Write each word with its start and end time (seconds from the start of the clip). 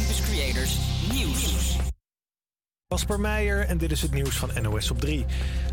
Campus 0.00 0.20
Creators 0.20 0.78
Nieuws. 1.12 1.76
Meijer 3.18 3.66
en 3.66 3.78
dit 3.78 3.90
is 3.90 4.02
het 4.02 4.12
nieuws 4.12 4.36
van 4.36 4.50
NOS 4.62 4.90
op 4.90 5.00
3. 5.00 5.24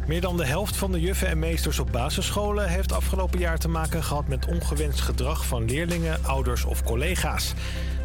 Meer 0.08 0.22
dan 0.22 0.38
de 0.38 0.46
helft 0.46 0.76
van 0.76 0.92
de 0.92 1.00
juffen 1.00 1.28
en 1.28 1.40
meesters 1.40 1.79
op 1.79 1.92
basisscholen... 1.92 2.70
heeft 2.70 2.92
afgelopen 2.92 3.40
jaar 3.40 3.58
te 3.58 3.68
maken 3.68 4.04
gehad 4.04 4.28
met 4.28 4.46
ongewenst 4.46 5.02
gedrag 5.02 5.46
van 5.46 5.66
leerlingen, 5.66 6.26
ouders 6.26 6.65
of 6.65 6.83
collega's. 6.83 7.54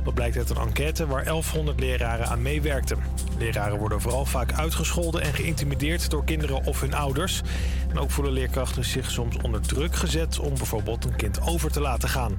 Dat 0.05 0.15
blijkt 0.15 0.37
uit 0.37 0.51
een 0.51 0.57
enquête 0.57 1.07
waar 1.07 1.25
1100 1.25 1.81
leraren 1.81 2.27
aan 2.27 2.43
meewerkten. 2.43 2.99
Leraren 3.39 3.79
worden 3.79 4.01
vooral 4.01 4.25
vaak 4.25 4.53
uitgescholden 4.53 5.23
en 5.23 5.35
geïntimideerd 5.35 6.11
door 6.11 6.25
kinderen 6.25 6.65
of 6.65 6.81
hun 6.81 6.95
ouders. 6.95 7.43
En 7.91 7.99
ook 7.99 8.11
voelen 8.11 8.33
leerkrachten 8.33 8.85
zich 8.85 9.11
soms 9.11 9.37
onder 9.37 9.61
druk 9.61 9.95
gezet 9.95 10.39
om 10.39 10.55
bijvoorbeeld 10.55 11.05
een 11.05 11.17
kind 11.17 11.41
over 11.41 11.71
te 11.71 11.81
laten 11.81 12.09
gaan. 12.09 12.39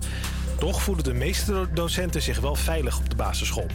Toch 0.63 0.81
voelen 0.81 1.03
de 1.03 1.13
meeste 1.13 1.67
docenten 1.73 2.21
zich 2.21 2.39
wel 2.39 2.55
veilig 2.55 2.97
op 2.97 3.09
de 3.09 3.15
basisschool. 3.15 3.67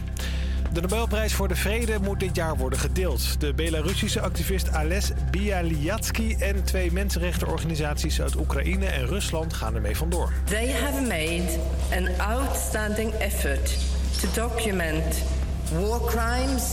De 0.73 0.81
Nobelprijs 0.81 1.33
voor 1.33 1.47
de 1.47 1.55
Vrede 1.55 1.99
moet 2.01 2.19
dit 2.19 2.35
jaar 2.35 2.57
worden 2.57 2.79
gedeeld. 2.79 3.41
De 3.41 3.53
Belarussische 3.53 4.21
activist 4.21 4.71
Ales 4.71 5.11
Bialyatsky 5.31 6.35
en 6.39 6.63
twee 6.63 6.91
mensenrechtenorganisaties 6.91 8.21
uit 8.21 8.35
Oekraïne 8.35 8.85
en 8.85 9.05
Rusland 9.05 9.53
gaan 9.53 9.75
ermee 9.75 9.97
vandoor. 9.97 10.31
They 10.43 10.71
have 10.71 11.01
made 11.01 11.59
an 11.91 12.35
outstanding 12.37 13.13
effort 13.13 13.77
to 14.21 14.27
document 14.41 15.23
war 15.71 16.05
crimes, 16.05 16.63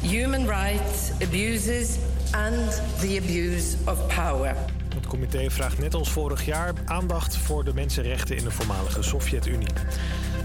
human 0.00 0.46
rights 0.46 1.10
abuses 1.22 1.96
and 2.30 2.82
the 3.00 3.20
abuse 3.22 3.76
of 3.84 4.06
power. 4.14 4.56
Het 4.96 5.06
comité 5.06 5.50
vraagt 5.50 5.78
net 5.78 5.94
als 5.94 6.10
vorig 6.10 6.44
jaar 6.44 6.72
aandacht 6.84 7.36
voor 7.36 7.64
de 7.64 7.74
mensenrechten 7.74 8.36
in 8.36 8.44
de 8.44 8.50
voormalige 8.50 9.02
Sovjet-Unie. 9.02 9.68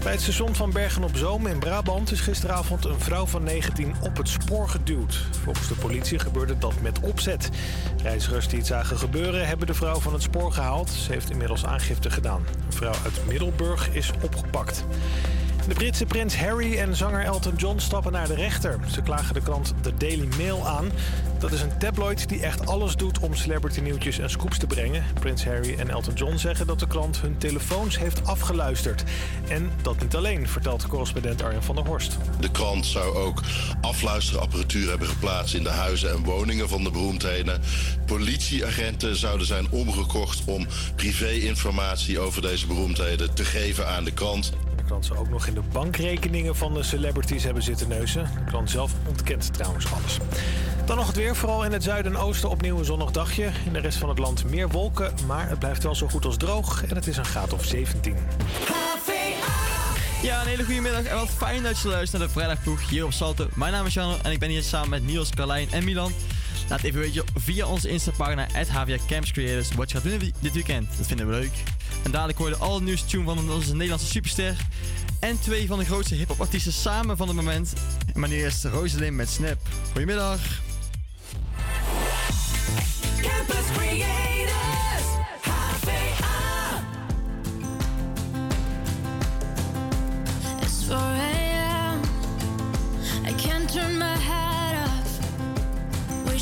Bij 0.02 0.12
het 0.12 0.20
station 0.20 0.54
van 0.54 0.70
Bergen 0.70 1.04
op 1.04 1.16
Zoom 1.16 1.46
in 1.46 1.58
Brabant 1.58 2.10
is 2.10 2.20
gisteravond 2.20 2.84
een 2.84 3.00
vrouw 3.00 3.26
van 3.26 3.42
19 3.42 3.94
op 4.00 4.16
het 4.16 4.28
spoor 4.28 4.68
geduwd. 4.68 5.26
Volgens 5.42 5.68
de 5.68 5.74
politie 5.74 6.18
gebeurde 6.18 6.58
dat 6.58 6.80
met 6.80 7.00
opzet. 7.00 7.50
Reizigers 8.02 8.48
die 8.48 8.58
het 8.58 8.66
zagen 8.66 8.98
gebeuren 8.98 9.46
hebben 9.46 9.66
de 9.66 9.74
vrouw 9.74 10.00
van 10.00 10.12
het 10.12 10.22
spoor 10.22 10.52
gehaald. 10.52 10.90
Ze 10.90 11.12
heeft 11.12 11.30
inmiddels 11.30 11.64
aangifte 11.64 12.10
gedaan. 12.10 12.46
Een 12.66 12.72
vrouw 12.72 12.94
uit 13.04 13.26
Middelburg 13.26 13.94
is 13.94 14.10
opgepakt. 14.22 14.84
De 15.68 15.74
Britse 15.74 16.04
prins 16.04 16.36
Harry 16.36 16.78
en 16.78 16.96
zanger 16.96 17.24
Elton 17.24 17.54
John 17.56 17.78
stappen 17.78 18.12
naar 18.12 18.28
de 18.28 18.34
rechter. 18.34 18.78
Ze 18.92 19.02
klagen 19.02 19.34
de 19.34 19.40
krant 19.40 19.74
The 19.80 19.94
Daily 19.94 20.28
Mail 20.38 20.68
aan. 20.68 20.90
Dat 21.38 21.52
is 21.52 21.60
een 21.60 21.78
tabloid 21.78 22.28
die 22.28 22.42
echt 22.42 22.66
alles 22.66 22.96
doet 22.96 23.18
om 23.18 23.34
celebrity 23.34 23.80
nieuwtjes 23.80 24.18
en 24.18 24.30
scoops 24.30 24.58
te 24.58 24.66
brengen. 24.66 25.04
Prins 25.20 25.44
Harry 25.44 25.74
en 25.78 25.90
Elton 25.90 26.14
John 26.14 26.36
zeggen 26.36 26.66
dat 26.66 26.78
de 26.78 26.86
krant 26.86 27.20
hun 27.20 27.38
telefoons 27.38 27.98
heeft 27.98 28.26
afgeluisterd. 28.26 29.04
En 29.48 29.70
dat 29.82 30.00
niet 30.00 30.16
alleen, 30.16 30.48
vertelt 30.48 30.86
correspondent 30.86 31.42
Arjen 31.42 31.62
van 31.62 31.74
der 31.74 31.86
Horst. 31.86 32.16
De 32.40 32.50
krant 32.50 32.86
zou 32.86 33.16
ook 33.16 33.42
afluisterapparatuur 33.80 34.88
hebben 34.88 35.08
geplaatst 35.08 35.54
in 35.54 35.62
de 35.62 35.70
huizen 35.70 36.10
en 36.10 36.24
woningen 36.24 36.68
van 36.68 36.84
de 36.84 36.90
beroemdheden. 36.90 37.60
Politieagenten 38.06 39.16
zouden 39.16 39.46
zijn 39.46 39.70
omgekocht 39.70 40.42
om 40.44 40.66
privé-informatie 40.96 42.18
over 42.18 42.42
deze 42.42 42.66
beroemdheden 42.66 43.34
te 43.34 43.44
geven 43.44 43.88
aan 43.88 44.04
de 44.04 44.12
krant. 44.12 44.52
Krant 44.86 45.06
zou 45.06 45.18
ook 45.18 45.28
nog 45.28 45.46
in 45.46 45.54
de 45.54 45.62
bankrekeningen 45.72 46.56
van 46.56 46.74
de 46.74 46.82
celebrities 46.82 47.44
hebben 47.44 47.62
zitten 47.62 47.88
neuzen. 47.88 48.30
De 48.34 48.44
krant 48.44 48.70
zelf 48.70 48.92
ontkent 49.08 49.52
trouwens 49.52 49.92
alles. 49.92 50.18
Dan 50.84 50.96
nog 50.96 51.06
het 51.06 51.16
weer. 51.16 51.36
Vooral 51.36 51.64
in 51.64 51.72
het 51.72 51.82
zuiden 51.82 52.12
en 52.12 52.18
oosten 52.18 52.50
opnieuw 52.50 52.78
een 52.78 52.84
zonnig 52.84 53.10
dagje. 53.10 53.50
In 53.66 53.72
de 53.72 53.78
rest 53.78 53.98
van 53.98 54.08
het 54.08 54.18
land 54.18 54.44
meer 54.44 54.68
wolken, 54.68 55.14
maar 55.26 55.48
het 55.48 55.58
blijft 55.58 55.82
wel 55.82 55.94
zo 55.94 56.08
goed 56.08 56.24
als 56.24 56.36
droog. 56.36 56.84
En 56.84 56.96
het 56.96 57.06
is 57.06 57.16
een 57.16 57.24
graad 57.24 57.52
of 57.52 57.64
17. 57.64 58.16
Ja, 60.22 60.40
een 60.40 60.46
hele 60.46 60.64
goede 60.64 60.80
middag 60.80 61.04
en 61.04 61.16
wat 61.16 61.30
fijn 61.30 61.62
dat 61.62 61.80
je 61.80 61.88
luistert 61.88 62.18
naar 62.18 62.28
de 62.28 62.34
vrijdagploeg 62.34 62.88
hier 62.88 63.04
op 63.04 63.12
Salto. 63.12 63.48
Mijn 63.54 63.72
naam 63.72 63.86
is 63.86 63.94
Jan 63.94 64.14
en 64.22 64.32
ik 64.32 64.38
ben 64.38 64.48
hier 64.48 64.62
samen 64.62 64.90
met 64.90 65.06
Niels, 65.06 65.30
Carlijn 65.30 65.68
en 65.70 65.84
Milan. 65.84 66.12
Laat 66.72 66.82
even 66.82 67.00
weten 67.00 67.24
via 67.34 67.66
onze 67.66 67.88
Instapagina, 67.88 68.46
HVA 68.68 68.96
Camps 69.06 69.32
Creators, 69.32 69.74
wat 69.74 69.90
je 69.90 69.96
gaat 70.00 70.10
doen 70.10 70.32
dit 70.40 70.52
weekend. 70.52 70.88
Dat 70.96 71.06
vinden 71.06 71.26
we 71.26 71.32
leuk. 71.32 71.52
En 72.04 72.10
dadelijk 72.10 72.38
hoor 72.38 72.48
je 72.48 72.54
de 72.54 72.60
allernieuwste 72.60 73.06
tune 73.08 73.24
van 73.24 73.50
onze 73.50 73.72
Nederlandse 73.72 74.06
superster. 74.06 74.56
En 75.20 75.40
twee 75.40 75.66
van 75.66 75.78
de 75.78 75.84
grootste 75.84 76.14
hip-hop 76.14 76.40
artiesten 76.40 76.72
samen 76.72 77.16
van 77.16 77.26
het 77.26 77.36
moment. 77.36 77.72
Maar 78.14 78.28
nu 78.28 78.36
eerst 78.36 78.64
met 79.10 79.28
Snap. 79.28 79.58
Goedemiddag. 79.92 80.40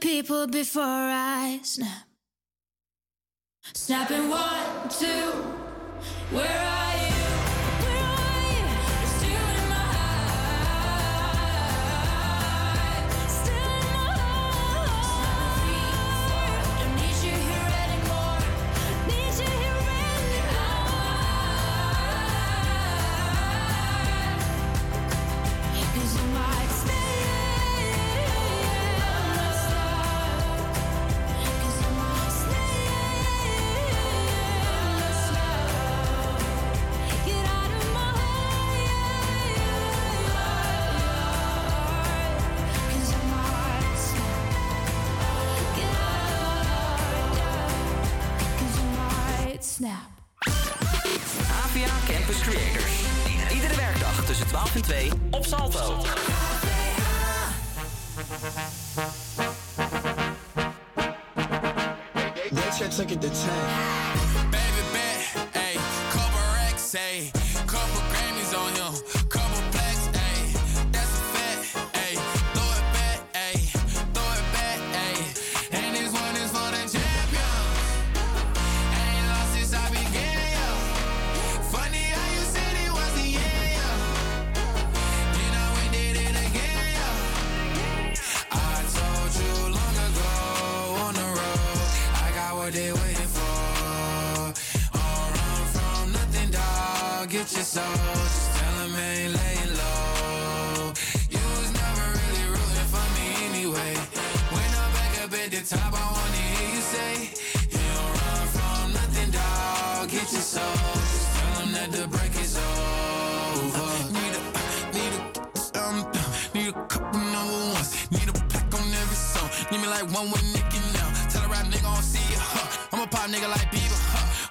people 0.00 0.46
before 0.46 0.82
I 0.82 1.60
snap. 1.62 2.04
Snapping 3.74 4.28
one, 4.30 4.88
two. 4.88 5.30
Where 6.32 6.58
are 6.58 7.04
you? 7.04 7.09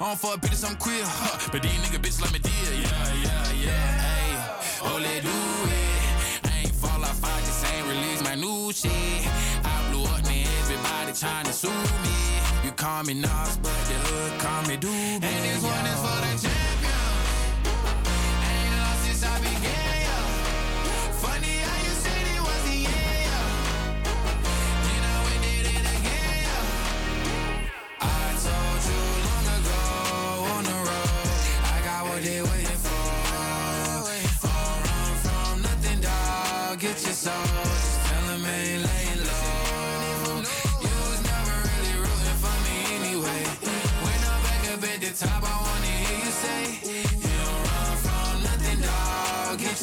I 0.10 0.14
don't 0.14 0.22
fuck 0.22 0.42
bitches, 0.42 0.68
I'm 0.68 0.76
queer, 0.78 1.04
huh? 1.06 1.50
But 1.52 1.62
these 1.62 1.72
nigga 1.86 2.02
bitches 2.02 2.20
like 2.20 2.34
me 2.34 2.40
deal, 2.40 2.74
yeah, 2.82 3.14
yeah, 3.14 3.52
yeah, 3.62 3.98
hey. 4.02 4.82
Oh, 4.82 4.98
let 4.98 5.22
do 5.22 5.30
it. 5.30 6.50
I 6.50 6.62
ain't 6.62 6.74
fall 6.74 7.06
off, 7.06 7.24
I 7.24 7.38
just 7.46 7.64
ain't 7.72 7.86
release 7.86 8.24
my 8.24 8.34
new 8.34 8.74
shit. 8.74 8.90
I 9.64 9.92
blew 9.92 10.02
up, 10.06 10.26
man, 10.26 10.48
everybody 10.66 11.14
trying 11.14 11.46
to 11.46 11.54
sue 11.54 11.70
me. 11.70 12.18
You 12.66 12.72
call 12.72 13.04
me 13.04 13.14
Nas, 13.14 13.58
but 13.62 13.69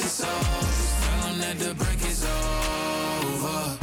that 0.07 1.59
the 1.59 1.75
break 1.75 2.01
is 2.07 2.25
over. 2.25 3.79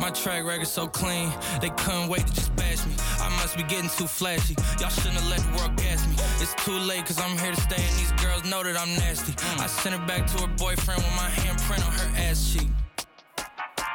My 0.00 0.10
track 0.10 0.44
record 0.44 0.66
so 0.66 0.88
clean, 0.88 1.30
they 1.60 1.70
couldn't 1.70 2.08
wait 2.08 2.26
to 2.26 2.34
just 2.34 2.54
bash 2.56 2.84
me. 2.84 2.92
I 3.20 3.28
must 3.40 3.56
be 3.56 3.62
getting 3.62 3.88
too 3.88 4.08
flashy. 4.08 4.56
Y'all 4.80 4.90
shouldn't 4.90 5.14
have 5.14 5.28
let 5.30 5.38
the 5.38 5.56
world 5.58 5.76
gas 5.76 6.04
me. 6.08 6.14
It's 6.40 6.54
too 6.64 6.76
late, 6.76 7.06
cause 7.06 7.20
I'm 7.20 7.38
here 7.38 7.52
to 7.52 7.60
stay, 7.60 7.76
and 7.76 7.96
these 7.98 8.12
girls 8.20 8.44
know 8.44 8.64
that 8.64 8.76
I'm 8.76 8.92
nasty. 8.96 9.32
I 9.62 9.68
sent 9.68 9.94
her 9.94 10.06
back 10.06 10.26
to 10.26 10.42
her 10.42 10.52
boyfriend 10.56 11.00
with 11.00 11.16
my 11.16 11.30
handprint 11.42 11.86
on 11.86 11.92
her 11.92 12.10
ass 12.28 12.52
cheek. 12.52 12.68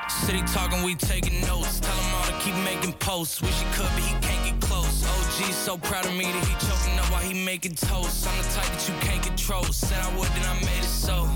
City 0.08 0.42
talking, 0.54 0.82
we 0.84 0.96
taking 0.96 1.42
notes. 1.42 1.82
Tell 1.82 1.96
him 1.96 2.16
all 2.16 2.26
to 2.26 2.34
keep 2.40 2.56
making 2.64 2.94
posts. 2.94 3.42
Wish 3.42 3.60
he 3.60 3.66
could, 3.74 3.92
but 3.94 4.04
he 4.04 4.16
can't 4.26 4.44
get 4.46 4.62
close. 4.62 4.87
OG 5.38 5.54
so 5.54 5.78
proud 5.78 6.06
of 6.06 6.14
me 6.14 6.26
that 6.26 6.46
he 6.46 6.54
choking 6.66 6.98
up 6.98 7.12
while 7.12 7.22
he 7.22 7.34
making 7.46 7.76
toast. 7.76 8.28
I'm 8.28 8.38
the 8.38 8.50
type 8.50 8.66
that 8.66 8.90
you 8.90 8.96
can't 9.02 9.22
control. 9.24 9.64
Said 9.66 10.00
I 10.00 10.18
would, 10.18 10.28
then 10.30 10.46
I 10.46 10.56
made 10.66 10.80
it 10.80 10.86
so. 10.86 11.30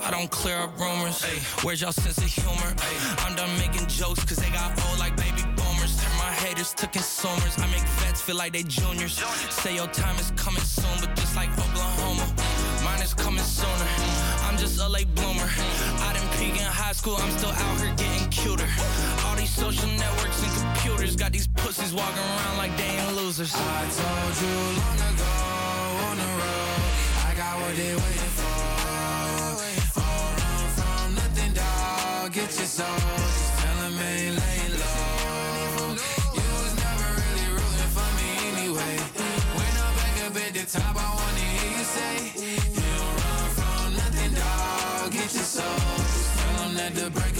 I 0.00 0.10
don't 0.10 0.30
clear 0.30 0.56
up 0.56 0.78
rumors. 0.78 1.22
Where's 1.62 1.82
y'all 1.82 1.92
sense 1.92 2.18
of 2.18 2.24
humor? 2.24 2.74
I'm 3.18 3.34
done 3.36 3.50
making 3.58 3.86
jokes 3.88 4.24
cause 4.24 4.38
they 4.38 4.48
got 4.50 4.70
old 4.88 4.98
like 4.98 5.16
baby 5.16 5.42
boomers. 5.56 6.00
Turn 6.00 6.16
my 6.18 6.32
haters 6.32 6.72
to 6.74 6.86
consumers. 6.86 7.58
I 7.58 7.66
make 7.66 7.86
vets 8.00 8.22
feel 8.22 8.36
like 8.36 8.52
they 8.52 8.62
juniors. 8.62 9.20
Say 9.50 9.74
your 9.74 9.88
time 9.88 10.16
is 10.16 10.30
coming 10.36 10.62
soon, 10.62 10.96
but 11.00 11.14
just 11.16 11.36
like 11.36 11.50
Oklahoma, 11.52 12.26
mine 12.84 13.02
is 13.02 13.12
coming 13.12 13.44
sooner. 13.44 13.88
I'm 14.48 14.56
just 14.56 14.80
a 14.80 14.88
late 14.88 15.12
bloomer. 15.14 15.48
I 16.08 16.12
didn't 16.14 16.32
peak 16.38 16.60
in 16.60 16.66
high 16.66 16.92
school, 16.92 17.16
I'm 17.18 17.30
still 17.36 17.50
out 17.50 17.80
here 17.80 17.94
getting 17.96 18.28
cuter. 18.30 18.68
All 19.58 19.70
social 19.70 19.88
networks 19.88 20.42
and 20.42 20.52
computers 20.74 21.14
got 21.16 21.32
these 21.32 21.46
pussies 21.46 21.92
walking 21.92 22.18
around 22.18 22.56
like 22.56 22.76
they 22.76 22.84
ain't 22.84 23.16
losers. 23.16 23.52
I 23.54 23.84
told 24.00 24.34
you 24.42 24.56
long 24.80 25.00
ago 25.12 25.32
on 26.08 26.16
the 26.16 26.28
road, 26.40 26.80
I 27.28 27.34
got 27.36 27.60
what 27.60 27.76
they 27.76 27.92
waiting 27.92 28.32
for. 28.38 28.48
Don't 30.00 30.34
run 30.40 30.68
from 30.76 31.14
nothing, 31.14 31.52
dog. 31.52 32.32
Get 32.32 32.56
your 32.56 32.66
soul, 32.66 32.86
just 32.96 33.58
tell 33.60 33.78
'em 33.84 33.98
ain't 34.00 34.36
laying 34.40 34.74
low. 34.82 35.96
You 36.38 36.48
was 36.62 36.74
never 36.84 37.08
really 37.20 37.48
rooting 37.56 37.92
for 37.96 38.08
me 38.18 38.28
anyway. 38.52 38.94
When 39.56 39.72
I'm 39.84 39.94
back 40.00 40.16
up 40.26 40.36
at 40.44 40.52
the 40.54 40.64
top, 40.78 40.96
I 40.96 41.08
wanna 41.18 41.46
hear 41.54 41.70
you 41.78 41.84
say, 41.96 42.14
You 42.76 42.88
don't 42.98 43.16
run 43.20 43.46
from 43.58 43.88
nothing, 44.00 44.32
dog. 44.34 45.12
Get 45.12 45.28
your 45.34 45.48
soul, 45.56 45.78
just 46.14 46.30
tell 46.38 46.68
that 46.78 46.94
the 46.94 47.10
break 47.10 47.31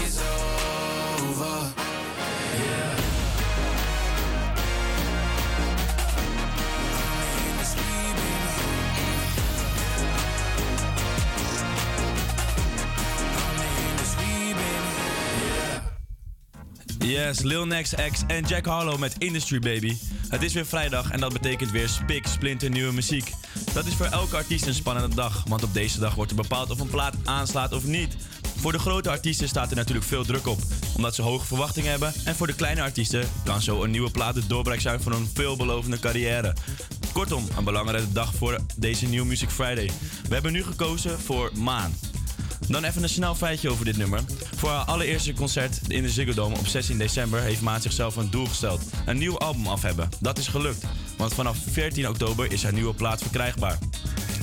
Yes, 17.02 17.40
Lil 17.40 17.66
Nas 17.66 17.94
X 18.10 18.22
en 18.26 18.44
Jack 18.44 18.66
Harlow 18.66 18.98
met 18.98 19.14
Industry 19.18 19.58
Baby. 19.58 19.96
Het 20.28 20.42
is 20.42 20.52
weer 20.52 20.66
vrijdag 20.66 21.10
en 21.10 21.20
dat 21.20 21.32
betekent 21.32 21.70
weer 21.70 21.88
spik, 21.88 22.26
splinter 22.26 22.70
nieuwe 22.70 22.92
muziek. 22.92 23.32
Dat 23.72 23.86
is 23.86 23.94
voor 23.94 24.06
elke 24.06 24.36
artiest 24.36 24.66
een 24.66 24.74
spannende 24.74 25.14
dag, 25.14 25.44
want 25.48 25.62
op 25.62 25.74
deze 25.74 25.98
dag 25.98 26.14
wordt 26.14 26.30
er 26.30 26.36
bepaald 26.36 26.70
of 26.70 26.80
een 26.80 26.88
plaat 26.88 27.14
aanslaat 27.24 27.72
of 27.72 27.84
niet. 27.84 28.16
Voor 28.56 28.72
de 28.72 28.78
grote 28.78 29.10
artiesten 29.10 29.48
staat 29.48 29.70
er 29.70 29.76
natuurlijk 29.76 30.06
veel 30.06 30.24
druk 30.24 30.46
op, 30.46 30.58
omdat 30.96 31.14
ze 31.14 31.22
hoge 31.22 31.46
verwachtingen 31.46 31.90
hebben. 31.90 32.12
En 32.24 32.36
voor 32.36 32.46
de 32.46 32.54
kleine 32.54 32.82
artiesten 32.82 33.28
kan 33.44 33.62
zo 33.62 33.82
een 33.82 33.90
nieuwe 33.90 34.10
plaat 34.10 34.34
de 34.34 34.46
doorbraak 34.46 34.80
zijn 34.80 35.00
voor 35.00 35.12
een 35.12 35.30
veelbelovende 35.34 35.98
carrière. 35.98 36.54
Kortom, 37.12 37.46
een 37.56 37.64
belangrijke 37.64 38.12
dag 38.12 38.34
voor 38.34 38.58
deze 38.76 39.06
New 39.06 39.24
Music 39.24 39.50
Friday. 39.50 39.90
We 40.28 40.34
hebben 40.34 40.52
nu 40.52 40.62
gekozen 40.62 41.20
voor 41.20 41.50
Maan. 41.54 41.94
Dan 42.68 42.84
even 42.84 43.02
een 43.02 43.08
snel 43.08 43.34
feitje 43.34 43.70
over 43.70 43.84
dit 43.84 43.96
nummer. 43.96 44.20
Voor 44.56 44.70
haar 44.70 44.84
allereerste 44.84 45.32
concert 45.32 45.80
in 45.88 46.02
de 46.02 46.10
Ziggo 46.10 46.34
Dome 46.34 46.58
op 46.58 46.66
16 46.66 46.98
december 46.98 47.40
heeft 47.40 47.60
Maat 47.60 47.82
zichzelf 47.82 48.16
een 48.16 48.30
doel 48.30 48.46
gesteld. 48.46 48.82
Een 49.06 49.18
nieuw 49.18 49.38
album 49.38 49.66
af 49.66 49.82
hebben. 49.82 50.08
Dat 50.20 50.38
is 50.38 50.48
gelukt, 50.48 50.84
want 51.16 51.34
vanaf 51.34 51.56
14 51.70 52.08
oktober 52.08 52.52
is 52.52 52.62
haar 52.62 52.72
nieuwe 52.72 52.94
plaat 52.94 53.22
verkrijgbaar. 53.22 53.78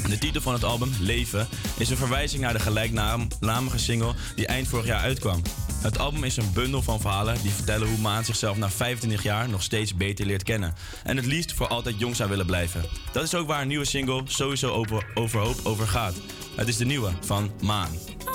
De 0.08 0.18
titel 0.18 0.41
van 0.41 0.53
het 0.53 0.63
album, 0.63 0.91
Leven, 1.00 1.48
is 1.77 1.89
een 1.89 1.98
verwijzing 1.98 2.41
naar 2.41 2.53
de 2.53 2.60
gelijknamige 2.60 3.77
single 3.77 4.13
die 4.36 4.48
eind 4.48 4.68
vorig 4.68 4.86
jaar 4.86 5.01
uitkwam. 5.01 5.41
Het 5.82 6.00
album 6.00 6.24
is 6.24 6.38
een 6.38 6.53
bundel 6.53 6.82
van 6.82 7.01
verhalen 7.01 7.41
die 7.41 7.51
vertellen 7.51 7.88
hoe 7.88 7.98
Maan 7.98 8.25
zichzelf 8.25 8.58
na 8.58 8.70
25 8.70 9.24
jaar 9.24 9.50
nog 9.50 9.63
steeds 9.63 9.96
beter 9.96 10.25
leert 10.25 10.44
kennen. 10.44 10.74
En 11.03 11.18
het 11.18 11.25
liefst 11.25 11.53
voor 11.53 11.68
altijd 11.68 12.00
jong 12.00 12.15
zou 12.15 12.29
willen 12.29 12.46
blijven. 12.46 12.86
Dat 13.12 13.24
is 13.24 13.36
ook 13.36 13.48
waar 13.48 13.62
een 13.62 13.68
nieuwe 13.68 13.86
single 13.86 14.22
sowieso 14.25 14.72
over, 14.72 15.06
overhoop 15.13 15.60
over 15.63 15.88
gaat. 15.88 16.15
Het 16.56 16.68
is 16.68 16.77
de 16.77 16.86
nieuwe 16.86 17.12
van 17.25 17.51
Maan. 17.62 17.91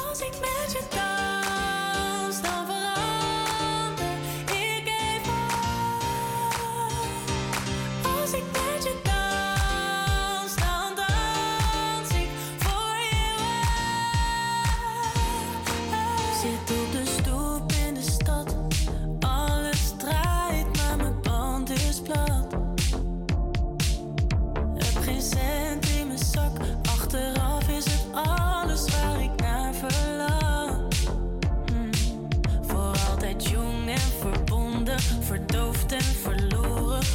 Als 0.08 0.18
ik 0.18 0.32
met 0.40 0.72
je 0.72 1.03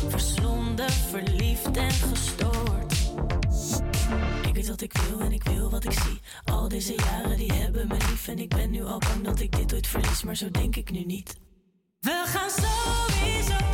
Verslonden, 0.08 0.92
verliefd 0.92 1.78
en 1.78 1.92
gestoord. 1.92 2.94
Ik 4.48 4.54
weet 4.54 4.68
wat 4.68 4.82
ik 4.82 4.98
wil 4.98 5.20
en 5.20 5.32
ik 5.32 5.44
wil 5.44 5.70
wat 5.70 5.84
ik 5.84 5.92
zie. 5.92 6.20
Al 6.46 6.68
deze 6.68 6.94
jaren 6.96 7.38
die 7.38 7.54
hebben 7.54 7.88
me 7.88 7.94
lief. 7.94 8.28
En 8.28 8.40
ik 8.40 8.50
ben 8.50 8.72
nu 8.72 8.84
al 8.84 9.00
bang 9.00 9.24
dat 9.24 9.40
ik 9.40 9.56
dit 9.58 9.74
ooit 9.74 9.88
verlies, 9.88 10.24
maar 10.24 10.36
zo 10.36 10.52
denk 10.52 10.76
ik 10.76 10.92
nu 10.92 11.04
niet. 11.04 11.36
We 12.00 12.24
gaan 12.26 12.50
sowieso. 12.50 13.69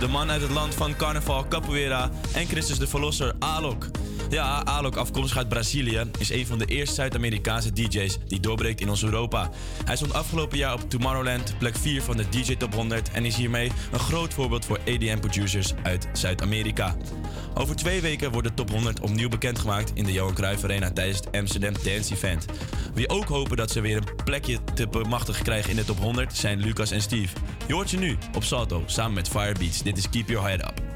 De 0.00 0.08
man 0.08 0.30
uit 0.30 0.40
het 0.40 0.50
land 0.50 0.74
van 0.74 0.96
carnaval, 0.96 1.48
capoeira 1.48 2.10
en 2.34 2.46
Christus 2.46 2.78
de 2.78 2.86
Verlosser, 2.86 3.34
Alok. 3.38 3.86
Ja, 4.30 4.64
Alok, 4.64 4.96
afkomstig 4.96 5.38
uit 5.38 5.48
Brazilië, 5.48 6.10
is 6.18 6.30
een 6.30 6.46
van 6.46 6.58
de 6.58 6.64
eerste 6.64 6.94
Zuid-Amerikaanse 6.94 7.72
DJ's 7.72 8.18
die 8.26 8.40
doorbreekt 8.40 8.80
in 8.80 8.88
ons 8.88 9.02
Europa. 9.02 9.50
Hij 9.84 9.96
stond 9.96 10.12
afgelopen 10.12 10.58
jaar 10.58 10.74
op 10.74 10.90
Tomorrowland, 10.90 11.54
plek 11.58 11.76
4 11.76 12.02
van 12.02 12.16
de 12.16 12.28
DJ 12.28 12.56
Top 12.56 12.74
100 12.74 13.10
en 13.10 13.24
is 13.24 13.36
hiermee 13.36 13.72
een 13.92 13.98
groot 13.98 14.34
voorbeeld 14.34 14.64
voor 14.64 14.78
EDM-producers 14.84 15.74
uit 15.82 16.08
Zuid-Amerika. 16.12 16.96
Over 17.54 17.76
twee 17.76 18.00
weken 18.00 18.30
wordt 18.30 18.48
de 18.48 18.54
Top 18.54 18.70
100 18.70 19.00
opnieuw 19.00 19.28
bekendgemaakt 19.28 19.90
in 19.94 20.04
de 20.04 20.12
Johan 20.12 20.34
Cruijff 20.34 20.64
Arena 20.64 20.90
tijdens 20.90 21.18
het 21.18 21.32
Amsterdam 21.32 21.72
Dance 21.72 22.14
Event. 22.14 22.44
Wie 22.94 23.08
ook 23.08 23.24
hopen 23.24 23.56
dat 23.56 23.70
ze 23.70 23.80
weer 23.80 23.96
een 23.96 24.24
plekje 24.24 24.58
te 24.74 24.88
bemachtigen 24.88 25.44
krijgen 25.44 25.70
in 25.70 25.76
de 25.76 25.84
Top 25.84 25.98
100 25.98 26.36
zijn 26.36 26.60
Lucas 26.60 26.90
en 26.90 27.02
Steve. 27.02 27.36
Je 27.70 27.76
hoort 27.76 27.90
je 27.90 27.98
nu 27.98 28.16
op 28.34 28.44
Salto 28.44 28.82
samen 28.86 29.12
met 29.12 29.28
Firebeats. 29.28 29.82
Dit 29.82 29.96
is 29.96 30.10
Keep 30.10 30.28
Your 30.28 30.48
Head 30.48 30.60
Up. 30.60 30.89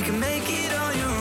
You 0.00 0.06
can 0.06 0.18
make 0.18 0.48
it 0.48 0.72
on 0.72 0.96
your 0.96 1.08
own. 1.08 1.19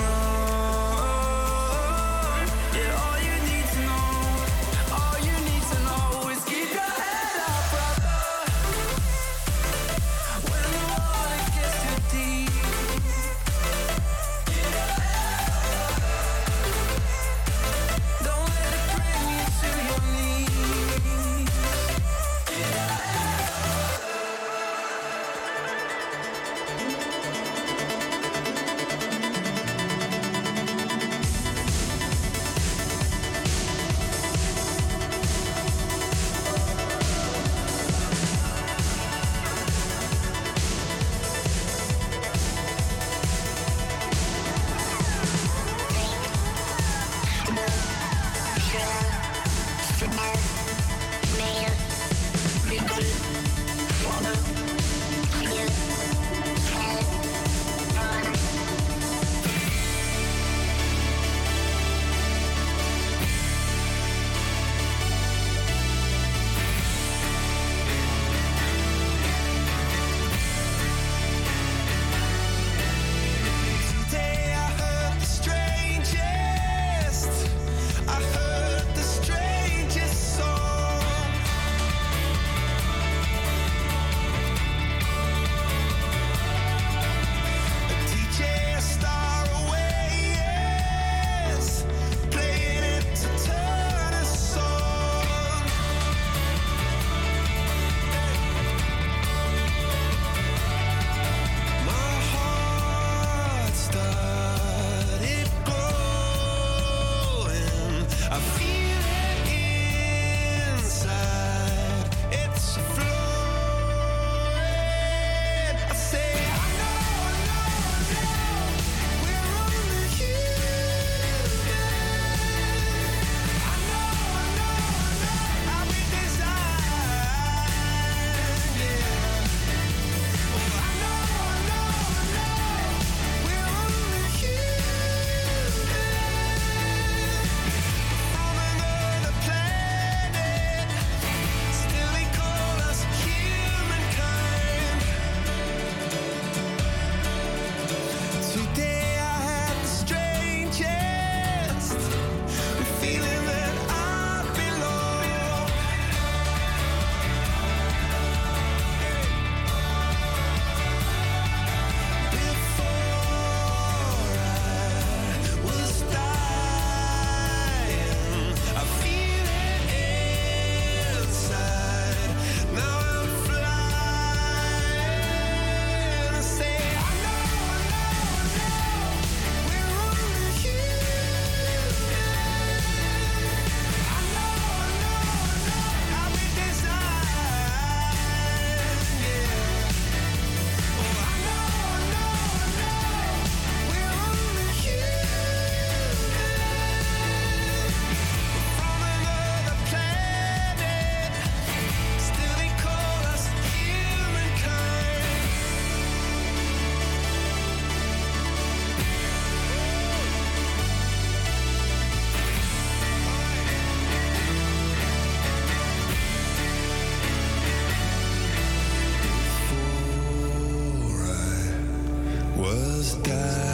Was 223.10 223.69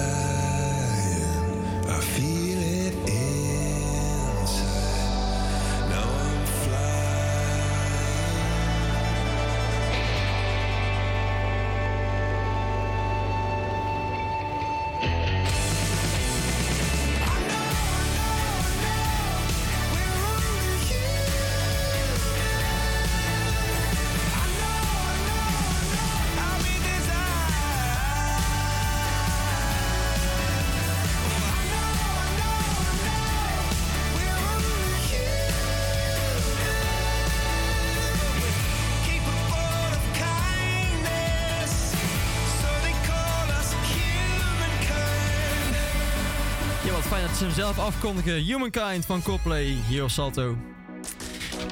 Dat 47.36 47.44
ze 47.44 47.50
hem 47.50 47.66
zelf 47.66 47.80
afkondigen. 47.80 48.34
Humankind 48.34 49.06
van 49.06 49.22
Coldplay 49.22 49.78
hier 49.88 50.04
op 50.04 50.10
Salto. 50.10 50.58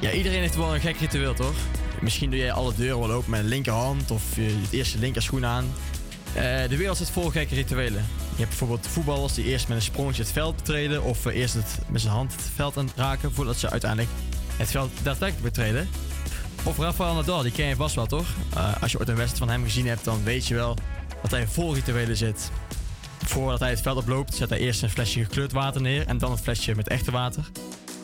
Ja, 0.00 0.10
iedereen 0.10 0.40
heeft 0.40 0.56
wel 0.56 0.74
een 0.74 0.80
gek 0.80 0.96
ritueel, 0.96 1.34
toch? 1.34 1.54
Misschien 2.00 2.30
doe 2.30 2.38
jij 2.38 2.52
alle 2.52 2.74
deuren 2.74 2.98
wel 2.98 3.10
open 3.10 3.30
met 3.30 3.40
een 3.40 3.46
linkerhand 3.46 4.10
of 4.10 4.36
je 4.36 4.58
het 4.62 4.72
eerste 4.72 4.98
linkerschoen 4.98 5.44
aan. 5.44 5.64
Eh, 6.34 6.42
de 6.68 6.76
wereld 6.76 6.96
zit 6.96 7.10
vol 7.10 7.30
gekke 7.30 7.54
rituelen. 7.54 8.04
Je 8.18 8.36
hebt 8.36 8.48
bijvoorbeeld 8.48 8.86
voetballers 8.86 9.34
die 9.34 9.44
eerst 9.44 9.68
met 9.68 9.76
een 9.76 9.82
sprongetje 9.82 10.22
het 10.22 10.32
veld 10.32 10.56
betreden 10.56 11.02
of 11.02 11.26
eh, 11.26 11.36
eerst 11.36 11.54
het, 11.54 11.78
met 11.88 12.00
zijn 12.00 12.12
hand 12.12 12.32
het 12.32 12.50
veld 12.54 12.76
aan 12.76 12.90
raken 12.96 13.32
voordat 13.32 13.56
ze 13.56 13.70
uiteindelijk 13.70 14.10
het 14.56 14.70
veld 14.70 14.90
daadwerkelijk 15.02 15.54
betreden. 15.54 15.88
Of 16.62 16.78
Rafael 16.78 17.14
Nadal, 17.14 17.42
die 17.42 17.52
ken 17.52 17.66
je 17.66 17.76
vast 17.76 17.94
wel, 17.94 18.06
toch? 18.06 18.26
Eh, 18.54 18.82
als 18.82 18.92
je 18.92 18.98
ooit 18.98 19.08
een 19.08 19.16
wedstrijd 19.16 19.50
van 19.50 19.58
hem 19.58 19.64
gezien 19.64 19.86
hebt, 19.86 20.04
dan 20.04 20.24
weet 20.24 20.46
je 20.46 20.54
wel 20.54 20.76
dat 21.22 21.30
hij 21.30 21.46
vol 21.46 21.74
rituelen 21.74 22.16
zit. 22.16 22.50
Voordat 23.34 23.60
hij 23.60 23.70
het 23.70 23.80
veld 23.80 23.96
oploopt, 23.96 24.34
zet 24.34 24.48
hij 24.48 24.58
eerst 24.58 24.82
een 24.82 24.90
flesje 24.90 25.24
gekleurd 25.24 25.52
water 25.52 25.80
neer 25.80 26.06
en 26.06 26.18
dan 26.18 26.30
een 26.30 26.38
flesje 26.38 26.74
met 26.74 26.88
echte 26.88 27.10
water. 27.10 27.50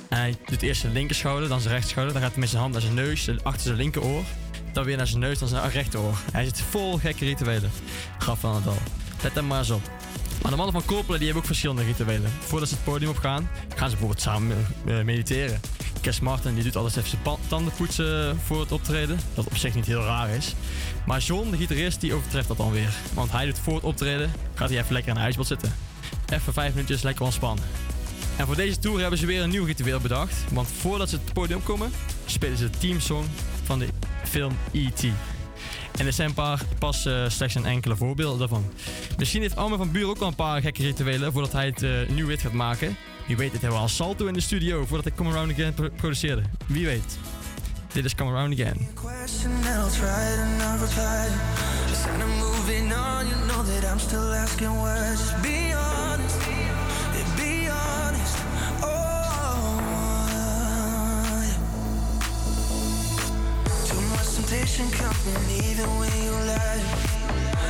En 0.08 0.18
hij 0.18 0.36
doet 0.46 0.62
eerst 0.62 0.80
zijn 0.80 0.92
linkerschouder, 0.92 1.48
dan 1.48 1.60
zijn 1.60 1.74
rechtsschouder. 1.74 2.12
Dan 2.12 2.22
gaat 2.22 2.30
hij 2.32 2.40
met 2.40 2.48
zijn 2.48 2.60
hand 2.60 2.72
naar 2.72 2.82
zijn 2.82 2.94
neus, 2.94 3.30
achter 3.42 3.62
zijn 3.62 3.76
linkeroor. 3.76 4.22
Dan 4.72 4.84
weer 4.84 4.96
naar 4.96 5.06
zijn 5.06 5.20
neus, 5.20 5.38
dan 5.38 5.48
zijn 5.48 5.70
rechteroor. 5.70 6.18
Hij 6.32 6.44
zit 6.44 6.60
vol 6.60 6.98
gekke 6.98 7.24
rituelen. 7.24 7.70
Graf 8.18 8.40
van 8.40 8.52
Nadal. 8.52 8.76
Let 9.22 9.34
hem 9.34 9.46
maar 9.46 9.58
eens 9.58 9.70
op. 9.70 9.90
Maar 10.42 10.50
de 10.50 10.56
mannen 10.56 10.72
van 10.72 10.84
Coldplay 10.84 11.16
die 11.16 11.26
hebben 11.26 11.42
ook 11.42 11.48
verschillende 11.48 11.82
rituelen. 11.82 12.30
Voordat 12.40 12.68
ze 12.68 12.74
het 12.74 12.84
podium 12.84 13.10
op 13.10 13.18
gaan, 13.18 13.50
gaan 13.68 13.90
ze 13.90 13.96
bijvoorbeeld 13.96 14.20
samen 14.20 14.66
eh, 14.86 15.02
mediteren. 15.02 15.60
Kes 16.00 16.20
Martin 16.20 16.54
die 16.54 16.64
doet 16.64 16.76
altijd 16.76 16.96
even 16.96 17.08
zijn 17.08 17.38
tanden 17.48 17.72
poetsen 17.72 18.40
voor 18.44 18.60
het 18.60 18.72
optreden. 18.72 19.18
Dat 19.34 19.46
op 19.46 19.56
zich 19.56 19.74
niet 19.74 19.86
heel 19.86 20.02
raar 20.02 20.28
is. 20.28 20.54
Maar 21.06 21.20
John, 21.20 21.50
de 21.50 21.56
gitarist, 21.56 22.00
die 22.00 22.14
overtreft 22.14 22.48
dat 22.48 22.56
dan 22.56 22.70
weer. 22.70 22.92
Want 23.14 23.32
hij 23.32 23.46
doet 23.46 23.58
voor 23.58 23.74
het 23.74 23.84
optreden, 23.84 24.32
gaat 24.54 24.68
hij 24.68 24.78
even 24.78 24.92
lekker 24.92 25.10
aan 25.10 25.18
de 25.18 25.24
ijsbad 25.24 25.46
zitten. 25.46 25.74
Even 26.32 26.52
vijf 26.52 26.74
minuutjes 26.74 27.02
lekker 27.02 27.24
ontspannen. 27.24 27.64
En 28.36 28.46
voor 28.46 28.56
deze 28.56 28.78
tour 28.78 29.00
hebben 29.00 29.18
ze 29.18 29.26
weer 29.26 29.42
een 29.42 29.50
nieuw 29.50 29.64
ritueel 29.64 30.00
bedacht. 30.00 30.34
Want 30.52 30.68
voordat 30.68 31.08
ze 31.08 31.16
het 31.16 31.32
podium 31.32 31.62
komen, 31.62 31.92
spelen 32.26 32.58
ze 32.58 32.70
de 32.70 32.78
teamsong 32.78 33.26
van 33.64 33.78
de 33.78 33.88
film 34.24 34.56
E.T. 34.72 35.04
En 36.00 36.06
er 36.06 36.12
zijn 36.12 36.28
een 36.28 36.34
paar, 36.34 36.60
pas 36.78 37.06
eh, 37.06 37.24
slechts 37.28 37.54
een 37.54 37.64
enkele 37.64 37.96
voorbeelden 37.96 38.38
daarvan. 38.38 38.64
Misschien 39.18 39.40
heeft 39.40 39.56
Armin 39.56 39.78
van 39.78 39.90
Buren 39.90 40.08
ook 40.08 40.18
al 40.20 40.26
een 40.28 40.34
paar 40.34 40.60
gekke 40.60 40.82
rituelen 40.82 41.32
voordat 41.32 41.52
hij 41.52 41.66
het 41.66 41.82
eh, 41.82 41.90
nieuw 42.08 42.26
wit 42.26 42.40
gaat 42.40 42.52
maken. 42.52 42.96
Wie 43.26 43.36
weet, 43.36 43.52
het 43.52 43.60
hebben 43.60 43.78
we 43.78 43.84
al 43.84 43.88
Salto 43.90 44.26
in 44.26 44.32
de 44.32 44.40
studio 44.40 44.86
voordat 44.86 45.04
hij 45.04 45.14
Come 45.16 45.30
Around 45.30 45.52
Again 45.52 45.74
pro- 45.74 45.88
produceerde. 45.96 46.42
Wie 46.66 46.86
weet. 46.86 47.18
Dit 47.92 48.04
is 48.04 48.14
Come 48.14 48.30
Around 48.30 48.60
Again. 48.60 48.88
Temptation 64.50 64.90
coming 64.90 65.50
even 65.64 65.86
when 65.96 66.10
you 66.24 66.32
lie. 66.32 66.82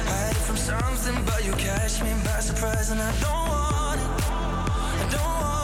Hide 0.09 0.37
from 0.37 0.57
something, 0.57 1.15
but 1.27 1.45
you 1.45 1.53
catch 1.53 2.03
me 2.03 2.11
by 2.25 2.41
surprise, 2.41 2.91
and 2.91 3.01
I 3.03 3.13
don't 3.21 3.49
want 3.51 4.01
it. 4.01 4.09
I 4.25 5.09
don't 5.11 5.23
want 5.23 5.60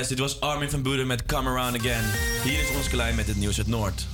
Yes, 0.00 0.08
dit 0.08 0.18
was 0.18 0.40
Armin 0.40 0.70
van 0.70 0.82
Buren 0.82 1.06
met 1.06 1.26
Come 1.26 1.48
Around 1.48 1.78
Again. 1.78 2.04
Hier 2.44 2.60
is 2.60 2.76
ons 2.76 2.88
klein 2.88 3.14
met 3.14 3.26
het 3.26 3.36
nieuws 3.36 3.58
uit 3.58 3.66
Noord. 3.66 4.06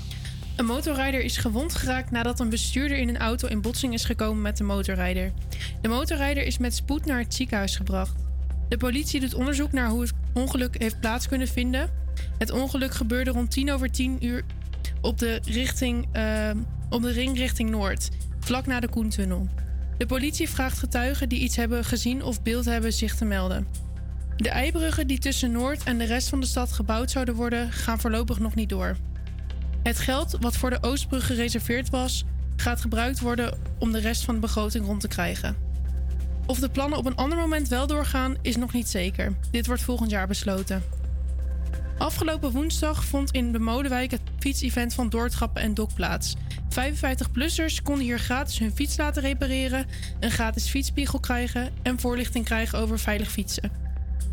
Een 0.57 0.65
motorrijder 0.65 1.21
is 1.21 1.37
gewond 1.37 1.75
geraakt 1.75 2.11
nadat 2.11 2.41
een 2.41 2.49
bestuurder 2.49 2.99
in 2.99 3.09
een 3.09 3.19
auto 3.19 3.49
in 3.49 3.61
botsing 3.61 3.95
is 3.95 4.05
gekomen 4.05 4.43
met 4.43 4.57
de 4.57 4.65
motorrijder. 4.65 5.33
De 5.81 5.89
motorrijder 5.89 6.47
is 6.47 6.59
met 6.59 6.75
spoed 6.75 7.05
naar 7.05 7.19
het 7.19 7.35
ziekenhuis 7.35 7.77
gebracht. 7.77 8.15
De 8.69 8.77
politie 8.77 9.21
doet 9.21 9.35
onderzoek 9.35 9.73
naar 9.73 9.89
hoe 9.89 10.01
het 10.01 10.13
ongeluk 10.35 10.79
heeft 10.79 11.01
plaats 11.01 11.29
kunnen 11.29 11.49
vinden. 11.49 11.91
Het 12.39 12.51
ongeluk 12.51 12.95
gebeurde 12.95 13.31
rond 13.31 13.51
10 13.51 13.73
over 13.73 13.91
10 13.91 14.25
uur 14.25 14.45
op 15.01 15.19
de, 15.19 15.41
richting, 15.45 16.07
eh, 16.13 16.51
op 16.91 17.03
de 17.03 17.13
ring 17.13 17.37
richting 17.37 17.71
Noord, 17.71 18.09
vlak 18.41 18.67
na 18.67 18.81
de 18.81 18.89
Koentunnel. 18.89 19.49
De 19.99 20.07
politie 20.07 20.49
vraagt 20.49 20.79
getuigen 20.79 21.29
die 21.29 21.41
iets 21.41 21.57
hebben 21.57 21.85
gezien 21.85 22.23
of 22.23 22.43
beeld 22.43 22.65
hebben 22.65 22.93
zich 22.93 23.17
te 23.17 23.25
melden. 23.25 23.86
De 24.37 24.49
eibruggen 24.49 25.07
die 25.07 25.19
tussen 25.19 25.53
Noord 25.53 25.83
en 25.83 25.99
de 25.99 26.05
rest 26.05 26.29
van 26.29 26.41
de 26.41 26.47
stad 26.47 26.73
gebouwd 26.73 27.11
zouden 27.11 27.35
worden, 27.35 27.73
gaan 27.73 28.01
voorlopig 28.01 28.39
nog 28.39 28.55
niet 28.55 28.69
door. 28.69 28.97
Het 29.83 29.99
geld 29.99 30.37
wat 30.41 30.57
voor 30.57 30.71
de 30.71 30.83
Oostbrug 30.83 31.27
gereserveerd 31.27 31.91
was, 31.91 32.25
gaat 32.57 32.81
gebruikt 32.81 33.21
worden 33.21 33.59
om 33.79 33.93
de 33.93 33.99
rest 33.99 34.25
van 34.25 34.35
de 34.35 34.41
begroting 34.41 34.87
rond 34.87 35.01
te 35.01 35.09
krijgen. 35.09 35.57
Of 36.47 36.59
de 36.59 36.69
plannen 36.69 36.99
op 36.99 37.07
een 37.07 37.17
ander 37.17 37.39
moment 37.39 37.69
wel 37.69 37.87
doorgaan, 37.87 38.37
is 38.43 38.57
nog 38.57 38.73
niet 38.73 38.89
zeker. 38.89 39.37
Dit 39.51 39.67
wordt 39.67 39.83
volgend 39.83 40.11
jaar 40.11 40.27
besloten. 40.27 40.83
Afgelopen 41.99 42.51
woensdag 42.51 43.05
vond 43.05 43.31
in 43.31 43.53
de 43.53 43.59
Molenwijk 43.59 44.11
het 44.11 44.21
fietsevent 44.39 44.95
van 44.95 45.09
Doortrappen 45.09 45.63
en 45.63 45.75
Dok 45.75 45.95
plaats. 45.95 46.35
55-plussers 46.71 47.83
konden 47.83 48.05
hier 48.05 48.19
gratis 48.19 48.59
hun 48.59 48.75
fiets 48.75 48.97
laten 48.97 49.23
repareren, 49.23 49.87
een 50.21 50.31
gratis 50.31 50.69
fietsspiegel 50.69 51.21
krijgen 51.21 51.71
en 51.83 52.01
voorlichting 52.01 52.45
krijgen 52.45 52.79
over 52.79 52.99
veilig 52.99 53.31
fietsen. 53.31 53.86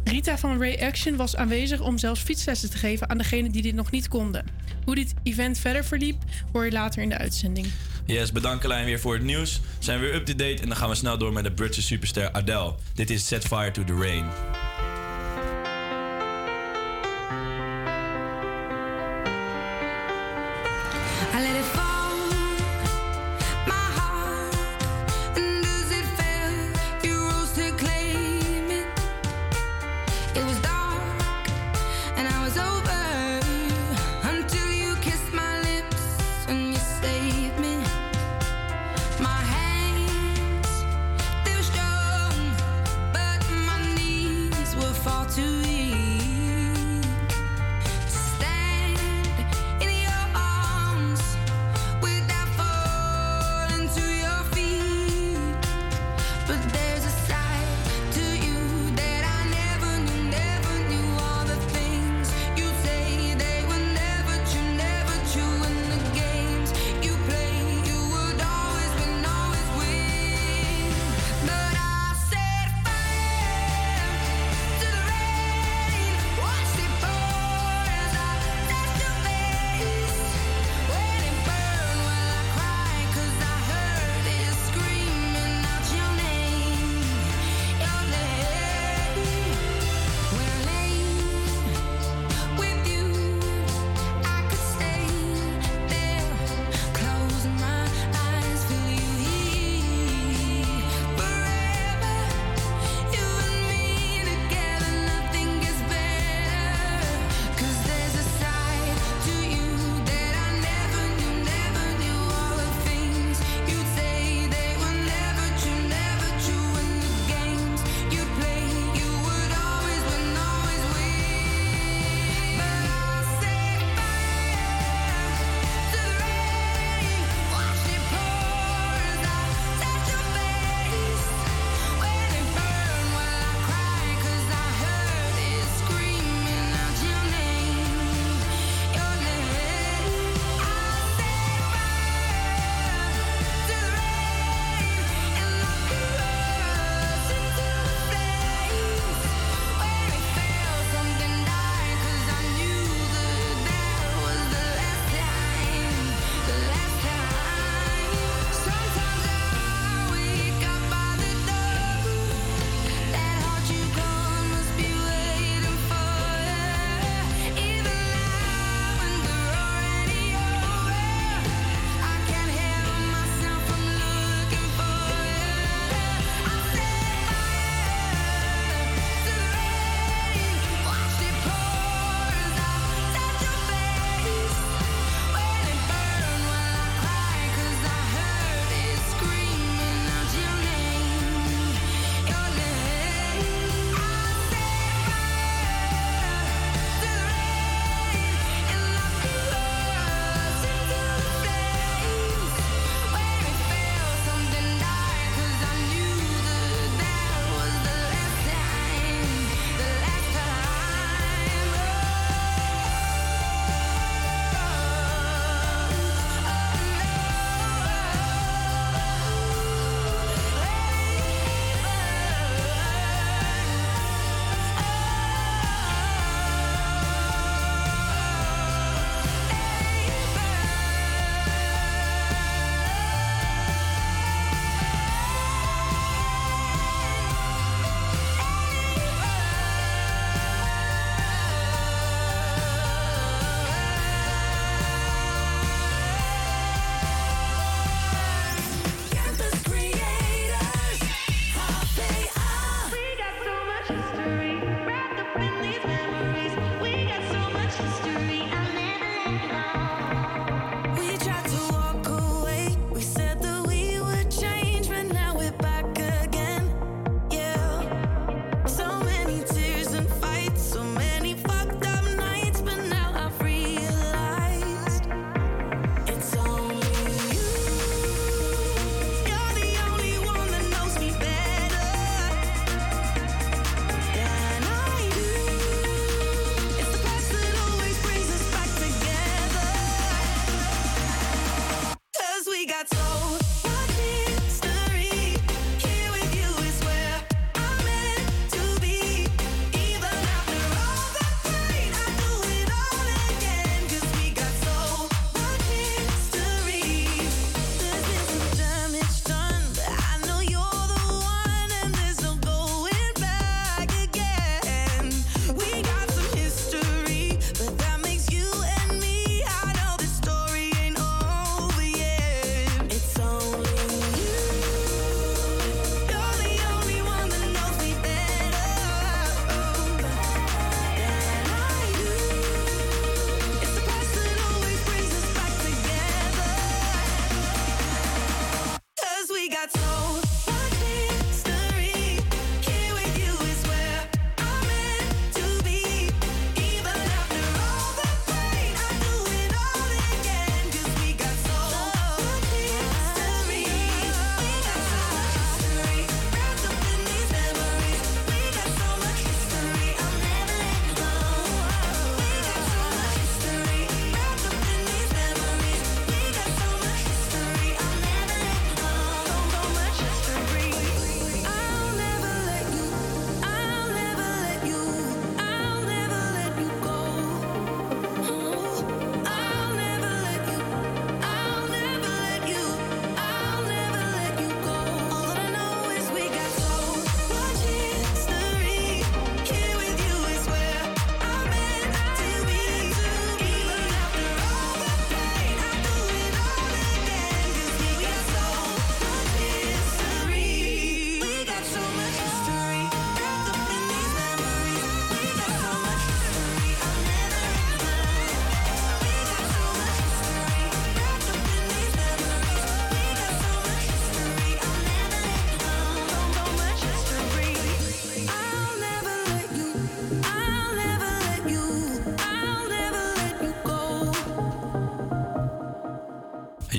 Rita 0.03 0.37
van 0.37 0.59
Reaction 0.59 1.15
was 1.15 1.35
aanwezig 1.35 1.79
om 1.79 1.97
zelfs 1.97 2.21
fietslessen 2.21 2.69
te 2.69 2.77
geven 2.77 3.09
aan 3.09 3.17
degenen 3.17 3.51
die 3.51 3.61
dit 3.61 3.75
nog 3.75 3.91
niet 3.91 4.07
konden. 4.07 4.45
Hoe 4.85 4.95
dit 4.95 5.13
event 5.23 5.57
verder 5.57 5.85
verliep, 5.85 6.23
hoor 6.51 6.65
je 6.65 6.71
later 6.71 7.01
in 7.01 7.09
de 7.09 7.17
uitzending. 7.17 7.67
Yes, 8.05 8.31
bedankt 8.31 8.59
Carlijn 8.59 8.85
weer 8.85 8.99
voor 8.99 9.13
het 9.13 9.23
nieuws. 9.23 9.61
Zijn 9.79 9.99
we 9.99 10.05
weer 10.05 10.15
up-to-date 10.15 10.61
en 10.61 10.67
dan 10.67 10.77
gaan 10.77 10.89
we 10.89 10.95
snel 10.95 11.17
door 11.17 11.33
met 11.33 11.43
de 11.43 11.51
Britse 11.51 11.81
superster 11.81 12.31
Adele. 12.31 12.75
Dit 12.93 13.09
is 13.09 13.27
Set 13.27 13.45
Fire 13.45 13.71
to 13.71 13.83
the 13.83 13.93
Rain. 13.93 14.25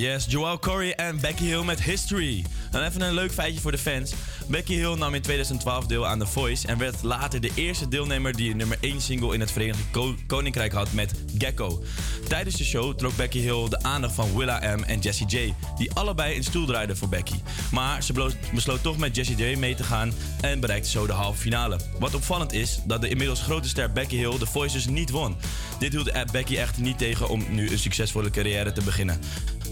Yes, 0.05 0.25
Joel 0.29 0.59
Corey 0.59 0.95
en 0.95 1.21
Becky 1.21 1.45
Hill 1.45 1.63
met 1.65 1.83
History. 1.83 2.45
Dan 2.71 2.83
even 2.83 3.01
een 3.01 3.15
leuk 3.15 3.33
feitje 3.33 3.61
voor 3.61 3.71
de 3.71 3.79
fans. 3.79 4.13
Becky 4.47 4.75
Hill 4.75 4.95
nam 4.95 5.15
in 5.15 5.23
2012 5.23 5.87
deel 5.87 6.07
aan 6.07 6.19
The 6.19 6.27
Voice 6.27 6.67
en 6.67 6.79
werd 6.79 7.03
later 7.03 7.41
de 7.41 7.51
eerste 7.55 7.89
deelnemer 7.89 8.37
die 8.37 8.51
een 8.51 8.57
nummer 8.57 8.77
1 8.81 9.01
single 9.01 9.35
in 9.35 9.41
het 9.41 9.51
Verenigd 9.53 9.79
Ko- 9.91 10.15
Koninkrijk 10.27 10.73
had 10.73 10.93
met 10.93 11.13
Gecko. 11.39 11.83
Tijdens 12.29 12.57
de 12.57 12.65
show 12.65 12.99
trok 12.99 13.17
Becky 13.17 13.39
Hill 13.39 13.69
de 13.69 13.83
aandacht 13.83 14.15
van 14.15 14.37
Willa 14.37 14.77
M 14.77 14.83
en 14.83 14.99
Jessie 15.01 15.27
J, 15.27 15.55
die 15.77 15.93
allebei 15.93 16.37
een 16.37 16.45
stoel 16.45 16.67
draaiden 16.67 16.97
voor 16.97 17.09
Becky. 17.09 17.37
Maar 17.73 18.03
ze 18.03 18.33
besloot 18.55 18.83
toch 18.83 18.97
met 18.97 19.17
Jessie 19.17 19.37
J 19.37 19.57
mee 19.57 19.75
te 19.75 19.85
gaan 19.85 20.13
en 20.41 20.61
bereikte 20.61 20.91
zo 20.91 21.07
de 21.07 21.13
halve 21.13 21.41
finale. 21.41 21.79
Wat 21.99 22.15
opvallend 22.15 22.53
is 22.53 22.79
dat 22.87 23.01
de 23.01 23.09
inmiddels 23.09 23.41
grote 23.43 23.69
ster 23.69 23.93
Becky 23.93 24.17
Hill 24.17 24.39
The 24.39 24.47
Voice 24.47 24.75
dus 24.75 24.87
niet 24.87 25.11
won. 25.11 25.37
Dit 25.79 25.93
hield 25.93 26.13
Becky 26.33 26.57
echt 26.57 26.79
niet 26.79 26.99
tegen 26.99 27.29
om 27.29 27.45
nu 27.51 27.71
een 27.71 27.79
succesvolle 27.79 28.31
carrière 28.31 28.73
te 28.73 28.83
beginnen. 28.83 29.21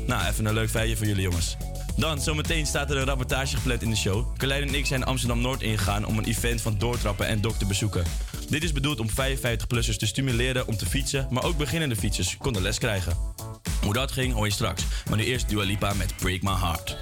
Nou, 0.07 0.27
even 0.27 0.45
een 0.45 0.55
leuk 0.55 0.71
feitje 0.71 0.97
voor 0.97 1.07
jullie 1.07 1.23
jongens. 1.23 1.57
Dan, 1.97 2.21
zometeen 2.21 2.67
staat 2.67 2.91
er 2.91 2.97
een 2.97 3.05
rapportage 3.05 3.57
gepland 3.57 3.83
in 3.83 3.91
de 3.91 3.97
show. 3.97 4.37
Carlijn 4.37 4.69
en 4.69 4.75
ik 4.75 4.87
zijn 4.87 5.05
Amsterdam-Noord 5.05 5.63
ingegaan 5.63 6.05
om 6.05 6.19
een 6.19 6.25
event 6.25 6.61
van 6.61 6.79
doortrappen 6.79 7.27
en 7.27 7.41
dok 7.41 7.55
te 7.55 7.67
bezoeken. 7.67 8.05
Dit 8.49 8.63
is 8.63 8.73
bedoeld 8.73 9.01
om 9.01 9.09
55-plussers 9.11 9.97
te 9.97 10.07
stimuleren 10.07 10.67
om 10.67 10.77
te 10.77 10.87
fietsen, 10.87 11.27
maar 11.31 11.45
ook 11.45 11.57
beginnende 11.57 11.97
fietsers 11.97 12.37
konden 12.37 12.63
les 12.63 12.79
krijgen. 12.79 13.17
Hoe 13.83 13.93
dat 13.93 14.13
ging 14.13 14.35
hoor 14.35 14.47
je 14.47 14.53
straks, 14.53 14.85
maar 15.09 15.19
nu 15.19 15.25
eerst 15.25 15.49
Dua 15.49 15.65
Lipa 15.65 15.93
met 15.93 16.17
Break 16.17 16.43
My 16.43 16.55
Heart. 16.55 16.97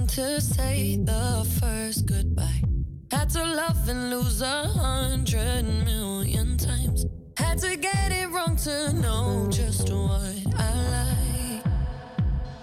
One 0.00 0.06
to 0.08 0.40
say 0.40 0.96
the 0.96 1.46
first 1.60 2.06
goodbye. 2.06 2.62
Had 3.10 3.28
to 3.30 3.44
love 3.44 3.88
and 3.88 4.10
lose 4.10 4.40
a 4.40 4.64
hundred 4.82 5.64
million 5.84 6.56
times. 6.56 7.04
Had 7.36 7.58
to 7.58 7.76
get 7.76 8.10
it 8.10 8.28
wrong 8.30 8.56
to 8.64 8.92
know 8.94 9.48
just 9.50 9.90
what 9.90 10.36
I 10.56 10.70
like. 10.96 11.64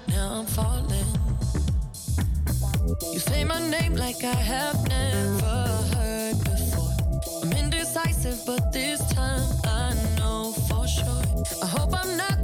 Now 0.07 0.39
I'm 0.39 0.45
falling. 0.45 1.11
You 3.13 3.19
say 3.19 3.43
my 3.43 3.59
name 3.69 3.95
like 3.95 4.23
I 4.23 4.39
have 4.53 4.79
never 4.87 5.59
heard 5.93 6.37
before. 6.43 6.93
I'm 7.43 7.51
indecisive, 7.53 8.39
but 8.45 8.71
this 8.71 9.01
time 9.13 9.49
I 9.65 9.93
know 10.17 10.53
for 10.67 10.87
sure. 10.87 11.23
I 11.63 11.67
hope 11.67 11.93
I'm 11.93 12.17
not 12.17 12.36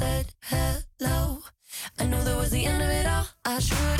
said 0.00 0.32
hello, 0.50 1.42
I 1.98 2.04
knew 2.06 2.22
that 2.24 2.36
was 2.38 2.50
the 2.50 2.64
end 2.64 2.82
of 2.82 2.88
it 2.88 3.06
all. 3.06 3.26
I 3.44 3.58
should've 3.58 3.99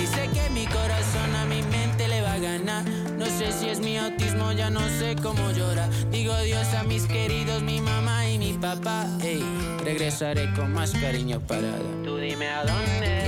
Y 0.00 0.06
sé 0.06 0.28
que 0.32 0.48
mi 0.50 0.64
corazón 0.66 1.36
a 1.36 1.44
mi 1.44 1.62
mente 1.62 2.08
le 2.08 2.22
va 2.22 2.32
a 2.32 2.38
ganar. 2.38 2.84
No 3.18 3.26
sé 3.26 3.52
si 3.52 3.68
es 3.68 3.78
mi 3.80 3.98
autismo, 3.98 4.52
ya 4.52 4.70
no 4.70 4.80
sé 4.98 5.16
cómo 5.22 5.50
llorar. 5.52 5.90
Digo 6.10 6.32
adiós 6.32 6.72
a 6.74 6.82
mis 6.84 7.04
queridos, 7.04 7.62
mi 7.62 7.80
mamá 7.80 8.26
y 8.28 8.38
mi 8.38 8.52
papá. 8.54 9.06
Ey, 9.22 9.44
regresaré 9.84 10.50
con 10.54 10.72
más 10.72 10.92
cariño 10.92 11.40
para 11.40 11.62
dar. 11.62 11.80
Tú 12.04 12.16
dime 12.16 12.48
a 12.48 12.64
dónde 12.64 13.21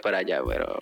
para 0.00 0.18
allá, 0.18 0.42
pero 0.42 0.78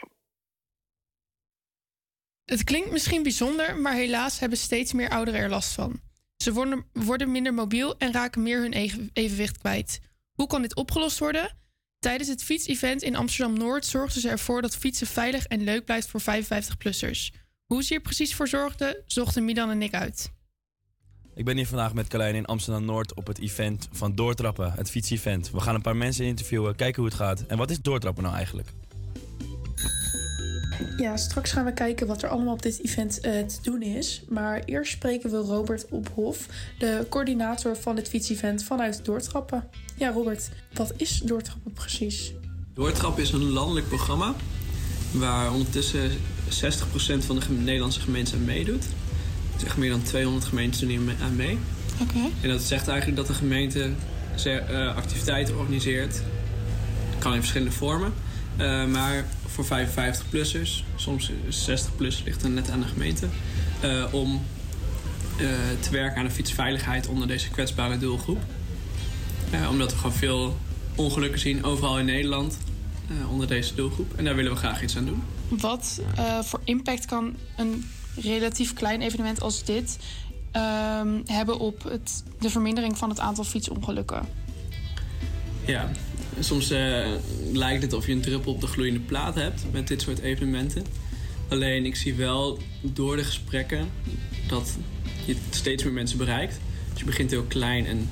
Het 2.44 2.64
klinkt 2.64 2.90
misschien 2.90 3.22
bijzonder, 3.22 3.76
maar 3.76 3.94
helaas 3.94 4.38
hebben 4.38 4.58
steeds 4.58 4.92
meer 4.92 5.08
ouderen 5.08 5.40
er 5.40 5.48
last 5.48 5.72
van. 5.72 6.00
Ze 6.36 6.52
worden, 6.52 6.84
worden 6.92 7.30
minder 7.30 7.54
mobiel 7.54 7.98
en 7.98 8.12
raken 8.12 8.42
meer 8.42 8.60
hun 8.60 8.72
evenwicht 9.12 9.58
kwijt. 9.58 10.00
Hoe 10.32 10.46
kan 10.46 10.62
dit 10.62 10.76
opgelost 10.76 11.18
worden? 11.18 11.56
Tijdens 11.98 12.28
het 12.28 12.44
fietsevent 12.44 13.02
in 13.02 13.16
Amsterdam 13.16 13.58
Noord 13.58 13.86
zorgden 13.86 14.20
ze 14.20 14.28
ervoor 14.28 14.62
dat 14.62 14.76
fietsen 14.76 15.06
veilig 15.06 15.46
en 15.46 15.64
leuk 15.64 15.84
blijft 15.84 16.08
voor 16.08 16.20
55-plussers. 16.20 17.30
Hoe 17.64 17.82
ze 17.82 17.92
hier 17.92 18.00
precies 18.00 18.34
voor 18.34 18.48
zorgden, 18.48 19.02
zochten 19.06 19.44
Milan 19.44 19.70
en 19.70 19.82
ik 19.82 19.94
uit. 19.94 20.32
Ik 21.34 21.44
ben 21.44 21.56
hier 21.56 21.66
vandaag 21.66 21.94
met 21.94 22.08
Carlijn 22.08 22.34
in 22.34 22.44
Amsterdam 22.44 22.84
Noord 22.84 23.14
op 23.14 23.26
het 23.26 23.38
event 23.38 23.88
van 23.92 24.14
Doortrappen, 24.14 24.72
het 24.72 24.90
fietsevent. 24.90 25.50
We 25.50 25.60
gaan 25.60 25.74
een 25.74 25.82
paar 25.82 25.96
mensen 25.96 26.24
interviewen, 26.24 26.76
kijken 26.76 27.02
hoe 27.02 27.10
het 27.10 27.20
gaat. 27.20 27.44
En 27.46 27.58
wat 27.58 27.70
is 27.70 27.80
Doortrappen 27.80 28.22
nou 28.22 28.34
eigenlijk? 28.34 28.68
Ja, 30.96 31.16
straks 31.16 31.52
gaan 31.52 31.64
we 31.64 31.72
kijken 31.72 32.06
wat 32.06 32.22
er 32.22 32.28
allemaal 32.28 32.52
op 32.52 32.62
dit 32.62 32.80
event 32.82 33.20
eh, 33.20 33.32
te 33.40 33.58
doen 33.62 33.82
is. 33.82 34.22
Maar 34.28 34.62
eerst 34.64 34.92
spreken 34.92 35.30
we 35.30 35.36
Robert 35.36 35.86
Ophof, 35.88 36.46
de 36.78 37.06
coördinator 37.08 37.76
van 37.76 37.96
het 37.96 38.08
fietsevent 38.08 38.64
vanuit 38.64 39.04
Doortrappen. 39.04 39.68
Ja, 39.96 40.10
Robert, 40.10 40.48
wat 40.72 40.92
is 40.96 41.20
Doortrappen 41.24 41.72
precies? 41.72 42.32
Doortrap 42.74 43.18
is 43.18 43.32
een 43.32 43.50
landelijk 43.50 43.88
programma 43.88 44.34
waar 45.12 45.52
ondertussen 45.52 46.10
60% 46.10 46.10
van 47.18 47.38
de 47.38 47.42
Nederlandse 47.48 48.00
gemeenten 48.00 48.38
aan 48.38 48.44
meedoet. 48.44 48.84
Dus 49.54 49.64
echt 49.64 49.76
meer 49.76 49.90
dan 49.90 50.02
200 50.02 50.44
gemeenten 50.44 50.80
doen 50.80 50.88
hier 50.88 51.14
aan 51.22 51.36
mee. 51.36 51.58
Oké. 52.02 52.18
En 52.40 52.48
dat 52.48 52.62
zegt 52.62 52.88
eigenlijk 52.88 53.16
dat 53.16 53.26
de 53.26 53.34
gemeente 53.34 53.90
eh, 54.44 54.96
activiteiten 54.96 55.58
organiseert. 55.58 56.12
Dat 57.10 57.18
kan 57.18 57.32
in 57.32 57.38
verschillende 57.38 57.72
vormen. 57.72 58.12
Eh, 58.56 58.86
maar 58.86 59.24
voor 59.56 59.86
55-plussers, 59.86 60.84
soms 60.96 61.30
60-plus 61.68 62.22
ligt 62.24 62.42
er 62.42 62.50
net 62.50 62.70
aan 62.70 62.80
de 62.80 62.86
gemeente... 62.86 63.28
eh, 63.80 64.04
om 64.14 64.42
eh, 65.38 65.46
te 65.80 65.90
werken 65.90 66.18
aan 66.18 66.24
de 66.24 66.30
fietsveiligheid 66.30 67.06
onder 67.06 67.28
deze 67.28 67.50
kwetsbare 67.50 67.98
doelgroep. 67.98 68.42
Eh, 69.50 69.70
omdat 69.70 69.90
we 69.90 69.96
gewoon 69.96 70.12
veel 70.12 70.56
ongelukken 70.94 71.40
zien 71.40 71.64
overal 71.64 71.98
in 71.98 72.04
Nederland 72.04 72.58
onder 73.30 73.46
deze 73.46 73.74
doelgroep. 73.74 74.12
En 74.16 74.24
daar 74.24 74.34
willen 74.34 74.52
we 74.52 74.58
graag 74.58 74.82
iets 74.82 74.96
aan 74.96 75.04
doen. 75.04 75.22
Wat 75.48 76.00
voor 76.42 76.60
impact 76.64 77.04
kan 77.04 77.36
een 77.56 77.90
relatief 78.14 78.72
klein 78.72 79.02
evenement 79.02 79.40
als 79.40 79.64
dit 79.64 79.98
ehm, 80.52 81.20
hebben 81.26 81.58
op 81.58 81.82
het, 81.82 82.22
de 82.40 82.50
vermindering 82.50 82.98
van 82.98 83.08
het 83.08 83.20
aantal 83.20 83.44
fietsongelukken? 83.44 84.28
Ja, 85.64 85.90
soms 86.40 86.70
eh, 86.70 87.06
lijkt 87.52 87.82
het 87.82 87.92
of 87.92 88.06
je 88.06 88.12
een 88.12 88.20
druppel 88.20 88.52
op 88.52 88.60
de 88.60 88.66
gloeiende 88.66 89.00
plaat 89.00 89.34
hebt 89.34 89.62
met 89.72 89.88
dit 89.88 90.02
soort 90.02 90.18
evenementen. 90.18 90.84
Alleen 91.48 91.86
ik 91.86 91.96
zie 91.96 92.14
wel 92.14 92.58
door 92.80 93.16
de 93.16 93.24
gesprekken 93.24 93.88
dat 94.48 94.76
je 95.24 95.36
steeds 95.50 95.84
meer 95.84 95.92
mensen 95.92 96.18
bereikt. 96.18 96.60
Dus 96.90 96.98
je 96.98 97.04
begint 97.04 97.30
heel 97.30 97.42
klein 97.42 97.86
en 97.86 98.10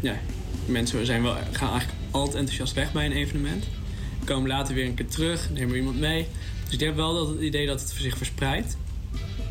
ja, 0.00 0.20
mensen 0.66 1.06
zijn 1.06 1.22
wel, 1.22 1.36
gaan 1.52 1.70
eigenlijk 1.70 2.00
altijd 2.10 2.36
enthousiast 2.36 2.74
weg 2.74 2.92
bij 2.92 3.06
een 3.06 3.12
evenement. 3.12 3.64
Komen 4.24 4.48
later 4.48 4.74
weer 4.74 4.86
een 4.86 4.94
keer 4.94 5.08
terug, 5.08 5.50
nemen 5.50 5.76
iemand 5.76 5.98
mee. 5.98 6.26
Dus 6.64 6.74
ik 6.74 6.80
heb 6.80 6.96
wel 6.96 7.14
dat 7.14 7.28
het 7.28 7.40
idee 7.40 7.66
dat 7.66 7.80
het 7.80 7.90
zich 7.90 8.16
verspreidt. 8.16 8.76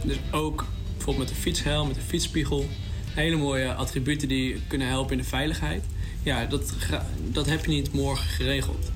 Dus 0.03 0.17
ook 0.31 0.65
bijvoorbeeld 0.93 1.27
met 1.27 1.35
de 1.35 1.41
fietshelm, 1.41 1.87
met 1.87 1.95
de 1.95 2.01
fietsspiegel. 2.01 2.69
Hele 3.05 3.35
mooie 3.35 3.73
attributen 3.73 4.27
die 4.27 4.61
kunnen 4.67 4.87
helpen 4.87 5.11
in 5.11 5.17
de 5.17 5.27
veiligheid. 5.27 5.83
Ja, 6.25 6.45
dat, 6.45 6.73
dat 7.31 7.45
heb 7.45 7.65
je 7.65 7.71
niet 7.71 7.93
morgen 7.93 8.29
geregeld. 8.29 8.91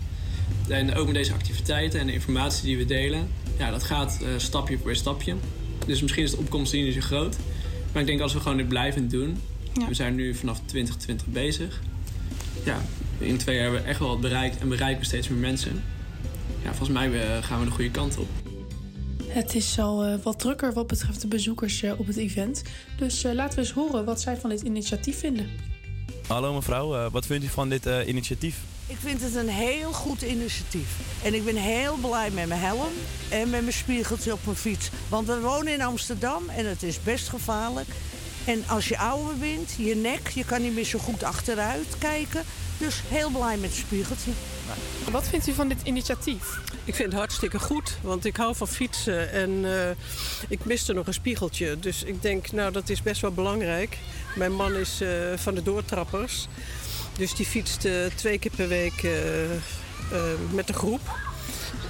En 0.67 0.95
ook 0.95 1.05
met 1.05 1.15
deze 1.15 1.33
activiteiten 1.33 1.99
en 1.99 2.07
de 2.07 2.13
informatie 2.13 2.65
die 2.65 2.77
we 2.77 2.85
delen, 2.85 3.27
ja, 3.57 3.71
dat 3.71 3.83
gaat 3.83 4.19
eh, 4.21 4.27
stapje 4.37 4.77
voor 4.77 4.95
stapje. 4.95 5.35
Dus 5.85 6.01
misschien 6.01 6.23
is 6.23 6.31
de 6.31 6.37
opkomst 6.37 6.73
niet 6.73 6.93
zo 6.93 6.99
groot. 6.99 7.37
Maar 7.91 8.01
ik 8.01 8.07
denk 8.07 8.21
als 8.21 8.33
we 8.33 8.39
gewoon 8.39 8.57
dit 8.57 8.67
blijven 8.67 9.09
doen. 9.09 9.37
We 9.87 9.93
zijn 9.93 10.15
nu 10.15 10.35
vanaf 10.35 10.61
2020 10.65 11.27
bezig. 11.27 11.81
Ja, 12.65 12.81
in 13.17 13.37
twee 13.37 13.55
jaar 13.55 13.63
hebben 13.63 13.83
we 13.83 13.87
echt 13.87 13.99
wel 13.99 14.07
wat 14.07 14.21
bereikt 14.21 14.57
en 14.57 14.69
bereiken 14.69 14.99
we 14.99 15.05
steeds 15.05 15.27
meer 15.27 15.39
mensen. 15.39 15.83
Ja, 16.63 16.69
volgens 16.73 16.89
mij 16.89 17.21
eh, 17.21 17.43
gaan 17.43 17.59
we 17.59 17.65
de 17.65 17.71
goede 17.71 17.91
kant 17.91 18.17
op. 18.17 18.27
Het 19.27 19.55
is 19.55 19.79
al 19.79 20.03
eh, 20.03 20.15
wat 20.23 20.39
drukker 20.39 20.73
wat 20.73 20.87
betreft 20.87 21.21
de 21.21 21.27
bezoekers 21.27 21.83
op 21.97 22.07
het 22.07 22.17
event. 22.17 22.63
Dus 22.97 23.23
laten 23.23 23.55
we 23.55 23.61
eens 23.61 23.73
horen 23.73 24.05
wat 24.05 24.21
zij 24.21 24.37
van 24.37 24.49
dit 24.49 24.61
initiatief 24.61 25.19
vinden. 25.19 25.68
Hallo 26.29 26.53
mevrouw, 26.53 26.95
eh, 26.95 27.11
wat 27.11 27.25
vindt 27.25 27.45
u 27.45 27.47
van 27.47 27.69
dit 27.69 27.85
eh, 27.85 28.07
initiatief? 28.07 28.57
Ik 28.87 28.97
vind 28.99 29.21
het 29.21 29.35
een 29.35 29.49
heel 29.49 29.91
goed 29.91 30.21
initiatief. 30.21 30.99
En 31.23 31.33
ik 31.33 31.45
ben 31.45 31.55
heel 31.55 31.95
blij 31.95 32.29
met 32.31 32.47
mijn 32.47 32.59
helm 32.59 32.91
en 33.29 33.49
met 33.49 33.61
mijn 33.61 33.73
spiegeltje 33.73 34.33
op 34.33 34.39
mijn 34.45 34.57
fiets. 34.57 34.89
Want 35.07 35.27
we 35.27 35.39
wonen 35.39 35.73
in 35.73 35.81
Amsterdam 35.81 36.49
en 36.49 36.65
het 36.65 36.83
is 36.83 37.03
best 37.03 37.29
gevaarlijk. 37.29 37.87
En 38.49 38.63
als 38.67 38.87
je 38.87 38.97
ouder 38.97 39.37
bent, 39.37 39.75
je 39.77 39.95
nek, 39.95 40.27
je 40.27 40.45
kan 40.45 40.61
niet 40.61 40.73
meer 40.73 40.85
zo 40.85 40.99
goed 40.99 41.23
achteruit 41.23 41.97
kijken. 41.97 42.43
Dus 42.77 43.01
heel 43.07 43.29
blij 43.29 43.57
met 43.57 43.69
het 43.69 43.79
spiegeltje. 43.79 44.31
Wat 45.11 45.27
vindt 45.27 45.47
u 45.47 45.53
van 45.53 45.67
dit 45.67 45.81
initiatief? 45.83 46.59
Ik 46.83 46.95
vind 46.95 47.11
het 47.11 47.19
hartstikke 47.19 47.59
goed, 47.59 47.97
want 48.01 48.25
ik 48.25 48.37
hou 48.37 48.55
van 48.55 48.67
fietsen 48.67 49.31
en 49.31 49.65
eh, 49.65 49.89
ik 50.47 50.65
miste 50.65 50.93
nog 50.93 51.07
een 51.07 51.13
spiegeltje. 51.13 51.79
Dus 51.79 52.03
ik 52.03 52.21
denk, 52.21 52.51
nou 52.51 52.71
dat 52.71 52.89
is 52.89 53.01
best 53.01 53.21
wel 53.21 53.31
belangrijk. 53.31 53.97
Mijn 54.35 54.53
man 54.53 54.75
is 54.75 55.01
eh, 55.01 55.09
van 55.35 55.55
de 55.55 55.63
doortrappers, 55.63 56.47
dus 57.17 57.35
die 57.35 57.45
fietst 57.45 57.85
eh, 57.85 57.93
twee 58.15 58.39
keer 58.39 58.51
per 58.55 58.67
week 58.67 59.07
met 60.53 60.67
de 60.67 60.73
groep. 60.73 61.01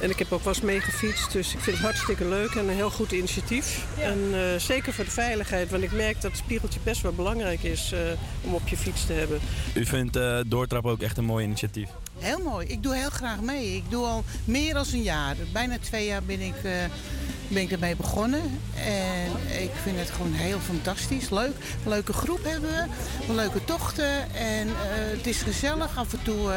En 0.02 0.10
ik 0.10 0.20
heb 0.20 0.32
ook 0.32 0.44
wel 0.44 0.54
eens 0.54 0.64
meegefietst, 0.64 1.32
dus 1.32 1.54
ik 1.54 1.60
vind 1.60 1.76
het 1.78 1.86
hartstikke 1.86 2.28
leuk 2.28 2.50
en 2.50 2.68
een 2.68 2.76
heel 2.76 2.90
goed 2.90 3.12
initiatief. 3.12 3.86
En 4.00 4.20
eh, 4.34 4.60
zeker 4.60 4.94
voor 4.94 5.06
de 5.06 5.12
veiligheid, 5.12 5.70
want 5.70 5.84
ik 5.84 5.92
merk 5.92 6.22
dat 6.22 6.32
het 6.32 6.40
spiegeltje 6.40 6.80
best 6.84 7.02
wel 7.02 7.14
belangrijk 7.14 7.64
is 7.64 7.92
eh, 7.92 8.00
om 8.42 8.54
op 8.54 8.68
je 8.68 8.78
fiets 8.78 9.06
te 9.06 9.14
hebben. 9.14 9.40
U 9.74 9.86
vindt 9.86 10.16
eh 10.16 10.40
doortrappen 10.46 10.92
ook 10.92 11.02
echt 11.02 11.18
een 11.18 11.26
mooi 11.26 11.46
initiatief. 11.46 11.90
Heel 12.20 12.40
mooi. 12.40 12.68
Ik 12.68 12.84
doe 12.84 12.96
heel 12.96 13.10
graag 13.10 13.42
mee. 13.42 13.76
Ik 13.76 13.84
doe 13.90 14.06
al 14.06 14.24
meer 14.46 14.74
dan 14.74 14.86
een 14.94 15.02
jaar. 15.02 15.36
Bijna 15.54 15.78
twee 15.80 16.06
jaar 16.06 16.24
ben 16.24 16.40
ik, 16.40 16.56
eh, 16.64 16.72
ben 17.50 17.62
ik 17.62 17.72
ermee 17.72 17.96
begonnen. 17.96 18.42
En 18.86 19.62
ik 19.62 19.72
vind 19.84 19.98
het 20.00 20.10
gewoon 20.10 20.34
heel 20.34 20.60
fantastisch. 20.60 21.30
Leuk. 21.30 21.54
Een 21.84 21.90
leuke 21.90 22.14
groep 22.14 22.44
hebben 22.44 22.70
we. 22.70 22.84
Een 23.30 23.36
leuke 23.36 23.66
tochten. 23.66 24.34
En 24.36 24.68
eh, 24.68 24.74
het 25.18 25.28
is 25.28 25.42
gezellig. 25.42 25.98
Af 25.98 26.14
en 26.14 26.20
toe 26.24 26.52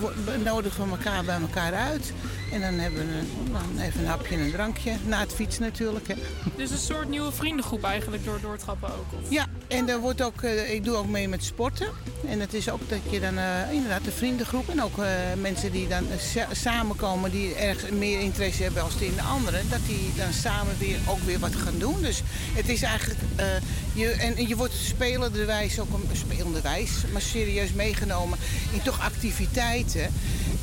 wo- 0.00 0.12
nodigen 0.44 0.84
we 0.84 0.90
elkaar 0.90 1.24
bij 1.24 1.40
elkaar 1.40 1.72
uit. 1.74 2.12
En 2.52 2.60
dan 2.60 2.74
hebben 2.74 3.06
we 3.06 3.12
een, 3.18 3.52
dan 3.52 3.84
even 3.84 4.00
een 4.00 4.06
hapje 4.06 4.34
en 4.34 4.40
een 4.40 4.50
drankje. 4.52 4.92
Na 5.06 5.20
het 5.20 5.32
fietsen 5.34 5.62
natuurlijk. 5.62 6.08
Hè. 6.08 6.14
Dus 6.56 6.70
een 6.70 6.78
soort 6.78 7.08
nieuwe 7.08 7.32
vriendengroep 7.32 7.84
eigenlijk 7.84 8.24
door 8.24 8.40
doortrappen 8.40 8.88
ook? 8.88 9.20
Of? 9.22 9.30
Ja, 9.30 9.46
en 9.68 9.88
er 9.88 9.98
wordt 9.98 10.22
ook, 10.22 10.42
eh, 10.42 10.72
ik 10.74 10.84
doe 10.84 10.96
ook 10.96 11.08
mee 11.08 11.28
met 11.28 11.44
sporten. 11.44 11.86
En 12.28 12.40
het 12.40 12.54
is 12.54 12.70
ook 12.70 12.88
dat 12.88 12.98
je 13.10 13.20
dan 13.20 13.34
inderdaad 13.72 14.04
de 14.04 14.10
vriendengroep 14.10 14.68
en 14.68 14.82
ook 14.82 14.96
mensen 15.40 15.72
die 15.72 15.88
dan 15.88 16.06
sa- 16.18 16.48
samenkomen 16.52 17.30
die 17.30 17.54
ergens 17.54 17.90
meer 17.90 18.20
interesse 18.20 18.62
hebben 18.62 18.82
als 18.82 18.94
in 18.94 19.14
de 19.14 19.22
anderen, 19.22 19.68
dat 19.70 19.78
die 19.86 20.12
dan 20.16 20.27
samen 20.32 20.78
weer 20.78 20.98
ook 21.06 21.20
weer 21.24 21.38
wat 21.38 21.56
gaan 21.56 21.78
doen. 21.78 22.02
Dus 22.02 22.22
het 22.54 22.68
is 22.68 22.82
eigenlijk, 22.82 23.20
eh, 23.36 23.46
je, 23.92 24.10
en, 24.10 24.48
je 24.48 24.56
wordt 24.56 24.74
spelenderwijs 24.74 25.78
ook 25.78 25.92
een 25.92 26.16
spelenderwijs, 26.16 26.90
maar 27.12 27.22
serieus 27.22 27.72
meegenomen 27.72 28.38
in 28.72 28.82
toch 28.82 29.00
activiteiten. 29.00 30.12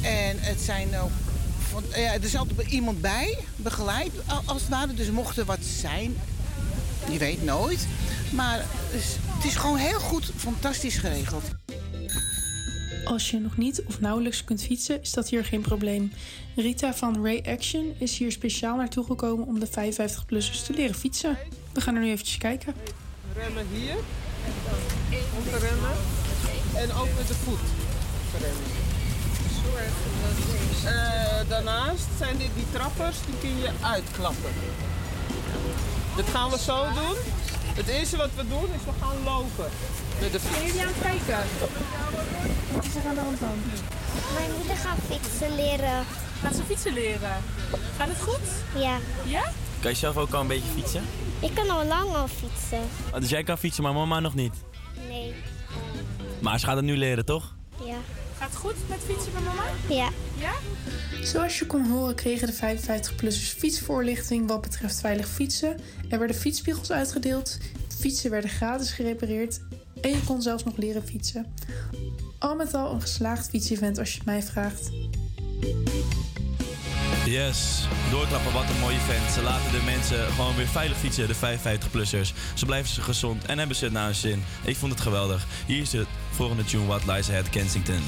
En 0.02 0.38
het 0.40 0.62
zijn 0.62 0.98
ook 1.00 1.12
van- 1.72 1.84
ja, 2.02 2.14
er 2.14 2.24
is 2.24 2.36
altijd 2.36 2.68
iemand 2.72 3.02
bij, 3.02 3.38
begeleid 3.56 4.12
als 4.46 4.62
het 4.62 4.70
ware. 4.70 4.94
Dus 4.94 5.10
mocht 5.10 5.38
er 5.38 5.46
wat 5.46 5.60
zijn, 5.80 6.18
je 7.12 7.18
weet 7.18 7.44
nooit. 7.44 7.88
Maar 8.32 8.66
het 8.92 9.46
is 9.46 9.56
gewoon 9.56 9.78
heel 9.78 10.00
goed, 10.00 10.32
fantastisch 10.38 10.98
geregeld. 10.98 11.44
Als 13.06 13.30
je 13.30 13.40
nog 13.40 13.58
niet 13.58 13.84
of 13.88 14.00
nauwelijks 14.00 14.44
kunt 14.44 14.62
fietsen, 14.64 15.02
is 15.02 15.14
dat 15.14 15.30
hier 15.30 15.46
geen 15.46 15.62
probleem. 15.62 16.14
Rita 16.56 16.94
van 16.94 17.24
Ray 17.24 17.44
Action 17.48 17.94
is 17.98 18.18
hier 18.18 18.32
speciaal 18.32 18.76
naartoe 18.76 19.06
gekomen 19.06 19.48
om 19.48 19.60
de 19.60 19.68
55-plussers 19.68 20.66
te 20.66 20.74
leren 20.74 20.96
fietsen. 20.96 21.38
We 21.74 21.82
gaan 21.82 21.96
er 21.96 22.02
nu 22.02 22.12
eventjes 22.12 22.38
kijken. 22.38 22.74
Remmen 23.36 23.66
hier, 23.74 23.96
om 25.38 25.44
te 25.44 25.58
remmen. 25.58 25.92
En 26.76 26.92
ook 26.92 27.10
met 27.18 27.28
de 27.28 27.34
voet 27.34 27.60
remmen. 28.42 28.86
Eh, 30.86 31.50
daarnaast 31.50 32.08
zijn 32.18 32.38
dit 32.38 32.50
die 32.56 32.66
trappers, 32.72 33.18
die 33.26 33.36
kun 33.40 33.58
je 33.62 33.70
uitklappen. 33.82 34.52
Dit 36.16 36.26
gaan 36.28 36.50
we 36.50 36.58
zo 36.58 36.84
doen. 36.84 37.18
Het 37.76 37.88
eerste 37.88 38.18
wat 38.18 38.30
we 38.36 38.48
doen 38.48 38.68
is 38.76 38.86
we 38.86 38.92
gaan 39.02 39.24
lopen. 39.24 39.70
Met 40.22 40.32
de 40.32 40.40
fiets. 40.40 40.56
Zijn 40.56 40.66
jullie 40.66 40.82
aan 40.82 40.88
het 40.88 41.02
kijken? 41.02 41.44
Wat 42.74 42.86
is 42.86 42.96
er 42.96 43.08
aan 43.10 43.16
de 43.16 43.22
hand 43.22 43.40
dan? 43.40 43.58
Mijn 44.34 44.52
moeder 44.58 44.76
gaat 44.76 44.98
fietsen 45.12 45.56
leren. 45.56 46.06
Gaat 46.42 46.56
ze 46.56 46.64
fietsen 46.64 46.94
leren? 46.94 47.38
Gaat 47.98 48.08
het 48.08 48.22
goed? 48.22 48.82
Ja. 48.82 48.98
Ja? 49.26 49.44
Kan 49.80 49.92
je 49.92 49.98
zelf 49.98 50.18
ook 50.18 50.34
al 50.34 50.42
een 50.42 50.48
beetje 50.48 50.72
fietsen? 50.76 51.04
Ik 51.40 51.52
kan 51.54 51.70
al 51.70 51.86
lang 51.86 52.16
al 52.16 52.28
fietsen. 52.28 52.82
Oh, 53.14 53.20
dus 53.20 53.30
jij 53.30 53.44
kan 53.44 53.58
fietsen, 53.58 53.84
maar 53.84 53.94
mama 53.94 54.20
nog 54.20 54.36
niet. 54.36 54.54
Nee. 55.08 55.34
Maar 56.42 56.60
ze 56.60 56.66
gaat 56.66 56.76
het 56.76 56.86
nu 56.86 56.98
leren, 56.98 57.26
toch? 57.26 57.56
Ja. 57.86 57.98
Gaat 58.38 58.50
het 58.50 58.58
goed 58.58 58.76
met 58.90 59.00
fietsen 59.06 59.32
bij 59.32 59.42
mama? 59.42 59.64
Ja. 59.90 60.10
Ja? 60.40 60.54
Zoals 61.24 61.60
je 61.60 61.66
kon 61.66 61.90
horen 61.90 62.16
kregen 62.16 62.48
de 62.48 62.54
55-plussers 62.54 63.58
fietsvoorlichting 63.58 64.48
wat 64.48 64.62
betreft 64.62 65.00
veilig 65.00 65.28
fietsen. 65.28 65.80
Er 66.10 66.20
werden 66.20 66.36
fietsspiegels 66.36 66.92
uitgedeeld, 66.92 67.58
fietsen 68.00 68.32
werden 68.32 68.50
gratis 68.50 68.92
gerepareerd 68.92 69.60
en 70.06 70.12
je 70.12 70.24
kon 70.24 70.42
zelfs 70.42 70.64
nog 70.64 70.78
leren 70.78 71.04
fietsen. 71.04 71.46
Al 72.40 72.56
met 72.56 72.74
al 72.74 72.94
een 72.94 73.02
geslaagd 73.02 73.50
fietsevent 73.50 73.98
als 73.98 74.12
je 74.12 74.16
het 74.18 74.26
mij 74.26 74.44
vraagt. 74.44 74.92
Yes, 77.26 77.88
doorklappen, 78.12 78.54
wat 78.54 78.70
een 78.70 78.80
mooie 78.80 79.00
vent. 79.00 79.32
Ze 79.32 79.42
laten 79.42 79.72
de 79.72 79.82
mensen 79.86 80.26
gewoon 80.26 80.56
weer 80.56 80.68
veilig 80.68 80.98
fietsen, 80.98 81.28
de 81.28 81.36
55-plussers. 81.36 82.34
Ze 82.54 82.66
blijven 82.66 82.94
ze 82.94 83.02
gezond 83.02 83.46
en 83.46 83.58
hebben 83.58 83.76
ze 83.76 83.84
het 83.84 83.94
naar 83.94 84.06
hun 84.06 84.16
zin. 84.16 84.44
Ik 84.64 84.76
vond 84.76 84.92
het 84.92 85.02
geweldig. 85.02 85.46
Hier 85.66 85.82
is 85.82 85.92
het 85.92 86.08
volgende 86.32 86.64
tune, 86.64 86.86
What 86.86 87.06
Lies 87.06 87.30
Ahead, 87.30 87.50
Kensington. 87.50 88.02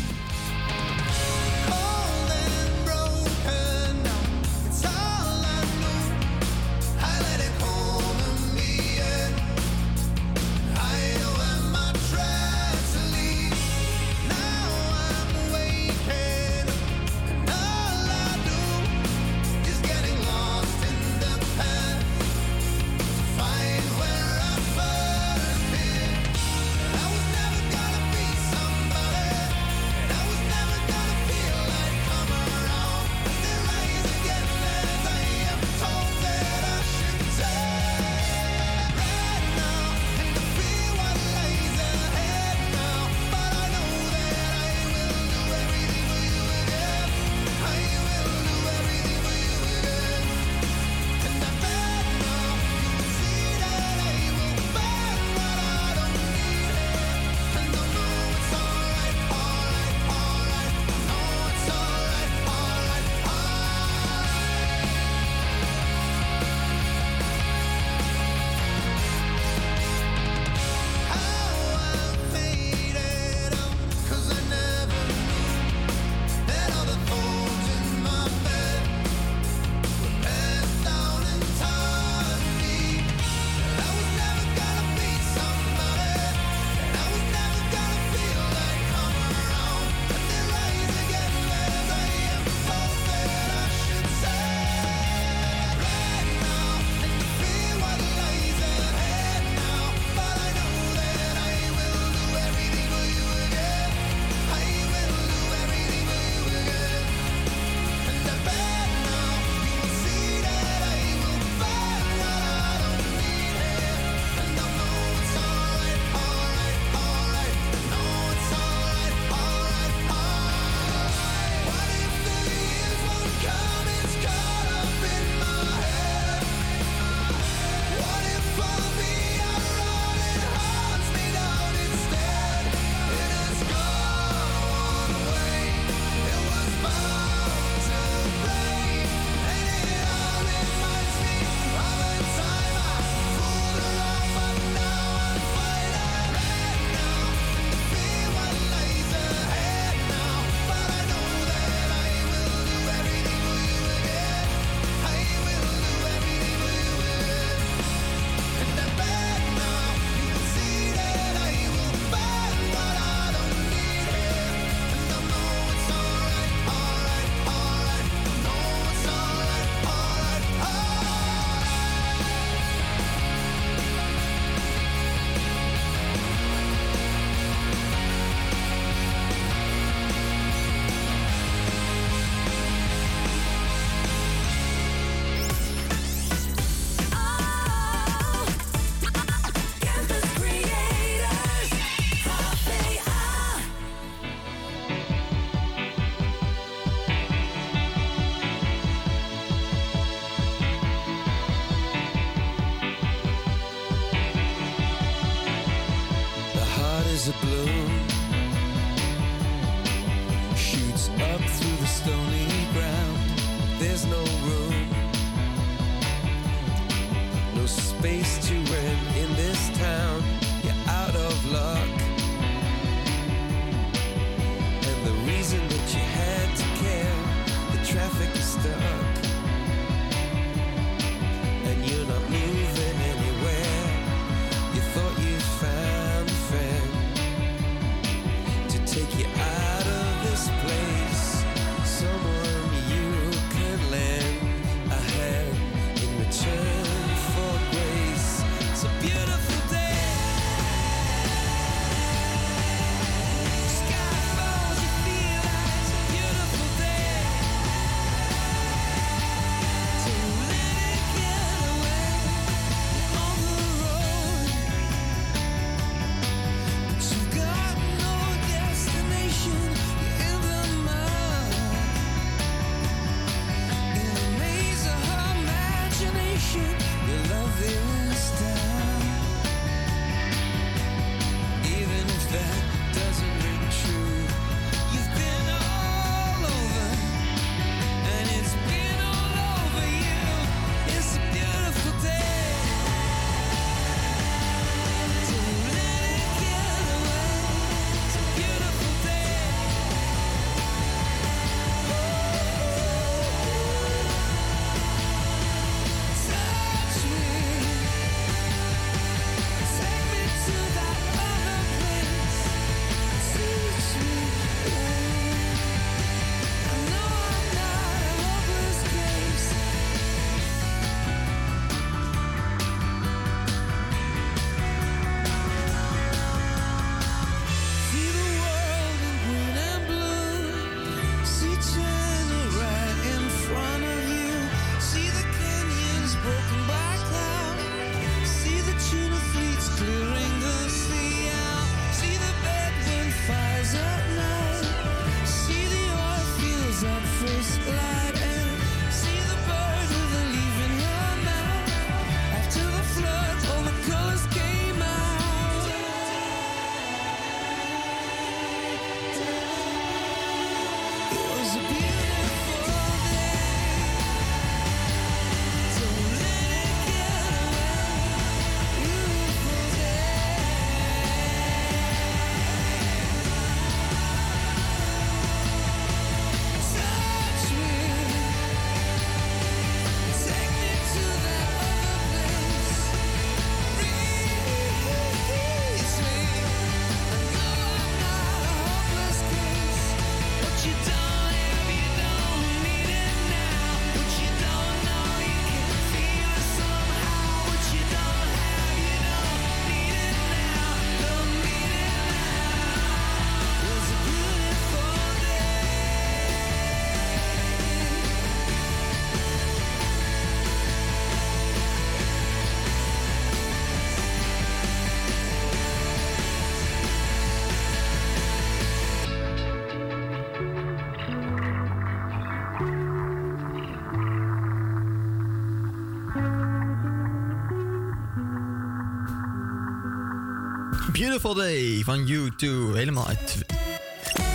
Beautiful 431.18 431.44
Day 431.46 431.82
van 431.84 432.08
U2. 432.08 432.76
Helemaal 432.76 433.08
uit, 433.08 433.38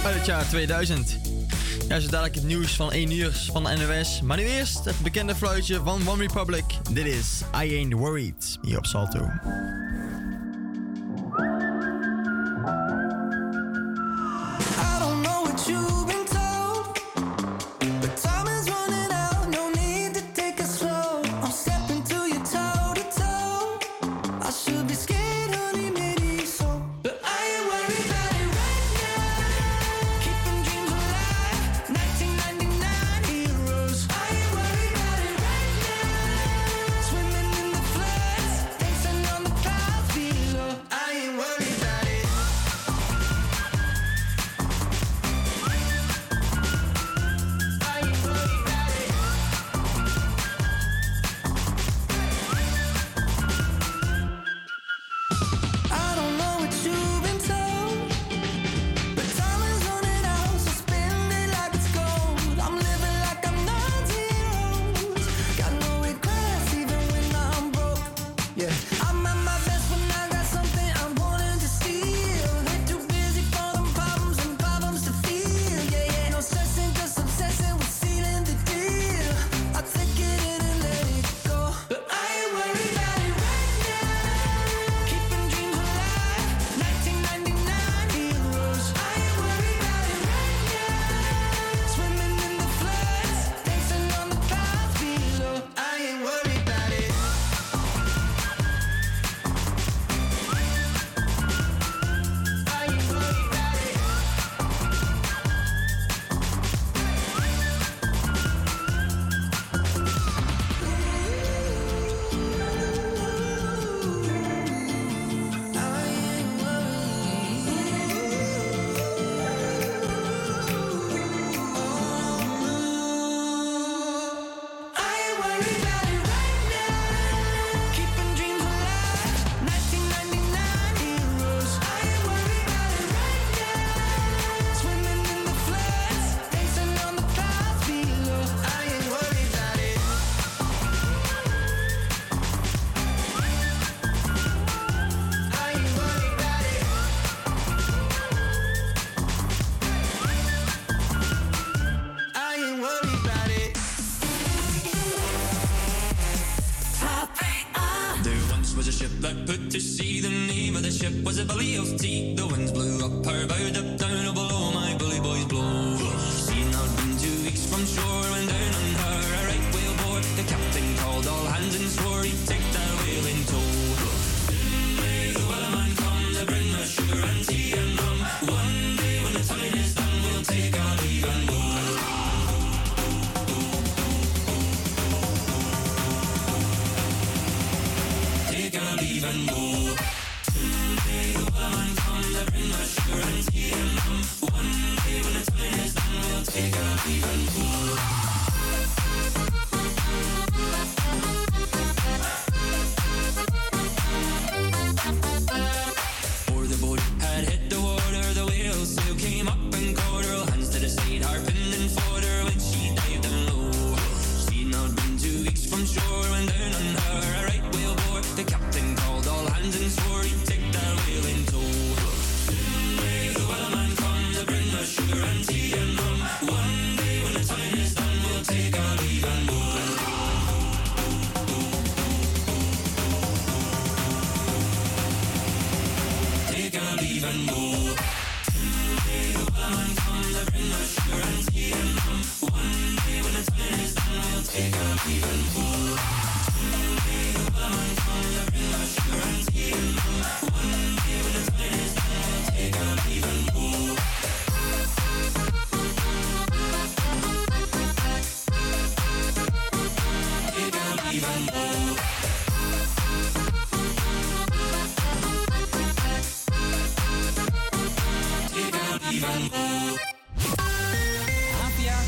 uit 0.05 0.15
het 0.15 0.27
jaar 0.27 0.49
2000. 0.49 1.19
Ja, 1.89 2.01
zo 2.01 2.09
dadelijk 2.09 2.35
het 2.35 2.45
nieuws 2.45 2.77
van 2.77 2.93
1 2.93 3.13
uur 3.13 3.49
van 3.53 3.65
de 3.65 3.77
NOS. 3.77 4.23
Maar 4.23 4.37
nu 4.37 4.43
eerst 4.43 4.85
het 4.85 4.99
bekende 5.03 5.35
fluitje 5.35 5.81
van 5.85 6.09
One 6.09 6.23
Republic. 6.23 6.65
Dit 6.91 7.07
is 7.07 7.43
I 7.63 7.77
Ain't 7.77 7.93
Worried 7.93 8.59
hier 8.63 8.79
op 8.79 8.87
Salto. 8.87 9.31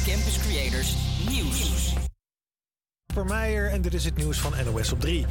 Campus 0.05 0.39
Creators 0.39 0.95
Nieuws. 1.29 1.95
Meijer 3.25 3.71
en 3.71 3.83
dit 3.83 3.95
is 3.95 4.05
het 4.05 4.17
nieuws 4.17 4.39
van 4.39 4.53
NOS 4.65 4.93
op 4.93 5.01
3. 5.01 5.27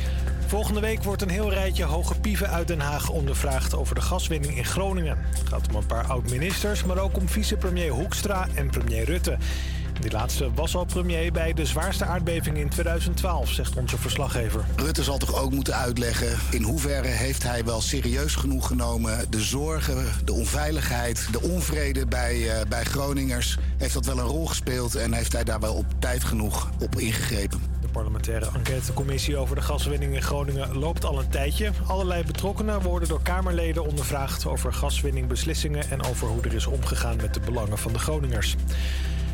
Volgende 0.48 0.80
week 0.80 1.04
wordt 1.04 1.22
een 1.22 1.30
heel 1.30 1.50
rijtje 1.50 1.84
hoge 1.84 2.20
pieven 2.20 2.50
uit 2.50 2.68
Den 2.68 2.80
Haag 2.80 3.10
ondervraagd 3.10 3.76
over 3.76 3.96
de 3.96 4.02
gaswinning 4.02 4.58
in 4.58 4.66
Groningen. 4.66 5.18
Het 5.18 5.50
gaat 5.50 5.68
om 5.70 5.76
een 5.76 5.86
paar 5.86 6.08
oud-ministers, 6.08 6.84
maar 6.84 6.98
ook 6.98 7.18
om 7.18 7.30
vicepremier 7.30 7.92
Hoekstra 7.92 8.48
en 8.56 8.70
premier 8.70 9.04
Rutte. 9.04 9.38
Die 10.02 10.12
laatste 10.12 10.54
was 10.54 10.76
al 10.76 10.86
premier 10.86 11.32
bij 11.32 11.54
de 11.54 11.66
zwaarste 11.66 12.06
aardbeving 12.06 12.58
in 12.58 12.70
2012, 12.70 13.50
zegt 13.50 13.76
onze 13.76 13.98
verslaggever. 13.98 14.66
Rutte 14.76 15.04
zal 15.04 15.18
toch 15.18 15.42
ook 15.42 15.52
moeten 15.52 15.76
uitleggen 15.76 16.40
in 16.52 16.64
hoeverre 16.64 17.08
heeft 17.08 17.44
hij 17.44 17.66
wel 17.66 17.82
serieus 17.82 18.36
genoeg 18.36 18.68
genomen 18.68 19.32
de 19.32 19.42
zorgen, 19.42 20.06
de 20.26 20.34
onveiligheid, 20.34 21.28
de 21.32 21.42
onvrede 21.42 22.06
bij, 22.06 22.50
eh, 22.50 22.68
bij 22.68 22.84
Groningers. 22.84 23.58
Heeft 23.78 23.94
dat 23.94 24.06
wel 24.06 24.20
een 24.20 24.26
rol 24.26 24.46
gespeeld 24.46 24.96
en 24.96 25.14
heeft 25.14 25.34
hij 25.34 25.44
daar 25.44 25.60
wel 25.60 25.74
op 25.74 25.86
tijd 26.00 26.24
genoeg 26.24 26.70
op 26.80 27.00
ingegrepen? 27.00 27.62
De 27.82 27.88
parlementaire 27.88 28.50
enquêtecommissie 28.56 29.38
over 29.38 29.56
de 29.56 29.62
gaswinning 29.62 30.16
in 30.16 30.22
Groningen 30.22 30.78
loopt 30.78 31.06
al 31.06 31.20
een 31.20 31.30
tijdje. 31.30 31.72
Allerlei 31.88 32.24
betrokkenen 32.24 32.82
worden 32.82 33.10
door 33.10 33.22
Kamerleden 33.22 33.86
ondervraagd 33.86 34.46
over 34.46 34.74
gaswinningbeslissingen 34.74 35.90
en 35.90 36.04
over 36.04 36.28
hoe 36.28 36.42
er 36.42 36.54
is 36.54 36.66
omgegaan 36.66 37.16
met 37.16 37.34
de 37.34 37.40
belangen 37.40 37.78
van 37.78 37.94
de 37.94 38.00
Groningers. 38.00 38.56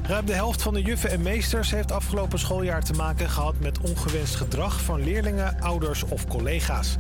Ruim 0.10 0.26
de 0.26 0.34
helft 0.34 0.62
van 0.62 0.74
de 0.74 0.82
juffen 0.82 1.10
en 1.10 1.22
meesters 1.22 1.72
heeft 1.72 1.92
afgelopen 1.92 2.40
schooljaar 2.40 2.84
te 2.84 2.94
maken 2.94 3.30
gehad 3.30 3.60
met 3.60 3.80
ongewenst 3.80 4.36
gedrag 4.36 4.82
van 4.82 5.04
leerlingen, 5.04 5.62
ouders 5.62 6.04
of 6.04 6.28
collega's. 6.28 6.96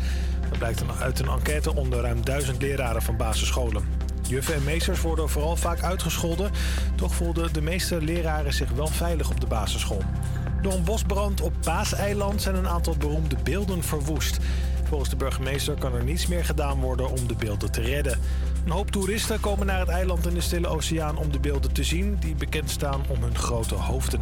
Dat 0.49 0.57
blijkt 0.57 0.84
uit 0.99 1.20
een 1.20 1.28
enquête 1.28 1.76
onder 1.76 2.01
ruim 2.01 2.26
duizend 2.26 2.62
leraren 2.62 3.01
van 3.01 3.18
basisscholen. 3.18 3.84
Juffen 4.28 4.55
en 4.55 4.64
meesters 4.64 5.01
worden 5.01 5.30
vooral 5.30 5.55
vaak 5.55 5.84
uitgescholden, 5.84 6.51
toch 6.95 7.16
voelden 7.16 7.53
de 7.53 7.62
meeste 7.62 8.01
leraren 8.01 8.53
zich 8.53 8.72
wel 8.72 8.88
veilig 8.88 9.30
op 9.30 9.39
de 9.39 9.47
basisschool. 9.47 10.03
Door 10.62 10.74
een 10.74 10.84
bosbrand 10.84 11.41
op 11.41 11.53
Paaseiland 11.62 12.41
zijn 12.41 12.55
een 12.55 12.68
aantal 12.68 12.97
beroemde 12.97 13.36
beelden 13.43 13.84
verwoest. 13.84 14.38
Volgens 14.88 15.10
de 15.10 15.16
burgemeester 15.16 15.74
kan 15.74 15.93
er 15.93 16.03
niets 16.03 16.28
meer 16.28 16.45
gedaan 16.45 16.80
worden 16.80 17.10
om 17.10 17.28
de 17.28 17.36
beelden 17.36 17.72
te 17.72 17.82
redden. 17.82 18.20
Een 18.66 18.72
hoop 18.72 18.91
toeristen 18.91 19.39
komen 19.39 19.66
naar 19.66 19.80
het 19.80 19.89
eiland 19.89 20.28
in 20.28 20.34
de 20.34 20.41
Stille 20.41 20.68
Oceaan 20.68 21.18
om 21.18 21.32
de 21.32 21.39
beelden 21.39 21.74
te 21.74 21.84
zien, 21.84 22.18
die 22.20 22.36
bekend 22.36 22.70
staan 22.70 23.01
om 23.07 23.24
hun 23.24 23.36
grote 23.38 23.76
hoofden. 23.76 24.22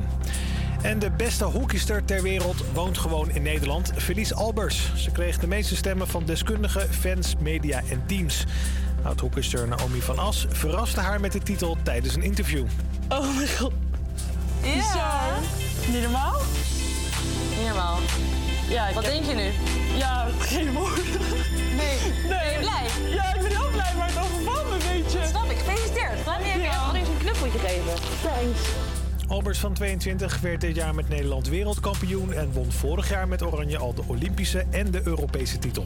En 0.82 1.00
de 1.00 1.12
beste 1.12 1.44
hockeyster 1.44 2.06
ter 2.06 2.22
wereld 2.22 2.64
woont 2.74 2.98
gewoon 2.98 3.30
in 3.30 3.42
Nederland, 3.42 3.92
Felice 3.98 4.36
Albers. 4.36 4.92
Ze 4.96 5.12
kreeg 5.12 5.40
de 5.40 5.48
meeste 5.48 5.76
stemmen 5.76 6.08
van 6.08 6.26
deskundigen, 6.26 6.94
fans, 6.94 7.36
media 7.40 7.82
en 7.90 8.04
teams. 8.06 8.44
Oud-hockeyster 9.04 9.68
Naomi 9.68 10.02
van 10.02 10.20
As 10.20 10.46
verraste 10.50 11.00
haar 11.00 11.20
met 11.20 11.32
de 11.32 11.40
titel 11.40 11.78
tijdens 11.84 12.16
een 12.16 12.24
interview. 12.24 12.66
Oh 13.10 13.36
mijn 13.36 13.50
god. 13.58 13.74
Ja. 14.62 15.22
Niet 15.92 16.02
normaal? 16.02 16.36
Niet 17.58 17.68
normaal. 17.68 18.00
Ja, 18.70 18.94
Wat 18.94 19.04
denk 19.04 19.26
je 19.26 19.34
nu? 19.34 19.52
Ja, 19.98 20.28
geen 20.40 20.74
woorden. 20.74 21.04
Nee. 21.76 21.98
Ben 22.28 22.52
je 22.52 22.58
blij? 22.60 23.14
Ja, 23.14 23.34
ik 23.36 23.42
ben 23.42 23.52
heel 23.52 23.70
blij, 23.72 23.94
maar 23.98 24.08
het 24.08 24.16
Thanks. 27.96 28.70
Albers 29.28 29.60
van 29.60 29.74
22 29.74 30.40
werd 30.40 30.62
dit 30.62 30.76
jaar 30.76 30.96
met 30.96 31.10
Nederland 31.10 31.48
wereldkampioen 31.48 32.34
en 32.34 32.52
won 32.52 32.72
vorig 32.72 33.10
jaar 33.10 33.28
met 33.28 33.44
Oranje 33.44 33.78
al 33.78 33.94
de 33.94 34.02
Olympische 34.08 34.66
en 34.72 34.92
de 34.92 35.02
Europese 35.04 35.60
titel. 35.60 35.86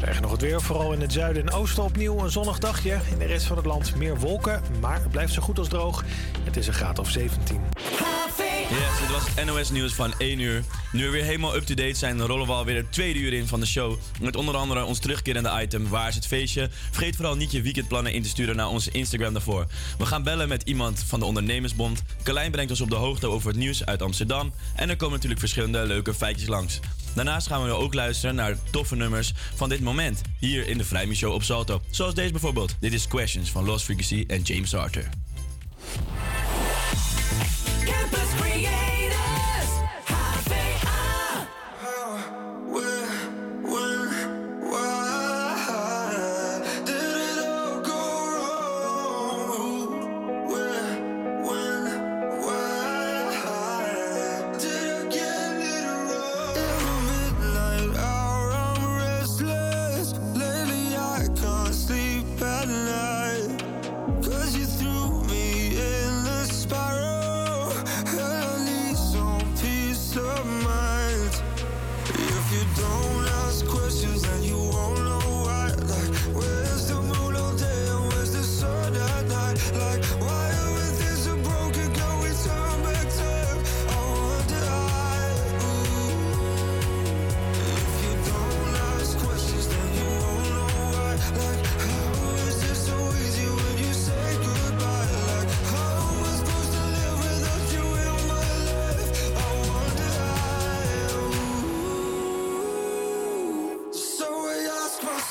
We 0.00 0.06
krijgen 0.06 0.28
nog 0.28 0.32
het 0.32 0.40
weer, 0.40 0.60
vooral 0.60 0.92
in 0.92 1.00
het 1.00 1.12
zuiden 1.12 1.46
en 1.46 1.52
oosten 1.52 1.82
opnieuw 1.82 2.18
een 2.18 2.30
zonnig 2.30 2.58
dagje. 2.58 3.00
In 3.10 3.18
de 3.18 3.24
rest 3.24 3.46
van 3.46 3.56
het 3.56 3.66
land 3.66 3.96
meer 3.96 4.18
wolken, 4.18 4.62
maar 4.80 5.02
het 5.02 5.10
blijft 5.10 5.32
zo 5.32 5.42
goed 5.42 5.58
als 5.58 5.68
droog. 5.68 6.04
Het 6.44 6.56
is 6.56 6.66
een 6.66 6.72
graad 6.72 6.98
of 6.98 7.10
17. 7.10 7.60
Yes, 8.70 9.00
dit 9.00 9.10
was 9.10 9.44
NOS 9.44 9.70
Nieuws 9.70 9.92
van 9.92 10.12
1 10.18 10.38
uur. 10.38 10.62
Nu 10.92 11.04
we 11.04 11.10
weer 11.10 11.24
helemaal 11.24 11.56
up-to-date 11.56 11.94
zijn, 11.94 12.20
rollen 12.20 12.46
we 12.46 12.52
alweer 12.52 12.76
het 12.76 12.92
tweede 12.92 13.18
uur 13.18 13.32
in 13.32 13.46
van 13.46 13.60
de 13.60 13.66
show. 13.66 13.96
Met 14.20 14.36
onder 14.36 14.56
andere 14.56 14.84
ons 14.84 14.98
terugkerende 14.98 15.60
item 15.62 15.88
Waar 15.88 16.08
is 16.08 16.14
het 16.14 16.26
feestje? 16.26 16.68
Vergeet 16.90 17.16
vooral 17.16 17.36
niet 17.36 17.52
je 17.52 17.62
weekendplannen 17.62 18.12
in 18.12 18.22
te 18.22 18.28
sturen 18.28 18.56
naar 18.56 18.68
onze 18.68 18.90
Instagram 18.90 19.32
daarvoor. 19.32 19.66
We 19.98 20.06
gaan 20.06 20.22
bellen 20.22 20.48
met 20.48 20.62
iemand 20.62 21.04
van 21.06 21.18
de 21.18 21.26
Ondernemersbond. 21.26 22.02
Carlijn 22.22 22.50
brengt 22.50 22.70
ons 22.70 22.80
op 22.80 22.90
de 22.90 22.96
hoogte 22.96 23.26
over 23.26 23.48
het 23.48 23.58
nieuws 23.58 23.84
uit 23.86 24.02
Amsterdam. 24.02 24.52
En 24.76 24.88
er 24.88 24.96
komen 24.96 25.14
natuurlijk 25.14 25.40
verschillende 25.40 25.86
leuke 25.86 26.14
feitjes 26.14 26.48
langs. 26.48 26.80
Daarnaast 27.14 27.46
gaan 27.46 27.64
we 27.64 27.70
ook 27.70 27.94
luisteren 27.94 28.34
naar 28.34 28.56
toffe 28.70 28.96
nummers 28.96 29.32
van 29.54 29.68
dit 29.68 29.80
moment. 29.80 30.20
Hier 30.38 30.68
in 30.68 30.78
de 30.78 30.84
Vrijmi 30.84 31.14
Show 31.14 31.32
op 31.32 31.42
Salto. 31.42 31.80
Zoals 31.90 32.14
deze 32.14 32.30
bijvoorbeeld. 32.30 32.76
Dit 32.80 32.92
is 32.92 33.08
Questions 33.08 33.50
van 33.50 33.64
Lost 33.64 33.84
Frequency 33.84 34.24
en 34.28 34.42
James 34.42 34.74
Arthur. 34.74 35.08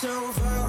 so 0.01 0.31
far 0.31 0.68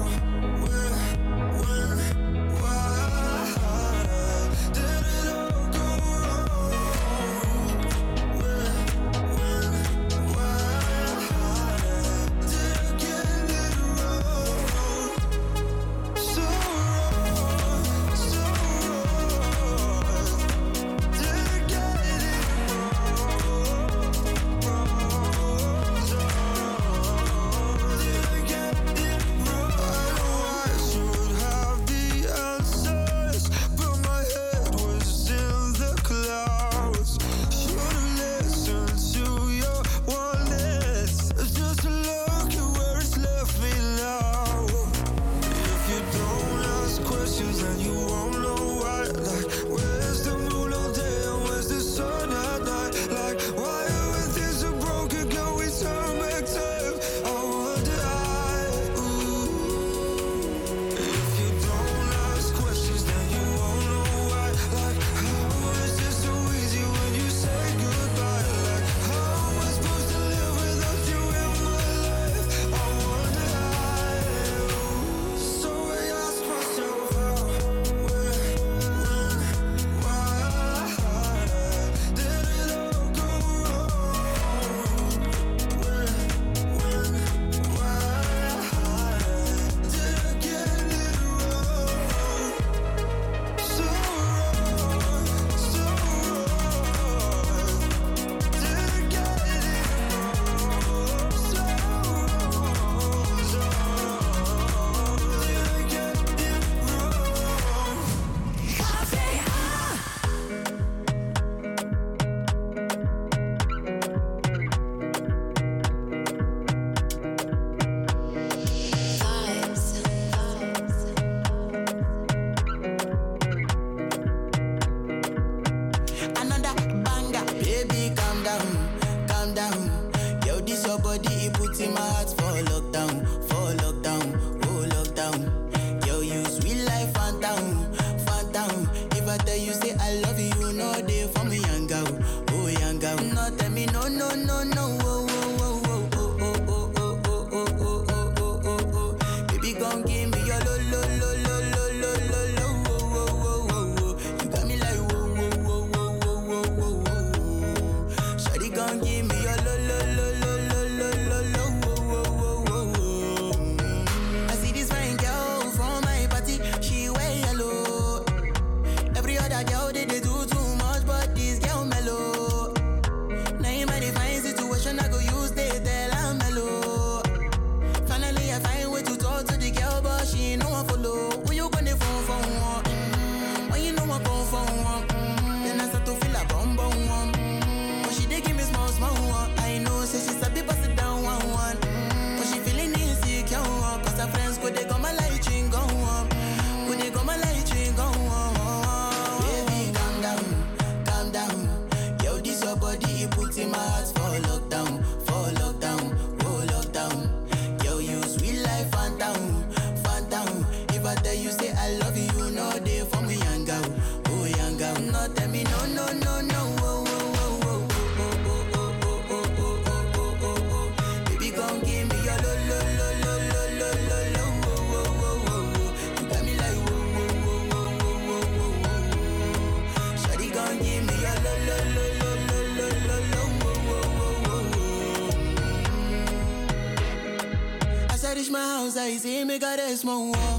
cigarismo. 239.61 240.31
Oh. 240.33 240.50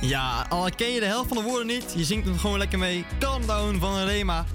Ja, 0.00 0.46
al 0.48 0.70
ken 0.76 0.92
je 0.92 1.00
de 1.00 1.06
helft 1.06 1.28
van 1.28 1.36
de 1.36 1.42
woorden 1.42 1.66
niet, 1.66 1.94
je 1.96 2.04
zingt 2.04 2.26
hem 2.26 2.38
gewoon 2.38 2.58
lekker 2.58 2.78
mee. 2.78 3.04
Calm 3.18 3.46
down 3.46 3.78
van 3.78 4.04
Rema. 4.04 4.46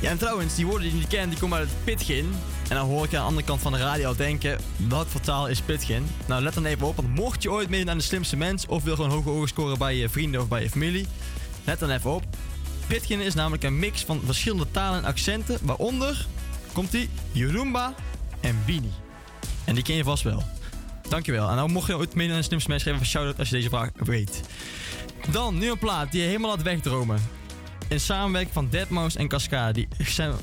Ja, 0.00 0.10
en 0.10 0.18
trouwens, 0.18 0.54
die 0.54 0.66
woorden 0.66 0.82
die 0.82 0.92
je 0.92 0.98
niet 0.98 1.08
kent, 1.08 1.30
die 1.30 1.40
komen 1.40 1.58
uit 1.58 1.68
het 1.68 1.84
Pitgin. 1.84 2.34
En 2.68 2.76
dan 2.76 2.86
hoor 2.86 3.04
ik 3.04 3.14
aan 3.14 3.20
de 3.20 3.26
andere 3.26 3.46
kant 3.46 3.60
van 3.60 3.72
de 3.72 3.78
radio 3.78 4.14
denken, 4.14 4.58
wat 4.88 5.06
voor 5.06 5.20
taal 5.20 5.48
is 5.48 5.60
Pitgin? 5.60 6.06
Nou, 6.26 6.42
let 6.42 6.54
dan 6.54 6.64
even 6.64 6.86
op, 6.86 6.96
want 6.96 7.14
mocht 7.14 7.42
je 7.42 7.50
ooit 7.50 7.68
meedoen 7.68 7.90
aan 7.90 7.98
de 7.98 8.02
slimste 8.02 8.36
mens... 8.36 8.66
of 8.66 8.82
wil 8.82 8.94
gewoon 8.94 9.10
hoge 9.10 9.28
ogen 9.28 9.48
scoren 9.48 9.78
bij 9.78 9.96
je 9.96 10.08
vrienden 10.08 10.40
of 10.40 10.48
bij 10.48 10.62
je 10.62 10.70
familie... 10.70 11.06
let 11.64 11.78
dan 11.78 11.90
even 11.90 12.10
op. 12.10 12.22
Pitgin 12.86 13.20
is 13.20 13.34
namelijk 13.34 13.62
een 13.62 13.78
mix 13.78 14.04
van 14.04 14.20
verschillende 14.24 14.70
talen 14.70 14.98
en 14.98 15.04
accenten, 15.04 15.58
waaronder, 15.62 16.26
komt 16.72 16.90
die, 16.90 17.08
Yoruba 17.32 17.94
en 18.40 18.62
Bini. 18.66 18.92
En 19.64 19.74
die 19.74 19.84
ken 19.84 19.96
je 19.96 20.04
vast 20.04 20.22
wel. 20.22 20.42
Dankjewel. 21.10 21.48
En 21.48 21.56
nou 21.56 21.70
mocht 21.70 21.86
je 21.86 21.96
ooit 21.96 22.14
meedoen 22.14 22.34
aan 22.34 22.40
de 22.40 22.46
slimste 22.46 22.70
mens, 22.70 22.82
geef 22.82 22.92
even 22.92 23.04
een 23.04 23.10
shout-out 23.10 23.38
als 23.38 23.48
je 23.48 23.54
deze 23.54 23.68
vraag 23.68 23.90
weet. 23.94 24.40
Dan, 25.30 25.58
nu 25.58 25.70
een 25.70 25.78
plaat 25.78 26.12
die 26.12 26.20
je 26.20 26.26
helemaal 26.26 26.50
laat 26.50 26.62
wegdromen. 26.62 27.20
In 27.88 28.00
samenwerking 28.00 28.52
van 28.52 28.68
Deadmau5 28.70 29.16
en 29.16 29.28
Cascade, 29.28 29.72
die 29.72 29.88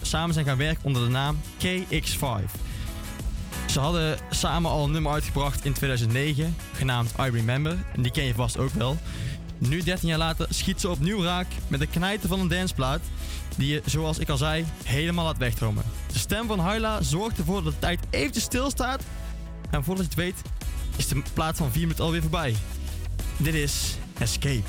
samen 0.02 0.34
zijn 0.34 0.46
gaan 0.46 0.58
werken 0.58 0.84
onder 0.84 1.04
de 1.04 1.10
naam 1.10 1.40
KX5. 1.64 2.52
Ze 3.68 3.80
hadden 3.80 4.18
samen 4.30 4.72
al 4.72 4.84
een 4.84 4.92
nummer 4.92 5.12
uitgebracht 5.12 5.66
in 5.66 5.74
2009, 5.74 6.56
genaamd 6.74 7.12
I 7.20 7.30
Remember. 7.30 7.78
En 7.94 8.02
die 8.02 8.12
ken 8.12 8.24
je 8.24 8.34
vast 8.34 8.58
ook 8.58 8.74
wel. 8.74 8.98
Nu, 9.58 9.82
13 9.84 10.08
jaar 10.08 10.18
later, 10.18 10.48
schiet 10.50 10.82
ze 10.82 10.90
opnieuw 10.90 11.24
raak 11.24 11.48
met 11.68 11.80
de 11.80 11.88
knijten 11.88 12.30
van 12.30 12.40
een 12.40 12.48
danceplaat. 12.48 13.02
Die 13.58 13.74
je, 13.74 13.82
zoals 13.86 14.18
ik 14.18 14.30
al 14.30 14.38
zei, 14.38 14.66
helemaal 14.84 15.26
laat 15.26 15.38
wegdromen. 15.38 15.84
De 16.12 16.20
stem 16.20 16.48
van 16.48 16.70
Hyla 16.70 17.02
zorgt 17.02 17.38
ervoor 17.38 17.64
dat 17.64 17.74
de 17.74 17.80
tijd 17.80 18.00
eventjes 18.10 18.44
stilstaat. 18.44 19.04
En 19.70 19.84
voordat 19.84 20.04
je 20.04 20.10
het 20.10 20.20
weet, 20.20 20.42
is 20.98 21.08
de 21.08 21.22
plaat 21.34 21.58
van 21.58 21.72
4 21.72 21.82
minuten 21.82 22.04
alweer 22.04 22.22
voorbij. 22.22 22.56
Dit 23.38 23.54
is 23.54 23.98
Escape. 24.18 24.68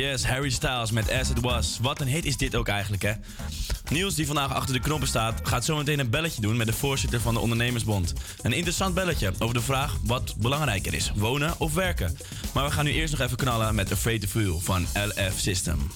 Yes, 0.00 0.24
Harry 0.24 0.50
Styles 0.50 0.90
met 0.90 1.10
As 1.10 1.30
It 1.30 1.40
Was. 1.40 1.78
Wat 1.82 2.00
een 2.00 2.08
hit 2.08 2.24
is 2.24 2.36
dit 2.36 2.54
ook 2.56 2.68
eigenlijk, 2.68 3.02
hè? 3.02 3.12
Niels, 3.90 4.14
die 4.14 4.26
vandaag 4.26 4.54
achter 4.54 4.74
de 4.74 4.80
knoppen 4.80 5.08
staat, 5.08 5.40
gaat 5.42 5.64
zometeen 5.64 5.98
een 5.98 6.10
belletje 6.10 6.40
doen 6.40 6.56
met 6.56 6.66
de 6.66 6.72
voorzitter 6.72 7.20
van 7.20 7.34
de 7.34 7.40
Ondernemersbond. 7.40 8.12
Een 8.42 8.52
interessant 8.52 8.94
belletje 8.94 9.32
over 9.38 9.54
de 9.54 9.60
vraag 9.60 9.96
wat 10.04 10.34
belangrijker 10.36 10.94
is: 10.94 11.12
wonen 11.14 11.54
of 11.58 11.74
werken. 11.74 12.16
Maar 12.54 12.64
we 12.64 12.70
gaan 12.70 12.84
nu 12.84 12.92
eerst 12.92 13.12
nog 13.12 13.26
even 13.26 13.36
knallen 13.36 13.74
met 13.74 13.92
Afraid 13.92 14.20
to 14.20 14.26
Feel 14.26 14.60
van 14.60 14.86
LF 14.94 15.38
System. 15.38 15.89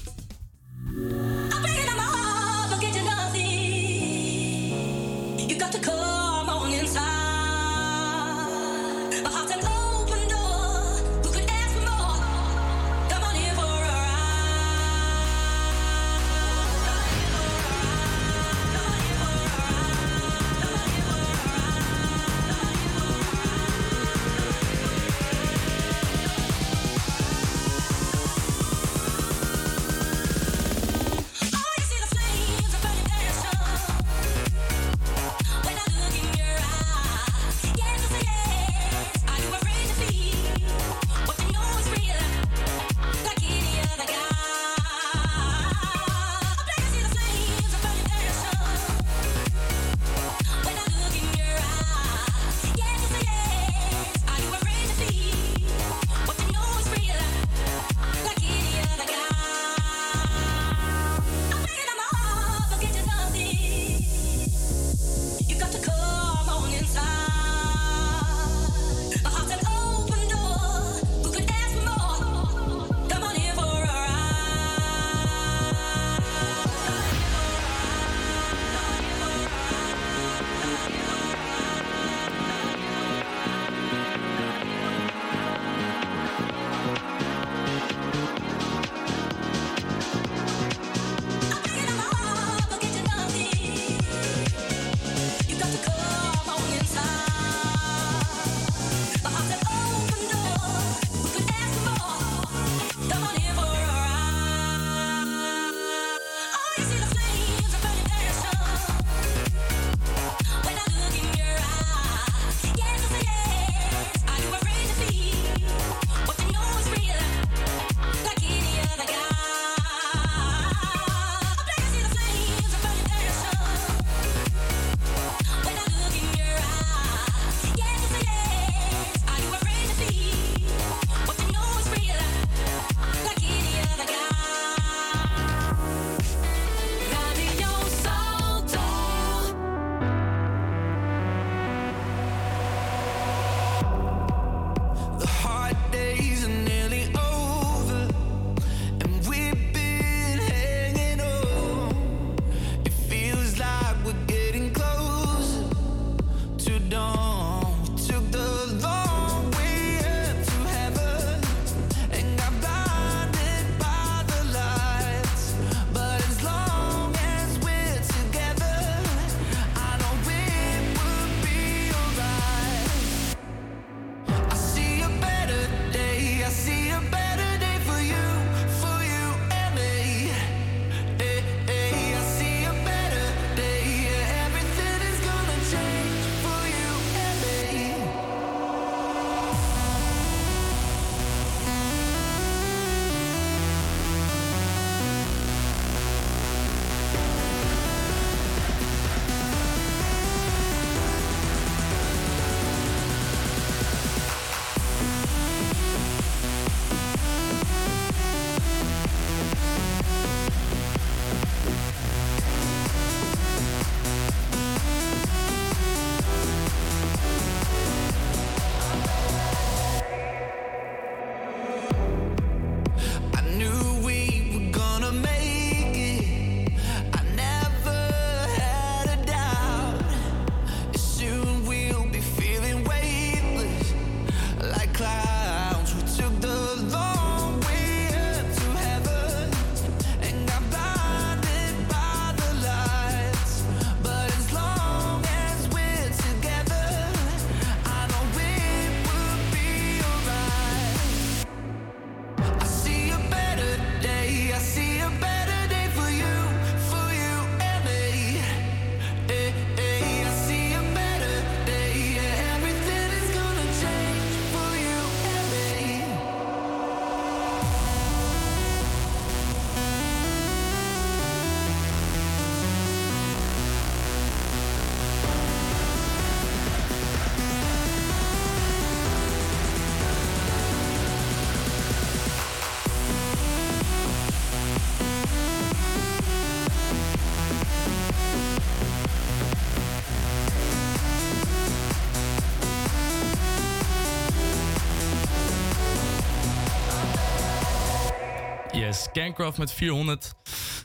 Cancraft 299.12 299.58
met 299.58 299.72
400. 299.72 300.32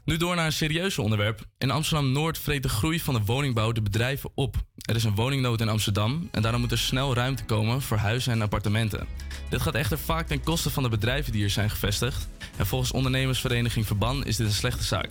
Nu 0.06 0.18
door 0.18 0.36
naar 0.36 0.46
een 0.46 0.52
serieuzer 0.52 1.04
onderwerp. 1.04 1.42
In 1.58 1.72
Amsterdam-Noord 1.72 2.38
vreet 2.38 2.64
de 2.64 2.70
groei 2.70 3.00
van 3.00 3.14
de 3.14 3.22
woningbouw 3.26 3.72
de 3.72 3.82
bedrijven 3.82 4.32
op. 4.36 4.56
Er 4.76 4.96
is 4.96 5.04
een 5.04 5.16
woningnood 5.16 5.62
in 5.62 5.70
Amsterdam 5.70 6.30
en 6.32 6.42
daarom 6.42 6.62
moet 6.62 6.72
er 6.72 6.78
snel 6.78 7.14
ruimte 7.14 7.46
komen 7.46 7.82
voor 7.82 7.98
huizen 7.98 8.32
en 8.32 8.42
appartementen. 8.42 9.08
Dit 9.50 9.62
gaat 9.62 9.76
echter 9.76 9.98
vaak 9.98 10.28
ten 10.28 10.44
koste 10.44 10.70
van 10.70 10.84
de 10.84 10.90
bedrijven 10.90 11.32
die 11.32 11.42
hier 11.42 11.50
zijn 11.50 11.70
gevestigd. 11.70 12.28
En 12.58 12.66
volgens 12.66 12.92
ondernemersvereniging 12.92 13.86
Verban 13.86 14.26
is 14.26 14.36
dit 14.36 14.48
een 14.48 14.54
slechte 14.54 14.84
zaak. 14.84 15.10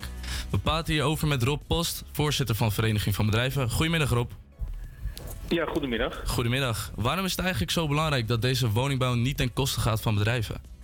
We 0.50 0.58
praten 0.58 0.92
hierover 0.92 1.28
met 1.28 1.42
Rob 1.42 1.60
Post, 1.66 2.04
voorzitter 2.12 2.54
van 2.54 2.72
Vereniging 2.72 3.14
van 3.14 3.26
Bedrijven. 3.26 3.70
Goedemiddag 3.70 4.10
Rob. 4.10 4.30
Ja, 5.48 5.66
goedemiddag. 5.66 6.22
Goedemiddag. 6.26 6.92
Waarom 6.94 7.24
is 7.24 7.30
het 7.30 7.40
eigenlijk 7.40 7.70
zo 7.70 7.88
belangrijk 7.88 8.28
dat 8.28 8.42
deze 8.42 8.70
woningbouw 8.70 9.14
niet 9.14 9.36
ten 9.36 9.52
koste 9.52 9.80
gaat 9.80 10.00
van 10.00 10.14
bedrijven? 10.14 10.76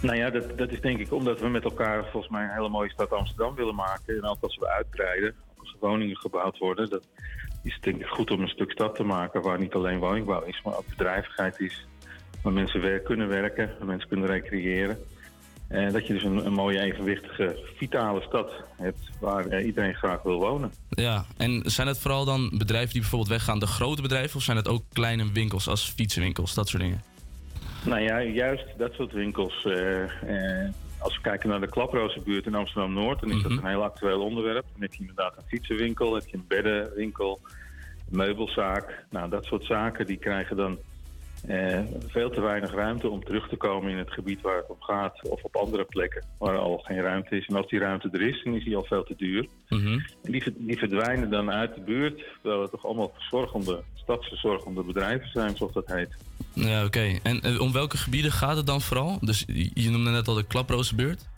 Nou 0.00 0.16
ja, 0.16 0.30
dat, 0.30 0.58
dat 0.58 0.70
is 0.70 0.80
denk 0.80 0.98
ik 0.98 1.12
omdat 1.12 1.40
we 1.40 1.48
met 1.48 1.64
elkaar 1.64 2.02
volgens 2.10 2.32
mij 2.32 2.42
een 2.44 2.54
hele 2.54 2.68
mooie 2.68 2.90
stad 2.90 3.12
Amsterdam 3.12 3.54
willen 3.54 3.74
maken. 3.74 4.16
En 4.16 4.24
ook 4.24 4.40
als 4.40 4.56
we 4.56 4.68
uitbreiden, 4.68 5.34
als 5.58 5.72
er 5.72 5.88
woningen 5.88 6.16
gebouwd 6.16 6.58
worden, 6.58 6.90
dat 6.90 7.02
is 7.62 7.78
denk 7.80 8.00
ik 8.00 8.06
goed 8.06 8.30
om 8.30 8.40
een 8.40 8.48
stuk 8.48 8.70
stad 8.70 8.94
te 8.94 9.04
maken 9.04 9.42
waar 9.42 9.58
niet 9.58 9.74
alleen 9.74 9.98
woningbouw 9.98 10.42
is, 10.42 10.60
maar 10.64 10.76
ook 10.76 10.88
bedrijvigheid 10.88 11.60
is. 11.60 11.86
Waar 12.42 12.52
mensen 12.52 12.80
werk, 12.80 13.04
kunnen 13.04 13.28
werken, 13.28 13.70
waar 13.78 13.86
mensen 13.86 14.08
kunnen 14.08 14.26
recreëren. 14.26 14.98
En 15.68 15.92
dat 15.92 16.06
je 16.06 16.12
dus 16.12 16.22
een, 16.22 16.46
een 16.46 16.52
mooie, 16.52 16.80
evenwichtige, 16.80 17.58
vitale 17.76 18.22
stad 18.22 18.52
hebt 18.76 19.10
waar 19.20 19.46
eh, 19.46 19.66
iedereen 19.66 19.94
graag 19.94 20.22
wil 20.22 20.38
wonen. 20.38 20.72
Ja, 20.88 21.24
en 21.36 21.62
zijn 21.64 21.86
het 21.86 21.98
vooral 21.98 22.24
dan 22.24 22.50
bedrijven 22.58 22.92
die 22.92 23.00
bijvoorbeeld 23.00 23.30
weggaan, 23.30 23.58
de 23.58 23.66
grote 23.66 24.02
bedrijven, 24.02 24.36
of 24.36 24.42
zijn 24.42 24.56
het 24.56 24.68
ook 24.68 24.82
kleine 24.92 25.32
winkels 25.32 25.68
als 25.68 25.88
fietsenwinkels, 25.88 26.54
dat 26.54 26.68
soort 26.68 26.82
dingen? 26.82 27.02
Nou 27.84 28.00
ja, 28.00 28.22
juist 28.22 28.66
dat 28.76 28.92
soort 28.92 29.12
winkels. 29.12 29.64
eh, 29.64 30.02
eh, 30.64 30.70
als 30.98 31.14
we 31.16 31.22
kijken 31.22 31.48
naar 31.48 31.60
de 31.60 31.68
Klaprozenbuurt 31.68 32.46
in 32.46 32.54
Amsterdam-Noord, 32.54 33.20
dan 33.20 33.30
is 33.30 33.42
dat 33.42 33.50
een 33.50 33.66
heel 33.66 33.82
actueel 33.82 34.20
onderwerp. 34.20 34.64
Dan 34.72 34.82
heb 34.82 34.94
je 34.94 35.00
inderdaad 35.00 35.36
een 35.36 35.48
fietsenwinkel, 35.48 36.14
heb 36.14 36.26
je 36.26 36.36
een 36.36 36.44
beddenwinkel, 36.48 37.40
een 38.10 38.16
meubelzaak. 38.16 39.04
Nou, 39.10 39.30
dat 39.30 39.44
soort 39.44 39.64
zaken 39.64 40.06
die 40.06 40.16
krijgen 40.16 40.56
dan 40.56 40.78
eh, 41.46 41.80
veel 42.06 42.30
te 42.30 42.40
weinig 42.40 42.70
ruimte 42.74 43.08
om 43.08 43.24
terug 43.24 43.48
te 43.48 43.56
komen 43.56 43.90
in 43.90 43.98
het 43.98 44.10
gebied 44.12 44.40
waar 44.40 44.56
het 44.56 44.68
om 44.68 44.80
gaat. 44.80 45.28
Of 45.28 45.42
op 45.42 45.56
andere 45.56 45.84
plekken 45.84 46.24
waar 46.38 46.58
al 46.58 46.78
geen 46.78 47.00
ruimte 47.00 47.36
is. 47.36 47.46
En 47.46 47.56
als 47.56 47.68
die 47.68 47.78
ruimte 47.78 48.08
er 48.12 48.22
is, 48.28 48.42
dan 48.44 48.54
is 48.54 48.64
die 48.64 48.76
al 48.76 48.84
veel 48.84 49.04
te 49.04 49.14
duur. 49.16 49.46
En 50.22 50.32
die, 50.32 50.42
ver- 50.42 50.52
die 50.56 50.78
verdwijnen 50.78 51.30
dan 51.30 51.50
uit 51.50 51.74
de 51.74 51.80
buurt, 51.80 52.22
terwijl 52.42 52.62
het 52.62 52.70
toch 52.70 52.84
allemaal 52.86 53.12
verzorgende, 53.14 53.82
stadsverzorgende 53.94 54.82
bedrijven 54.82 55.28
zijn, 55.30 55.56
zoals 55.56 55.72
dat 55.72 55.86
heet. 55.92 56.14
Ja, 56.52 56.84
oké. 56.84 57.18
En 57.22 57.40
eh, 57.40 57.60
om 57.60 57.72
welke 57.72 57.96
gebieden 57.96 58.32
gaat 58.32 58.56
het 58.56 58.66
dan 58.66 58.80
vooral? 58.80 59.18
Dus 59.20 59.44
je 59.74 59.90
noemde 59.90 60.10
net 60.10 60.28
al 60.28 60.34
de 60.34 60.46
Klaprozenbuurt. 60.46 61.28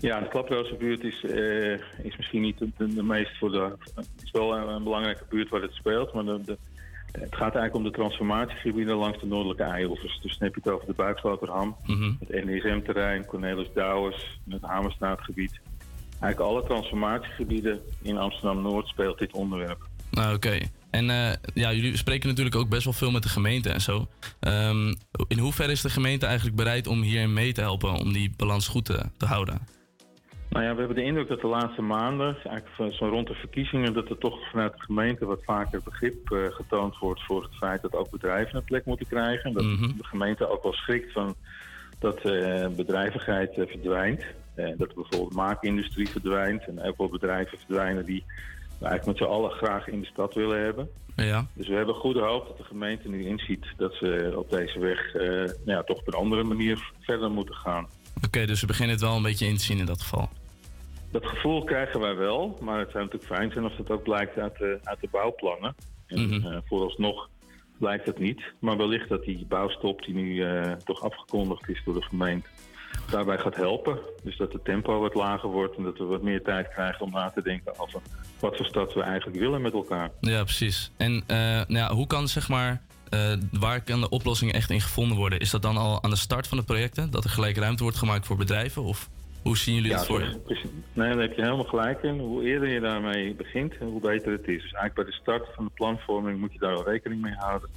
Ja, 0.00 0.20
de 0.20 0.28
Klaprozenbuurt 0.28 1.04
is, 1.04 1.24
eh, 1.24 1.72
is 2.06 2.16
misschien 2.16 2.42
niet 2.42 2.58
de, 2.58 2.68
de, 2.76 2.94
de 2.94 3.02
meest 3.02 3.38
voor 3.38 3.50
de. 3.50 3.72
Het 3.94 4.08
is 4.24 4.30
wel 4.30 4.56
een, 4.56 4.68
een 4.68 4.82
belangrijke 4.84 5.24
buurt 5.28 5.48
waar 5.48 5.62
het 5.62 5.72
speelt, 5.72 6.12
maar 6.12 6.24
de, 6.24 6.40
de- 6.44 6.58
het 7.12 7.36
gaat 7.36 7.54
eigenlijk 7.54 7.74
om 7.74 7.82
de 7.82 7.90
transformatiegebieden 7.90 8.96
langs 8.96 9.20
de 9.20 9.26
noordelijke 9.26 9.62
eioevers. 9.62 10.20
Dus 10.22 10.38
dan 10.38 10.48
heb 10.48 10.54
je 10.54 10.60
het 10.64 10.72
over 10.72 10.86
de 10.86 10.92
Buiksloterham, 10.92 11.76
het 12.18 12.44
NSM-terrein, 12.44 13.24
Cornelis 13.24 13.68
Douwers, 13.74 14.40
het 14.48 14.62
Hamerstraatgebied. 14.62 15.60
Eigenlijk 16.20 16.52
alle 16.52 16.64
transformatiegebieden 16.64 17.80
in 18.02 18.18
Amsterdam-Noord 18.18 18.86
speelt 18.86 19.18
dit 19.18 19.32
onderwerp. 19.32 19.88
Nou, 20.10 20.34
oké. 20.34 20.58
En 20.90 21.10
eh, 21.10 21.32
ja, 21.54 21.72
jullie 21.72 21.96
spreken 21.96 22.28
natuurlijk 22.28 22.56
ook 22.56 22.68
best 22.68 22.84
wel 22.84 22.92
veel 22.92 23.10
met 23.10 23.22
de 23.22 23.28
gemeente 23.28 23.70
en 23.70 23.80
zo. 23.80 24.06
Ehm, 24.40 24.94
in 25.28 25.38
hoeverre 25.38 25.72
is 25.72 25.80
de 25.80 25.90
gemeente 25.90 26.26
eigenlijk 26.26 26.56
bereid 26.56 26.86
om 26.86 27.02
hierin 27.02 27.32
mee 27.32 27.52
te 27.52 27.60
helpen 27.60 27.92
om 27.92 28.12
die 28.12 28.32
balans 28.36 28.68
goed 28.68 28.84
te, 28.84 29.04
te 29.16 29.26
houden? 29.26 29.75
Nou 30.56 30.68
ja, 30.68 30.74
we 30.74 30.78
hebben 30.78 30.96
de 30.96 31.08
indruk 31.08 31.28
dat 31.28 31.40
de 31.40 31.46
laatste 31.46 31.82
maanden, 31.82 32.36
eigenlijk 32.44 32.94
zo 32.94 33.08
rond 33.08 33.26
de 33.26 33.34
verkiezingen, 33.34 33.92
dat 33.92 34.08
er 34.08 34.18
toch 34.18 34.50
vanuit 34.50 34.72
de 34.72 34.80
gemeente 34.80 35.26
wat 35.26 35.44
vaker 35.44 35.80
begrip 35.84 36.30
eh, 36.30 36.38
getoond 36.50 36.98
wordt 36.98 37.22
voor 37.22 37.42
het 37.42 37.54
feit 37.54 37.82
dat 37.82 37.94
ook 37.94 38.10
bedrijven 38.10 38.56
een 38.56 38.64
plek 38.64 38.84
moeten 38.84 39.06
krijgen. 39.06 39.52
Dat 39.52 39.62
de 39.62 40.04
gemeente 40.04 40.50
ook 40.50 40.62
wel 40.62 40.72
schrikt 40.72 41.12
van 41.12 41.34
dat 41.98 42.18
eh, 42.18 42.66
bedrijvigheid 42.68 43.58
eh, 43.58 43.66
verdwijnt. 43.66 44.24
Dat 44.54 44.94
bijvoorbeeld 44.94 45.34
maakindustrie 45.34 46.08
verdwijnt 46.08 46.66
en 46.66 46.82
ook 46.82 46.98
wel 46.98 47.08
bedrijven 47.08 47.58
verdwijnen 47.58 48.04
die 48.04 48.24
we 48.78 48.86
eigenlijk 48.86 49.06
met 49.06 49.28
z'n 49.28 49.34
allen 49.34 49.50
graag 49.50 49.88
in 49.88 50.00
de 50.00 50.06
stad 50.06 50.34
willen 50.34 50.60
hebben. 50.60 50.88
Ja. 51.16 51.46
Dus 51.52 51.68
we 51.68 51.74
hebben 51.74 51.94
goede 51.94 52.20
hoop 52.20 52.46
dat 52.46 52.58
de 52.58 52.64
gemeente 52.64 53.08
nu 53.08 53.26
inziet 53.26 53.66
dat 53.76 53.94
ze 53.94 54.32
op 54.36 54.50
deze 54.50 54.78
weg 54.78 55.12
nou 55.12 55.52
ja, 55.64 55.82
toch 55.82 55.98
op 55.98 56.06
een 56.06 56.14
andere 56.14 56.44
manier 56.44 56.92
verder 57.00 57.30
moeten 57.30 57.54
gaan. 57.54 57.86
Oké, 58.24 58.46
dus 58.46 58.60
we 58.60 58.66
beginnen 58.66 58.94
het 58.94 59.04
wel 59.04 59.16
een 59.16 59.22
beetje 59.22 59.46
in 59.46 59.56
te 59.56 59.64
zien 59.64 59.78
in 59.78 59.86
dat 59.86 60.02
geval. 60.02 60.28
Dat 61.20 61.26
gevoel 61.26 61.64
krijgen 61.64 62.00
wij 62.00 62.16
wel, 62.16 62.58
maar 62.60 62.78
het 62.78 62.90
zou 62.90 63.04
natuurlijk 63.04 63.32
fijn 63.32 63.52
zijn 63.52 63.64
als 63.64 63.76
het 63.76 63.90
ook 63.90 64.02
blijkt 64.02 64.38
uit 64.38 64.58
de, 64.58 64.78
uit 64.82 65.00
de 65.00 65.08
bouwplannen. 65.10 65.74
En 66.06 66.44
eh, 66.44 66.56
vooralsnog 66.64 67.28
blijkt 67.78 68.06
het 68.06 68.18
niet. 68.18 68.42
Maar 68.58 68.76
wellicht 68.76 69.08
dat 69.08 69.24
die 69.24 69.46
bouwstop 69.48 70.04
die 70.04 70.14
nu 70.14 70.42
eh, 70.42 70.72
toch 70.72 71.02
afgekondigd 71.02 71.68
is 71.68 71.82
door 71.84 71.94
de 71.94 72.02
gemeente, 72.02 72.48
daarbij 73.10 73.38
gaat 73.38 73.56
helpen. 73.56 73.98
Dus 74.22 74.36
dat 74.36 74.52
het 74.52 74.64
tempo 74.64 75.00
wat 75.00 75.14
lager 75.14 75.48
wordt 75.48 75.76
en 75.76 75.82
dat 75.82 75.98
we 75.98 76.04
wat 76.04 76.22
meer 76.22 76.42
tijd 76.42 76.68
krijgen 76.68 77.00
om 77.00 77.10
na 77.10 77.30
te 77.30 77.42
denken 77.42 77.78
over 77.78 78.00
wat 78.40 78.56
voor 78.56 78.66
stad 78.66 78.94
we 78.94 79.02
eigenlijk 79.02 79.38
willen 79.38 79.62
met 79.62 79.72
elkaar. 79.72 80.10
Ja, 80.20 80.42
precies. 80.42 80.90
En 80.96 81.22
eh, 81.26 81.36
nou 81.36 81.66
ja, 81.68 81.94
hoe 81.94 82.06
kan 82.06 82.28
zeg 82.28 82.48
maar, 82.48 82.82
waar 83.52 83.80
kan 83.80 84.00
de 84.00 84.08
oplossing 84.08 84.52
echt 84.52 84.70
in 84.70 84.80
gevonden 84.80 85.16
worden? 85.16 85.40
Is 85.40 85.50
dat 85.50 85.62
dan 85.62 85.76
al 85.76 86.02
aan 86.02 86.10
de 86.10 86.16
start 86.16 86.46
van 86.46 86.58
de 86.58 86.64
projecten? 86.64 87.10
Dat 87.10 87.24
er 87.24 87.30
gelijk 87.30 87.56
ruimte 87.56 87.82
wordt 87.82 87.98
gemaakt 87.98 88.26
voor 88.26 88.36
bedrijven? 88.36 88.82
Of 88.82 89.08
hoe 89.46 89.56
zien 89.56 89.74
jullie 89.74 89.90
Ja, 89.90 89.96
dat 89.96 90.06
voor 90.06 90.20
je? 90.20 90.40
Nee, 90.92 91.12
daar 91.12 91.20
heb 91.20 91.36
je 91.36 91.42
helemaal 91.42 91.64
gelijk 91.64 92.02
in. 92.02 92.18
Hoe 92.18 92.44
eerder 92.44 92.68
je 92.68 92.80
daarmee 92.80 93.34
begint, 93.34 93.74
hoe 93.80 94.00
beter 94.00 94.32
het 94.32 94.48
is. 94.48 94.62
Dus 94.62 94.72
eigenlijk 94.72 94.94
bij 94.94 95.04
de 95.04 95.12
start 95.12 95.54
van 95.54 95.64
de 95.64 95.70
planvorming 95.74 96.40
moet 96.40 96.52
je 96.52 96.58
daar 96.58 96.72
wel 96.72 96.88
rekening 96.88 97.20
mee 97.20 97.34
houden. 97.34 97.68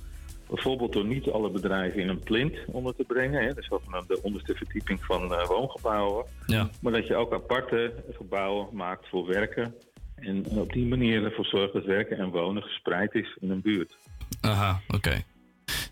Bijvoorbeeld 0.47 0.93
door 0.93 1.05
niet 1.05 1.29
alle 1.29 1.49
bedrijven 1.49 2.01
in 2.01 2.09
een 2.09 2.19
plint 2.19 2.57
onder 2.65 2.95
te 2.95 3.03
brengen. 3.03 3.43
Hè. 3.43 3.51
Van 3.67 4.03
de 4.07 4.19
onderste 4.21 4.55
verdieping 4.55 5.03
van 5.03 5.33
eh, 5.33 5.47
woongebouwen. 5.47 6.25
Ja. 6.45 6.69
Maar 6.81 6.91
dat 6.91 7.07
je 7.07 7.15
ook 7.15 7.33
aparte 7.33 7.93
gebouwen 8.11 8.67
maakt 8.71 9.07
voor 9.07 9.27
werken. 9.27 9.75
En 10.15 10.45
op 10.45 10.73
die 10.73 10.85
manier 10.85 11.23
ervoor 11.23 11.45
zorgt 11.45 11.73
dat 11.73 11.85
werken 11.85 12.17
en 12.17 12.29
wonen 12.29 12.63
gespreid 12.63 13.13
is 13.13 13.37
in 13.39 13.49
een 13.49 13.61
buurt. 13.61 13.97
Aha, 14.41 14.81
oké. 14.87 15.23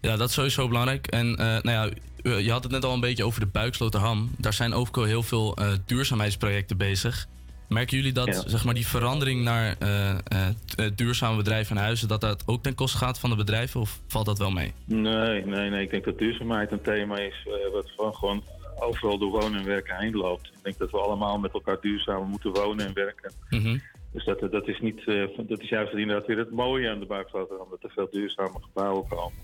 Ja, 0.02 0.16
dat 0.16 0.28
is 0.30 0.34
sowieso 0.34 0.68
belangrijk. 0.68 1.08
En 1.08 1.36
eh, 1.36 1.46
nou 1.46 1.70
ja, 1.72 1.90
je 2.38 2.52
had 2.52 2.64
het 2.64 2.72
net 2.72 2.86
al 2.86 2.94
een 2.94 3.00
beetje 3.00 3.24
over 3.26 3.40
de 3.40 3.46
Buiksloterham. 3.46 4.32
Daar 4.38 4.54
zijn 4.54 4.74
ook 4.74 4.98
al 4.98 5.04
heel 5.04 5.24
veel 5.24 5.56
eh, 5.56 5.72
duurzaamheidsprojecten 5.86 6.78
bezig. 6.78 7.28
Merken 7.70 7.98
jullie 7.98 8.12
dat 8.14 8.28
Ja. 8.28 8.44
zeg 8.50 8.66
maar, 8.66 8.74
die 8.74 8.88
verandering 8.88 9.44
naar 9.44 9.76
eh, 9.80 10.86
duurzame 10.96 11.38
bedrijven 11.38 11.76
en 11.78 11.82
huizen... 11.84 12.08
dat 12.08 12.22
dat 12.22 12.44
ook 12.46 12.64
ten 12.64 12.76
koste 12.76 12.98
gaat 12.98 13.20
van 13.20 13.30
de 13.30 13.36
bedrijven? 13.36 13.80
Of 13.82 14.00
valt 14.08 14.26
dat 14.26 14.38
wel 14.38 14.52
mee? 14.52 14.74
Nee, 14.86 15.46
nee, 15.46 15.70
nee. 15.70 15.84
Ik 15.84 15.90
denk 15.90 16.06
dat 16.06 16.18
duurzaamheid 16.18 16.72
een 16.72 16.82
thema 16.82 17.18
is 17.18 17.48
wat 17.72 17.90
gewoon, 17.96 18.16
gewoon 18.16 18.44
overal 18.80 19.18
door 19.18 19.32
wonen 19.32 19.60
en 19.60 19.66
werken 19.66 19.98
heen 19.98 20.16
loopt. 20.16 20.48
Ik 20.48 20.64
denk 20.64 20.78
dat 20.78 20.92
we 20.92 20.98
allemaal 20.98 21.38
met 21.38 21.54
elkaar 21.54 21.78
duurzaam 21.82 22.30
moeten 22.30 22.54
wonen 22.54 22.88
en 22.88 22.94
werken. 22.94 23.32
Mhm. 23.50 23.78
Dus 24.12 24.26
dat, 24.26 24.52
dat 24.52 24.68
is 24.68 24.80
niet, 24.80 25.06
dat 25.48 25.62
is 25.62 25.70
juist 25.70 25.94
inderdaad 25.94 26.28
weer 26.28 26.38
het 26.38 26.52
mooie 26.52 26.90
aan 26.90 27.00
de 27.00 27.06
Buikvloterham, 27.06 27.68
dat 27.70 27.84
er 27.84 27.92
veel 27.92 28.08
duurzame 28.12 28.60
gebouwen 28.62 29.08
komen. 29.08 29.38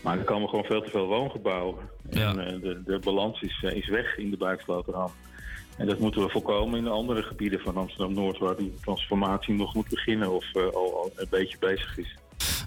Maar 0.00 0.18
er 0.18 0.24
komen 0.24 0.48
gewoon 0.48 0.64
veel 0.64 0.82
te 0.82 0.90
veel 0.90 1.06
woongebouwen. 1.06 1.76
En 2.10 2.46
eh, 2.46 2.60
de, 2.60 2.82
de 2.84 2.98
balans 2.98 3.40
is, 3.40 3.64
eh, 3.64 3.76
is 3.76 3.88
weg 3.88 4.16
in 4.16 4.30
de 4.30 4.36
Buikvloterham. 4.36 5.10
En 5.76 5.86
dat 5.86 5.98
moeten 5.98 6.22
we 6.22 6.30
voorkomen 6.30 6.78
in 6.78 6.84
de 6.84 6.90
andere 6.90 7.22
gebieden 7.22 7.60
van 7.60 7.76
Amsterdam-Noord, 7.76 8.38
waar 8.38 8.56
die 8.56 8.74
transformatie 8.82 9.54
nog 9.54 9.74
moet 9.74 9.88
beginnen 9.88 10.30
of 10.30 10.54
eh, 10.54 10.62
al, 10.62 10.72
al 10.72 11.12
een 11.16 11.26
beetje 11.30 11.56
bezig 11.58 11.98
is. 11.98 12.16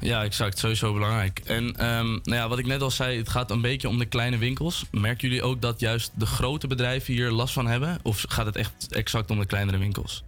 Ja, 0.01 0.23
exact. 0.23 0.57
Sowieso 0.57 0.93
belangrijk. 0.93 1.39
En 1.39 1.75
ehm, 1.75 2.05
nou 2.05 2.35
ja, 2.35 2.47
wat 2.47 2.59
ik 2.59 2.65
net 2.65 2.81
al 2.81 2.91
zei, 2.91 3.17
het 3.17 3.29
gaat 3.29 3.51
een 3.51 3.61
beetje 3.61 3.87
om 3.87 3.97
de 3.97 4.05
kleine 4.05 4.37
winkels. 4.37 4.85
Merken 4.91 5.27
jullie 5.27 5.43
ook 5.43 5.61
dat 5.61 5.79
juist 5.79 6.19
de 6.19 6.25
grote 6.25 6.67
bedrijven 6.67 7.13
hier 7.13 7.31
last 7.31 7.53
van 7.53 7.67
hebben? 7.67 7.99
Of 8.03 8.25
gaat 8.27 8.45
het 8.45 8.55
echt 8.55 8.87
exact 8.95 9.31
om 9.31 9.39
de 9.39 9.45
kleinere 9.45 9.77
winkels? 9.77 10.23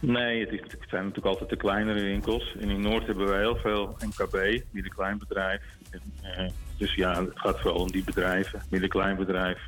Nee, 0.00 0.40
het, 0.40 0.52
is, 0.52 0.60
het 0.60 0.88
zijn 0.88 1.04
natuurlijk 1.04 1.26
altijd 1.26 1.50
de 1.50 1.56
kleinere 1.56 2.02
winkels. 2.02 2.56
En 2.60 2.70
in 2.70 2.80
Noord 2.80 3.06
hebben 3.06 3.26
we 3.26 3.36
heel 3.36 3.56
veel 3.56 3.96
MKB, 4.06 4.62
middenkleinbedrijf. 4.70 5.62
En, 5.90 6.02
eh, 6.22 6.50
dus 6.76 6.94
ja, 6.94 7.24
het 7.24 7.30
gaat 7.34 7.60
vooral 7.60 7.80
om 7.80 7.90
die 7.90 8.04
bedrijven, 8.04 8.62
middenkleinbedrijf. 8.70 9.58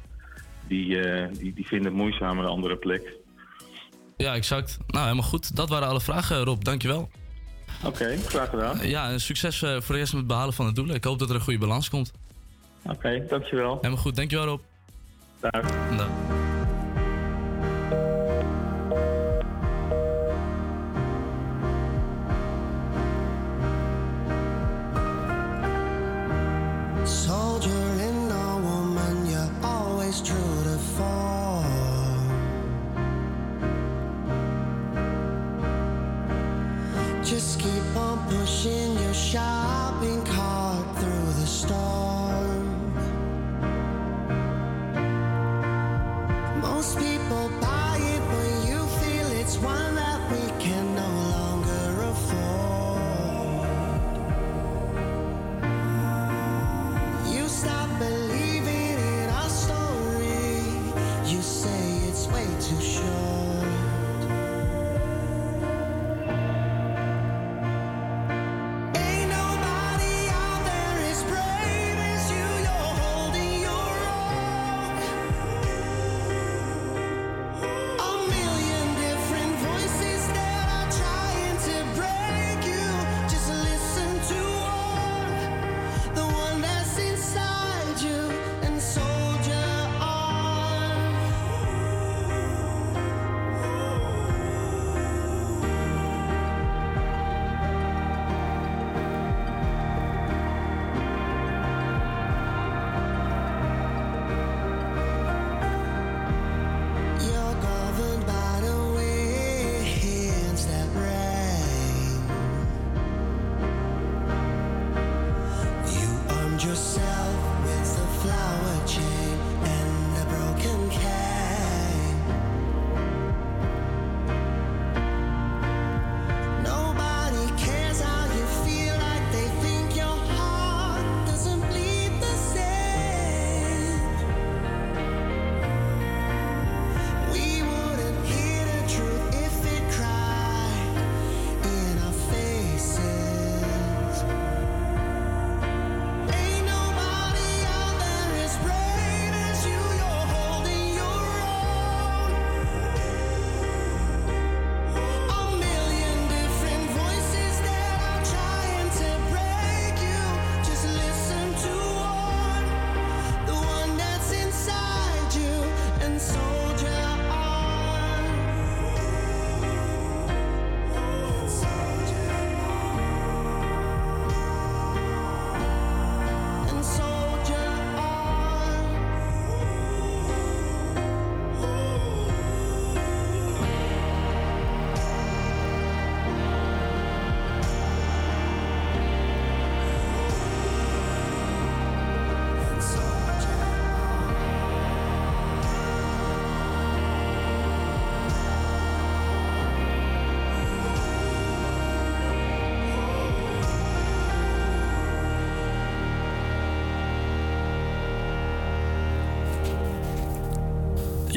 Die, 0.66 1.01
eh, 1.01 1.28
die, 1.39 1.55
die 1.55 1.66
vinden 1.66 1.86
het 1.86 2.01
moeizaam 2.01 2.39
een 2.39 2.44
andere 2.44 2.77
plek. 2.77 3.12
Ja, 4.16 4.35
exact. 4.35 4.78
Nou, 4.86 5.05
helemaal 5.05 5.28
goed. 5.28 5.57
Dat 5.57 5.69
waren 5.69 5.89
alle 5.89 6.01
vragen, 6.01 6.44
Rob. 6.44 6.65
Dankjewel. 6.65 7.11
Oké, 7.85 8.16
graag 8.16 8.49
gedaan. 8.49 8.89
Ja, 8.89 9.11
en 9.11 9.20
succes 9.20 9.62
eh, 9.62 9.81
voor 9.81 9.94
de 9.94 10.01
rest 10.01 10.12
met 10.12 10.20
het 10.20 10.31
behalen 10.31 10.55
van 10.55 10.66
de 10.66 10.73
doelen. 10.73 10.94
Ik 10.94 11.05
hoop 11.05 11.19
dat 11.19 11.28
er 11.28 11.35
een 11.35 11.40
goede 11.40 11.59
balans 11.59 11.90
komt. 11.90 12.12
Oké, 12.82 13.24
dankjewel. 13.28 13.74
Helemaal 13.77 14.03
goed. 14.03 14.16
Dankjewel, 14.16 14.47
Rob. 14.47 14.61
Dag. 15.40 15.97
Dag. 15.97 16.41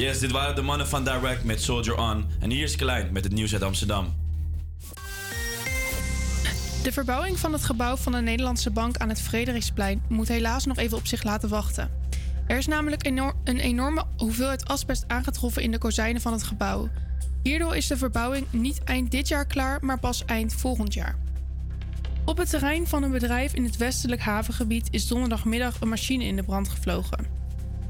Dit 0.05 0.31
waren 0.31 0.55
de 0.55 0.61
mannen 0.61 0.87
van 0.87 1.03
Direct 1.03 1.43
met 1.43 1.61
Soldier 1.61 1.97
On. 1.97 2.25
En 2.39 2.49
hier 2.49 2.63
is 2.63 2.75
Klein 2.75 3.11
met 3.11 3.23
het 3.23 3.33
nieuws 3.33 3.53
uit 3.53 3.61
Amsterdam. 3.61 4.15
De 6.83 6.91
verbouwing 6.91 7.39
van 7.39 7.53
het 7.53 7.63
gebouw 7.63 7.95
van 7.95 8.11
de 8.11 8.21
Nederlandse 8.21 8.71
Bank 8.71 8.97
aan 8.97 9.09
het 9.09 9.21
Frederiksplein 9.21 10.01
moet 10.09 10.27
helaas 10.27 10.65
nog 10.65 10.77
even 10.77 10.97
op 10.97 11.07
zich 11.07 11.23
laten 11.23 11.49
wachten. 11.49 11.91
Er 12.47 12.57
is 12.57 12.67
namelijk 12.67 13.05
een 13.43 13.59
enorme 13.59 14.03
hoeveelheid 14.17 14.65
asbest 14.67 15.03
aangetroffen 15.07 15.61
in 15.61 15.71
de 15.71 15.77
kozijnen 15.77 16.21
van 16.21 16.33
het 16.33 16.43
gebouw. 16.43 16.89
Hierdoor 17.43 17.75
is 17.75 17.87
de 17.87 17.97
verbouwing 17.97 18.45
niet 18.51 18.83
eind 18.83 19.11
dit 19.11 19.27
jaar 19.27 19.45
klaar, 19.45 19.85
maar 19.85 19.99
pas 19.99 20.25
eind 20.25 20.53
volgend 20.53 20.93
jaar. 20.93 21.17
Op 22.25 22.37
het 22.37 22.49
terrein 22.49 22.87
van 22.87 23.03
een 23.03 23.11
bedrijf 23.11 23.53
in 23.53 23.63
het 23.63 23.77
westelijk 23.77 24.21
havengebied 24.21 24.87
is 24.91 25.07
donderdagmiddag 25.07 25.81
een 25.81 25.89
machine 25.89 26.23
in 26.23 26.35
de 26.35 26.43
brand 26.43 26.69
gevlogen. 26.69 27.34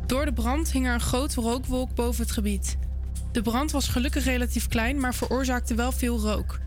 Door 0.05 0.25
de 0.25 0.33
brand 0.33 0.71
hing 0.71 0.87
er 0.87 0.93
een 0.93 0.99
grote 0.99 1.41
rookwolk 1.41 1.95
boven 1.95 2.23
het 2.23 2.31
gebied. 2.31 2.77
De 3.31 3.41
brand 3.41 3.71
was 3.71 3.87
gelukkig 3.87 4.25
relatief 4.25 4.67
klein, 4.67 4.99
maar 4.99 5.15
veroorzaakte 5.15 5.75
wel 5.75 5.91
veel 5.91 6.19
rook. 6.19 6.59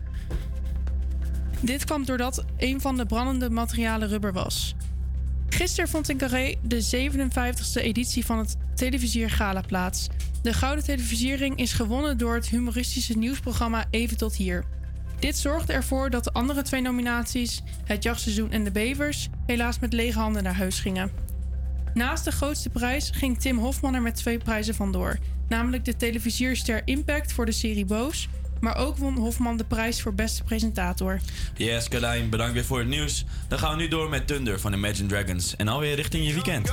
Dit 1.61 1.85
kwam 1.85 2.05
doordat 2.05 2.45
een 2.57 2.81
van 2.81 2.97
de 2.97 3.05
brandende 3.05 3.49
materialen 3.49 4.07
rubber 4.07 4.33
was. 4.33 4.75
Gisteren 5.49 5.89
vond 5.89 6.09
in 6.09 6.17
Carré 6.17 6.55
de 6.61 7.09
57e 7.09 7.81
editie 7.81 8.25
van 8.25 8.37
het 8.37 8.57
Televisier 8.75 9.29
Gala 9.29 9.61
plaats. 9.61 10.07
De 10.41 10.53
Gouden 10.53 10.83
Televisiering 10.83 11.57
is 11.57 11.73
gewonnen 11.73 12.17
door 12.17 12.35
het 12.35 12.47
humoristische 12.47 13.17
nieuwsprogramma 13.17 13.85
Even 13.89 14.17
tot 14.17 14.35
hier. 14.35 14.63
Dit 15.19 15.37
zorgde 15.37 15.73
ervoor 15.73 16.09
dat 16.09 16.23
de 16.23 16.33
andere 16.33 16.61
twee 16.61 16.81
nominaties, 16.81 17.63
Het 17.85 18.03
Jachtseizoen 18.03 18.51
en 18.51 18.63
De 18.63 18.71
Bevers, 18.71 19.27
helaas 19.45 19.79
met 19.79 19.93
lege 19.93 20.19
handen 20.19 20.43
naar 20.43 20.55
huis 20.55 20.79
gingen. 20.79 21.28
Naast 21.93 22.23
de 22.23 22.31
grootste 22.31 22.69
prijs 22.69 23.09
ging 23.13 23.39
Tim 23.39 23.57
Hofman 23.57 23.93
er 23.93 24.01
met 24.01 24.15
twee 24.15 24.37
prijzen 24.37 24.75
vandoor. 24.75 25.17
Namelijk 25.47 25.85
de 25.85 25.95
televisierster 25.95 26.81
Impact 26.85 27.33
voor 27.33 27.45
de 27.45 27.51
serie 27.51 27.85
Boos. 27.85 28.27
Maar 28.59 28.77
ook 28.77 28.97
won 28.97 29.17
Hofman 29.17 29.57
de 29.57 29.63
prijs 29.63 30.01
voor 30.01 30.13
beste 30.13 30.43
presentator. 30.43 31.19
Yes, 31.55 31.87
Carlijn, 31.89 32.29
bedankt 32.29 32.53
weer 32.53 32.65
voor 32.65 32.79
het 32.79 32.87
nieuws. 32.87 33.25
Dan 33.47 33.59
gaan 33.59 33.71
we 33.71 33.81
nu 33.81 33.87
door 33.87 34.09
met 34.09 34.27
Thunder 34.27 34.59
van 34.59 34.73
Imagine 34.73 35.07
Dragons. 35.07 35.55
En 35.55 35.67
alweer 35.67 35.95
richting 35.95 36.27
je 36.27 36.33
weekend. 36.33 36.71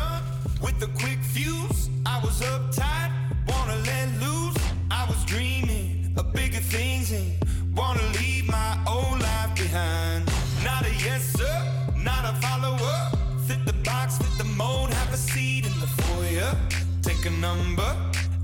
With 0.61 0.79
the 0.79 0.89
quick 0.95 1.19
fuse, 1.33 1.89
I 1.89 2.21
was 2.23 2.41
uptight, 2.41 3.11
wanna 3.47 3.77
let 3.77 4.09
loose. 4.21 4.59
I 4.91 5.07
was 5.09 5.25
dreaming 5.25 6.19
of 6.19 6.33
bigger 6.33 6.63
things 6.69 7.13
and 7.13 7.33
wanna 7.75 8.03
leave 8.13 8.45
my 8.47 8.77
old 8.85 9.19
life 9.19 9.53
behind. 9.55 10.25
Not 10.65 10.83
a 10.85 10.93
yes 11.05 11.33
sir, 11.37 11.63
not 11.95 12.25
a 12.25 12.35
follower. 12.41 13.11
Fit 13.47 13.67
the 13.67 13.76
box, 14.07 14.19
fit 14.19 14.39
the 14.39 14.45
mold, 14.57 14.91
have 14.93 15.13
a 15.13 15.17
seat 15.17 15.67
in 15.67 15.73
the 15.81 15.87
foyer. 15.87 16.55
Take 17.03 17.27
a 17.27 17.31
number. 17.31 17.97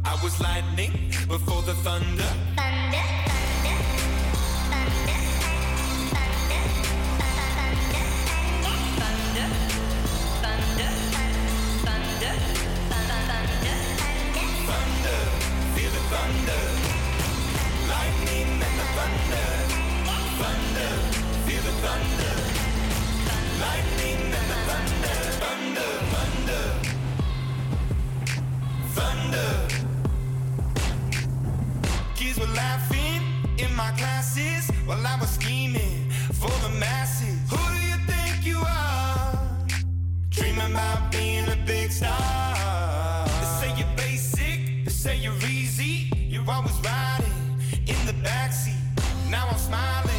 I 0.05 0.19
was 0.23 0.41
lightning 0.41 0.93
before 1.29 1.63
the 1.63 1.75
thunder. 1.85 2.31
Thunder, 2.57 3.05
thunder, 4.73 5.09
thunder, 9.23 9.49
thunder, 10.43 10.91
thunder, 11.85 12.13
thunder, 12.13 12.35
thunder, 12.91 13.21
thunder. 13.31 13.79
Thunder, 14.69 15.21
feel 15.75 15.91
the 15.97 16.03
thunder. 16.13 16.63
Lightning 17.93 18.51
and 18.67 18.75
the 18.81 18.87
thunder. 18.97 19.49
Thunder, 20.41 20.91
feel 21.47 21.63
the 21.63 21.73
thunder. 21.83 22.41
thunder. 28.97 29.52
Kids 32.14 32.39
were 32.39 32.55
laughing 32.55 33.23
in 33.59 33.74
my 33.74 33.90
classes 33.93 34.70
while 34.86 35.05
I 35.06 35.19
was 35.20 35.31
scheming 35.31 36.10
for 36.40 36.51
the 36.64 36.70
masses. 36.78 37.39
Who 37.51 37.56
do 37.74 37.81
you 37.90 37.98
think 38.06 38.47
you 38.47 38.59
are? 38.59 39.39
Dreaming 40.31 40.70
about 40.73 41.12
being 41.12 41.47
a 41.48 41.56
big 41.66 41.90
star. 41.90 43.27
They 43.27 43.51
say 43.60 43.70
you're 43.78 43.97
basic, 43.97 44.85
they 44.85 44.90
say 44.90 45.16
you're 45.19 45.44
easy. 45.48 46.10
You're 46.32 46.48
always 46.51 46.78
riding 46.85 47.60
in 47.86 48.01
the 48.06 48.14
backseat. 48.27 48.81
Now 49.31 49.48
I'm 49.51 49.59
smiling. 49.59 50.12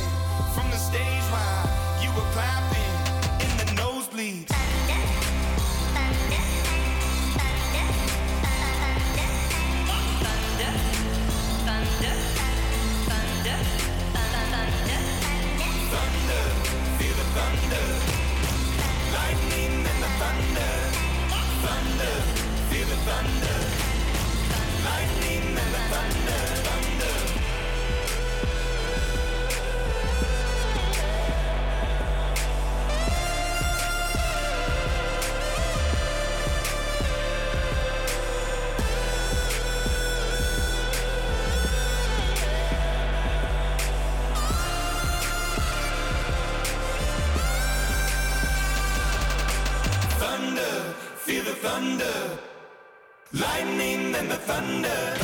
and 54.24 54.32
the 54.32 54.38
thunder. 54.38 55.23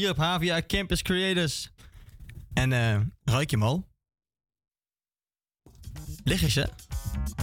hier 0.00 0.10
op 0.10 0.16
Havia 0.16 0.62
Campus 0.66 1.02
Creators. 1.02 1.70
En 2.54 2.72
eh, 2.72 2.92
uh, 2.92 3.00
ruik 3.24 3.50
je 3.50 3.56
hem 3.56 3.66
al? 3.66 3.88
Liggen 6.24 6.50
ze? 6.50 6.68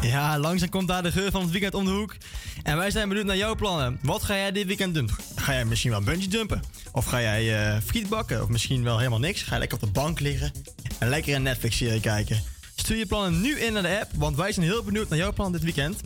Ja, 0.01 0.39
langzaam 0.39 0.69
komt 0.69 0.87
daar 0.87 1.03
de 1.03 1.11
geur 1.11 1.31
van 1.31 1.41
het 1.41 1.51
weekend 1.51 1.73
om 1.73 1.85
de 1.85 1.91
hoek. 1.91 2.15
En 2.63 2.77
wij 2.77 2.91
zijn 2.91 3.07
benieuwd 3.07 3.25
naar 3.25 3.37
jouw 3.37 3.55
plannen. 3.55 3.99
Wat 4.01 4.23
ga 4.23 4.35
jij 4.35 4.51
dit 4.51 4.65
weekend 4.65 4.93
doen? 4.93 5.09
Ga 5.35 5.53
jij 5.53 5.65
misschien 5.65 5.91
wel 5.91 6.01
bungee 6.01 6.27
dumpen? 6.27 6.61
Of 6.91 7.05
ga 7.05 7.21
jij 7.21 7.73
uh, 7.75 7.81
friet 7.81 8.09
bakken? 8.09 8.41
Of 8.43 8.49
misschien 8.49 8.83
wel 8.83 8.97
helemaal 8.97 9.19
niks? 9.19 9.41
Ga 9.41 9.53
je 9.53 9.59
lekker 9.59 9.77
op 9.77 9.83
de 9.83 9.91
bank 9.91 10.19
liggen 10.19 10.51
en 10.99 11.09
lekker 11.09 11.35
een 11.35 11.43
Netflix-serie 11.43 11.99
kijken? 11.99 12.43
Stuur 12.75 12.97
je 12.97 13.05
plannen 13.05 13.41
nu 13.41 13.59
in 13.59 13.73
naar 13.73 13.81
de 13.81 13.99
app, 13.99 14.11
want 14.15 14.35
wij 14.35 14.51
zijn 14.51 14.65
heel 14.65 14.83
benieuwd 14.83 15.09
naar 15.09 15.17
jouw 15.17 15.33
plannen 15.33 15.61
dit 15.61 15.75
weekend. 15.75 16.01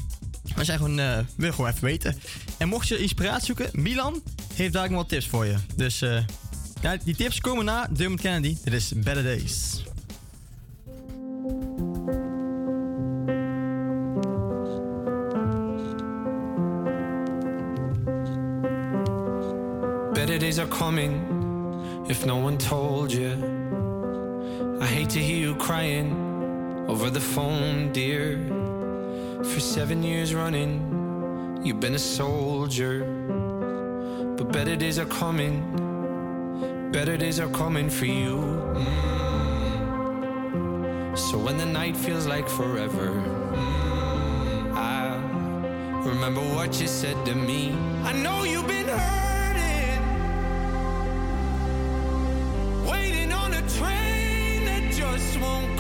We 0.56 0.64
zijn 0.64 0.78
gewoon, 0.78 1.00
uh, 1.00 1.18
willen 1.36 1.54
gewoon 1.54 1.70
even 1.70 1.84
weten. 1.84 2.20
En 2.58 2.68
mocht 2.68 2.88
je 2.88 2.98
inspiratie 2.98 3.46
zoeken, 3.46 3.70
Milan 3.74 4.22
heeft 4.54 4.74
daar 4.74 4.86
ook 4.86 4.92
wat 4.92 5.10
tips 5.10 5.28
voor 5.28 5.46
je. 5.46 5.56
Dus 5.76 6.02
eh 6.02 6.24
ja, 6.82 6.98
die 7.04 7.16
tips 7.16 7.42
komen 7.42 7.66
na 7.66 7.88
Dermot 7.92 8.22
Kennedy. 8.22 8.58
Dit 8.64 8.74
is 8.74 8.94
Better 8.96 9.24
Days. 9.24 9.84
Better 20.14 20.38
days 20.38 20.60
are 20.60 20.68
coming 20.68 21.22
if 22.08 22.26
no 22.26 22.38
one 22.38 22.58
told 22.58 23.12
you. 23.12 23.32
I 24.82 24.86
hate 24.86 25.10
to 25.10 25.20
hear 25.20 25.38
you 25.38 25.56
crying 25.56 26.16
over 26.88 27.10
the 27.10 27.22
phone, 27.22 27.92
dear. 27.92 28.40
For 29.44 29.60
seven 29.60 30.04
years 30.04 30.34
running, 30.34 31.62
you've 31.64 31.80
been 31.80 31.96
a 31.96 32.00
soldier. 32.00 33.04
But 34.38 34.52
better 34.52 34.76
days 34.76 35.00
are 35.00 35.06
coming, 35.06 35.91
better 36.92 37.16
days 37.16 37.40
are 37.40 37.48
coming 37.50 37.90
for 37.90 38.06
you. 38.06 38.36
Mm. 38.76 39.18
So 41.18 41.38
when 41.38 41.58
the 41.58 41.66
night 41.66 41.96
feels 41.96 42.28
like 42.28 42.50
forever, 42.50 43.12
mm, 43.12 44.74
I'll 44.76 46.04
remember 46.04 46.42
what 46.42 46.82
you 46.82 46.88
said 46.88 47.26
to 47.26 47.34
me. 47.34 47.72
I 48.04 48.12
know 48.12 48.44
you've 48.44 48.68
been 48.68 48.88
hurting, 48.88 50.02
waiting 52.86 53.32
on 53.32 53.54
a 53.54 53.62
train 53.70 54.66
that 54.66 54.92
just 54.92 55.40
won't 55.40 55.71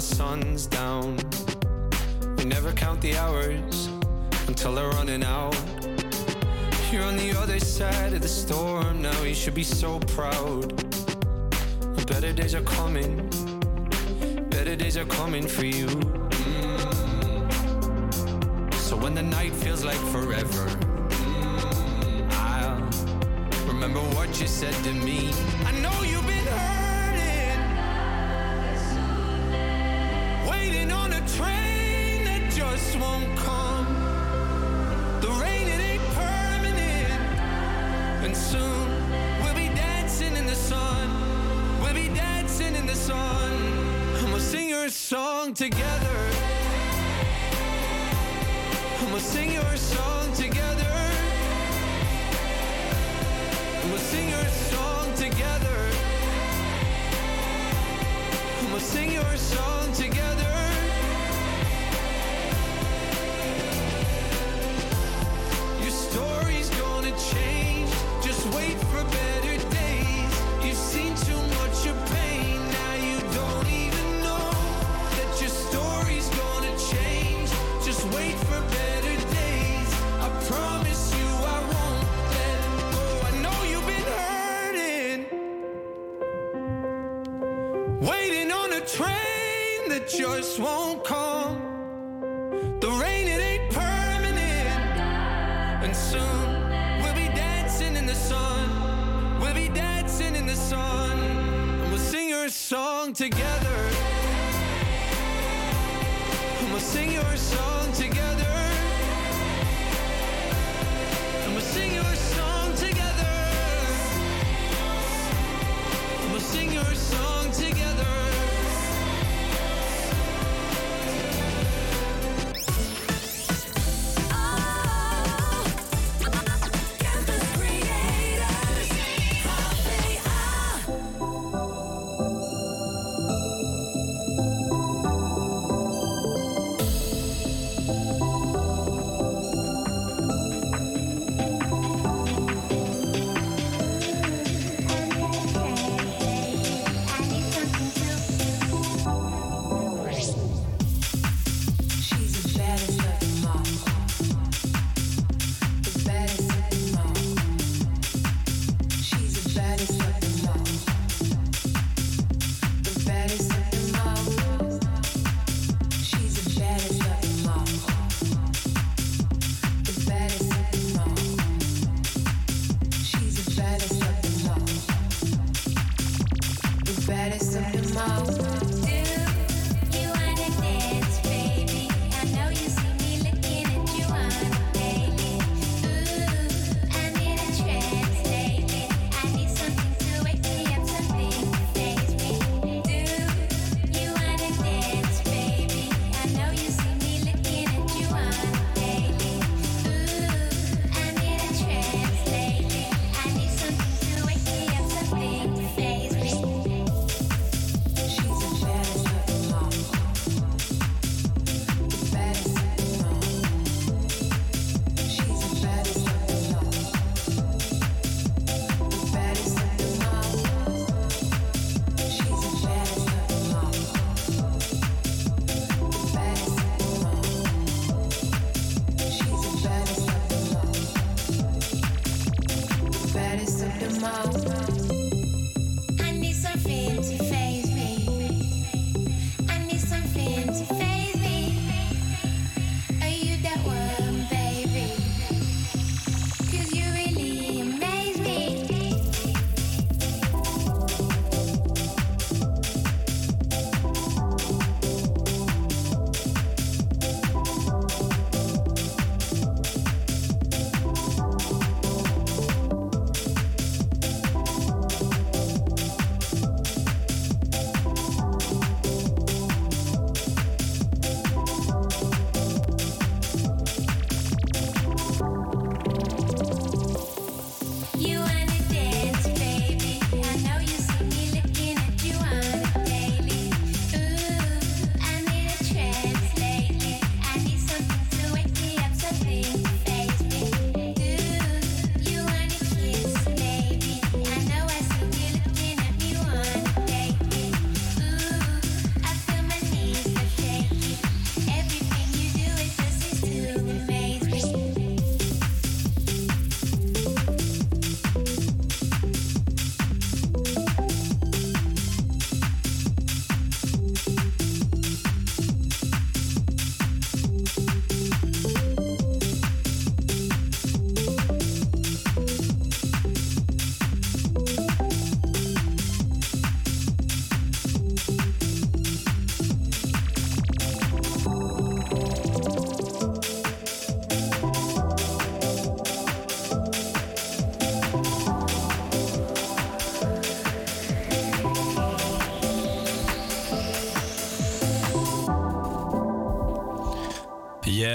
the 0.00 0.06
sun's 0.16 0.66
down. 0.66 1.18
We 2.38 2.44
never 2.46 2.72
count 2.72 3.02
the 3.02 3.18
hours 3.18 3.90
until 4.48 4.74
they're 4.74 4.88
running 4.88 5.22
out. 5.22 5.54
You're 6.90 7.02
on 7.04 7.18
the 7.18 7.36
other 7.36 7.60
side 7.60 8.14
of 8.14 8.22
the 8.22 8.28
storm 8.28 9.02
now. 9.02 9.22
You 9.22 9.34
should 9.34 9.52
be 9.52 9.62
so 9.62 10.00
proud. 10.16 10.74
Better 12.06 12.32
days 12.32 12.54
are 12.54 12.62
coming. 12.62 13.28
Better 14.48 14.74
days 14.74 14.96
are 14.96 15.04
coming 15.04 15.46
for 15.46 15.66
you. 15.66 15.88
Mm. 15.88 17.52
So 18.72 18.96
when 18.96 19.14
the 19.14 19.22
night 19.22 19.52
feels 19.52 19.84
like 19.84 20.00
forever, 20.14 20.66
mm, 21.26 22.32
I'll 22.48 22.80
remember 23.66 24.00
what 24.16 24.40
you 24.40 24.46
said 24.46 24.72
to 24.84 24.94
me. 24.94 25.30
I 25.66 25.72
know 25.82 25.92
you've 26.00 26.09
won't 33.00 33.36
come. 33.38 33.59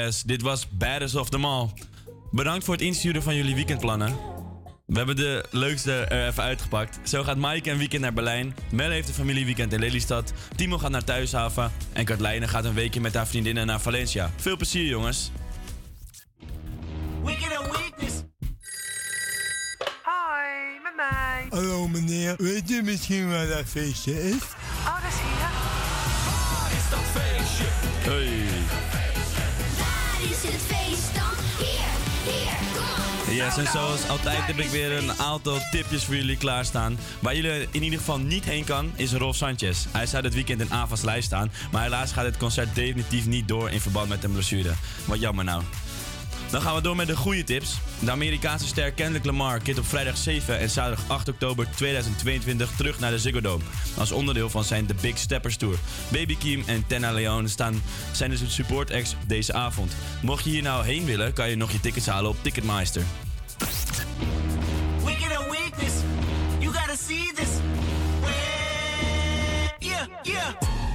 Yes, 0.05 0.21
dit 0.21 0.41
was 0.41 0.67
Baddest 0.69 1.15
of 1.15 1.29
them 1.29 1.45
all. 1.45 1.69
Bedankt 2.31 2.65
voor 2.65 2.73
het 2.73 2.83
insturen 2.83 3.23
van 3.23 3.35
jullie 3.35 3.55
weekendplannen. 3.55 4.15
We 4.85 4.97
hebben 4.97 5.15
de 5.15 5.45
leukste 5.51 5.93
er 5.93 6.27
even 6.27 6.43
uitgepakt. 6.43 6.99
Zo 7.03 7.23
gaat 7.23 7.37
Mike 7.37 7.71
een 7.71 7.77
weekend 7.77 8.01
naar 8.01 8.13
Berlijn. 8.13 8.55
Mel 8.71 8.89
heeft 8.89 9.07
een 9.07 9.13
familieweekend 9.13 9.73
in 9.73 9.79
Lelystad. 9.79 10.33
Timo 10.55 10.77
gaat 10.77 10.91
naar 10.91 11.03
Thuishaven. 11.03 11.71
En 11.93 12.05
Katlijne 12.05 12.47
gaat 12.47 12.65
een 12.65 12.73
weekje 12.73 13.01
met 13.01 13.13
haar 13.13 13.27
vriendinnen 13.27 13.65
naar 13.65 13.79
Valencia. 13.81 14.31
Veel 14.35 14.57
plezier, 14.57 14.85
jongens. 14.85 15.31
Hoi, 20.03 20.79
met 20.83 20.95
mij. 20.95 21.45
Hallo 21.49 21.87
meneer, 21.87 22.35
weet 22.37 22.71
u 22.71 22.81
misschien 22.81 23.29
waar 23.29 23.47
dat 23.47 23.65
feestje 23.65 24.29
is? 24.29 24.35
Oh, 24.85 25.01
dat 25.01 25.11
is 25.11 25.19
hier. 25.19 25.49
Is 26.77 26.89
dat 26.89 26.99
feestje? 26.99 27.65
Hey. 28.09 29.04
Yes, 33.29 33.57
en 33.57 33.67
zoals 33.67 34.07
altijd 34.07 34.45
heb 34.45 34.57
ik 34.57 34.69
weer 34.69 34.91
een 34.91 35.11
aantal 35.11 35.57
tipjes 35.71 36.03
voor 36.03 36.15
jullie 36.15 36.37
klaarstaan. 36.37 36.97
Waar 37.19 37.35
jullie 37.35 37.67
in 37.71 37.83
ieder 37.83 37.99
geval 37.99 38.19
niet 38.19 38.45
heen 38.45 38.63
kan, 38.63 38.91
is 38.95 39.13
Rolf 39.13 39.35
Sanchez. 39.35 39.85
Hij 39.91 40.05
zou 40.05 40.23
dit 40.23 40.33
weekend 40.33 40.61
in 40.61 40.71
Avas 40.71 41.01
lijst 41.01 41.25
staan, 41.25 41.51
maar 41.71 41.83
helaas 41.83 42.11
gaat 42.11 42.25
het 42.25 42.37
concert 42.37 42.75
definitief 42.75 43.25
niet 43.25 43.47
door 43.47 43.69
in 43.69 43.81
verband 43.81 44.09
met 44.09 44.23
een 44.23 44.31
blessure. 44.31 44.73
Wat 45.05 45.19
jammer 45.19 45.45
nou. 45.45 45.61
Dan 46.51 46.61
gaan 46.61 46.75
we 46.75 46.81
door 46.81 46.95
met 46.95 47.07
de 47.07 47.15
goede 47.15 47.43
tips. 47.43 47.77
De 47.99 48.11
Amerikaanse 48.11 48.67
ster 48.67 48.91
Kendrick 48.91 49.25
Lamar 49.25 49.59
keert 49.59 49.77
op 49.77 49.85
vrijdag 49.85 50.17
7 50.17 50.59
en 50.59 50.69
zaterdag 50.69 51.05
8 51.07 51.27
oktober 51.27 51.67
2022 51.75 52.71
terug 52.75 52.99
naar 52.99 53.11
de 53.11 53.19
Ziggo 53.19 53.41
Dome. 53.41 53.63
Als 53.97 54.11
onderdeel 54.11 54.49
van 54.49 54.63
zijn 54.63 54.85
The 54.85 54.95
Big 55.01 55.17
Steppers 55.17 55.57
Tour. 55.57 55.77
Baby 56.07 56.37
Keem 56.37 56.63
en 56.65 56.87
Tenna 56.87 57.11
Leon 57.11 57.47
staan, 57.47 57.81
zijn 58.11 58.29
dus 58.29 58.39
de 58.39 58.49
support 58.49 58.91
acts 58.91 59.15
deze 59.27 59.53
avond. 59.53 59.95
Mocht 60.21 60.43
je 60.43 60.49
hier 60.49 60.61
nou 60.61 60.85
heen 60.85 61.05
willen, 61.05 61.33
kan 61.33 61.49
je 61.49 61.55
nog 61.55 61.71
je 61.71 61.79
tickets 61.79 62.05
halen 62.05 62.29
op 62.29 62.37
Ticketmeister. 62.41 63.03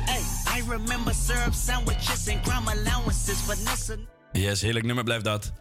Hey, 0.05 0.23
I 0.59 0.63
remember 0.69 1.15
syrup 1.15 1.55
sandwiches 1.55 2.29
and 2.29 2.43
crime 2.43 2.69
allowances. 2.69 3.39
Vanessa. 3.41 4.20
Yes, 4.33 4.61
heerlijk 4.61 4.87
nummer 4.87 5.05
blijft 5.05 5.25
dat. 5.25 5.53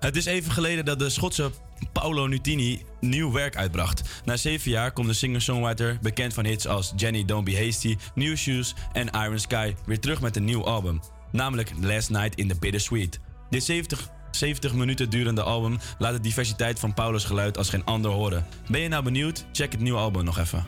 Het 0.00 0.16
is 0.16 0.24
even 0.24 0.52
geleden 0.52 0.84
dat 0.84 0.98
de 0.98 1.10
Schotse 1.10 1.50
Paolo 1.92 2.26
Nutini 2.26 2.82
nieuw 3.00 3.32
werk 3.32 3.56
uitbracht. 3.56 4.02
Na 4.24 4.36
zeven 4.36 4.70
jaar 4.70 4.92
komt 4.92 5.06
de 5.06 5.12
singer-songwriter, 5.12 5.98
bekend 6.02 6.34
van 6.34 6.44
hits 6.44 6.66
als 6.66 6.92
Jenny 6.96 7.24
Don't 7.24 7.44
Be 7.44 7.64
Hasty, 7.64 7.96
New 8.14 8.36
Shoes 8.36 8.74
en 8.92 9.10
Iron 9.10 9.38
Sky, 9.38 9.74
weer 9.86 10.00
terug 10.00 10.20
met 10.20 10.36
een 10.36 10.44
nieuw 10.44 10.64
album. 10.64 11.00
Namelijk 11.32 11.70
Last 11.80 12.10
Night 12.10 12.34
in 12.34 12.48
the 12.48 12.56
Bittersweet. 12.58 13.20
Dit 13.50 13.64
70, 13.64 14.08
70 14.30 14.74
minuten 14.74 15.10
durende 15.10 15.42
album 15.42 15.78
laat 15.98 16.12
de 16.12 16.20
diversiteit 16.20 16.78
van 16.78 16.94
Paulo's 16.94 17.24
geluid 17.24 17.58
als 17.58 17.68
geen 17.68 17.84
ander 17.84 18.10
horen. 18.10 18.46
Ben 18.68 18.80
je 18.80 18.88
nou 18.88 19.04
benieuwd? 19.04 19.44
Check 19.52 19.72
het 19.72 19.80
nieuwe 19.80 19.98
album 19.98 20.24
nog 20.24 20.38
even. 20.38 20.66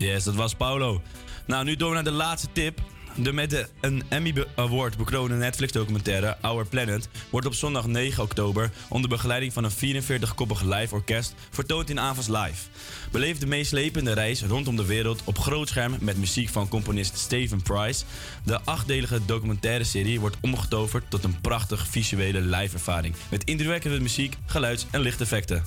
Yes, 0.00 0.24
dat 0.24 0.34
was 0.34 0.54
Paulo. 0.54 1.02
Nou, 1.46 1.64
nu 1.64 1.76
door 1.76 1.94
naar 1.94 2.04
de 2.04 2.10
laatste 2.10 2.48
tip. 2.52 2.80
De 3.16 3.32
met 3.32 3.70
een 3.80 4.02
Emmy 4.08 4.46
Award 4.54 4.96
bekroonde 4.96 5.34
Netflix-documentaire 5.34 6.36
Our 6.40 6.66
Planet 6.66 7.08
wordt 7.30 7.46
op 7.46 7.54
zondag 7.54 7.86
9 7.86 8.22
oktober 8.22 8.70
onder 8.88 9.10
begeleiding 9.10 9.52
van 9.52 9.64
een 9.64 9.70
44-koppig 9.70 10.62
live 10.62 10.94
orkest 10.94 11.34
vertoond 11.50 11.90
in 11.90 12.00
Avas 12.00 12.28
Live. 12.28 12.68
Beleef 13.10 13.38
de 13.38 13.46
meeslepende 13.46 14.12
reis 14.12 14.42
rondom 14.42 14.76
de 14.76 14.86
wereld 14.86 15.22
op 15.24 15.38
groot 15.38 15.68
scherm 15.68 15.96
met 16.00 16.16
muziek 16.16 16.48
van 16.48 16.68
componist 16.68 17.18
Steven 17.18 17.62
Price. 17.62 18.04
De 18.44 18.60
achtdelige 18.60 19.24
documentaire 19.26 19.84
serie 19.84 20.20
wordt 20.20 20.36
omgetoverd 20.40 21.04
tot 21.08 21.24
een 21.24 21.40
prachtig 21.40 21.86
visuele 21.86 22.40
live-ervaring 22.40 23.14
met 23.30 23.44
indrukwekkende 23.44 24.00
muziek, 24.00 24.36
geluids- 24.46 24.86
en 24.90 25.00
lichteffecten. 25.00 25.64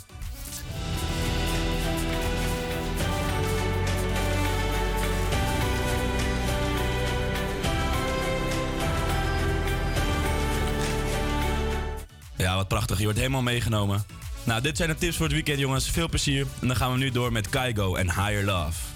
Wat 12.63 12.77
prachtig. 12.77 12.97
Je 12.97 13.03
wordt 13.03 13.19
helemaal 13.19 13.41
meegenomen. 13.41 14.05
Nou, 14.43 14.61
dit 14.61 14.77
zijn 14.77 14.89
de 14.89 14.95
tips 14.95 15.15
voor 15.15 15.25
het 15.25 15.33
weekend, 15.33 15.59
jongens. 15.59 15.89
Veel 15.89 16.09
plezier. 16.09 16.45
En 16.61 16.67
dan 16.67 16.75
gaan 16.75 16.91
we 16.91 16.97
nu 16.97 17.11
door 17.11 17.31
met 17.31 17.49
Kaigo 17.49 17.95
en 17.95 18.05
Higher 18.05 18.43
Love. 18.43 18.92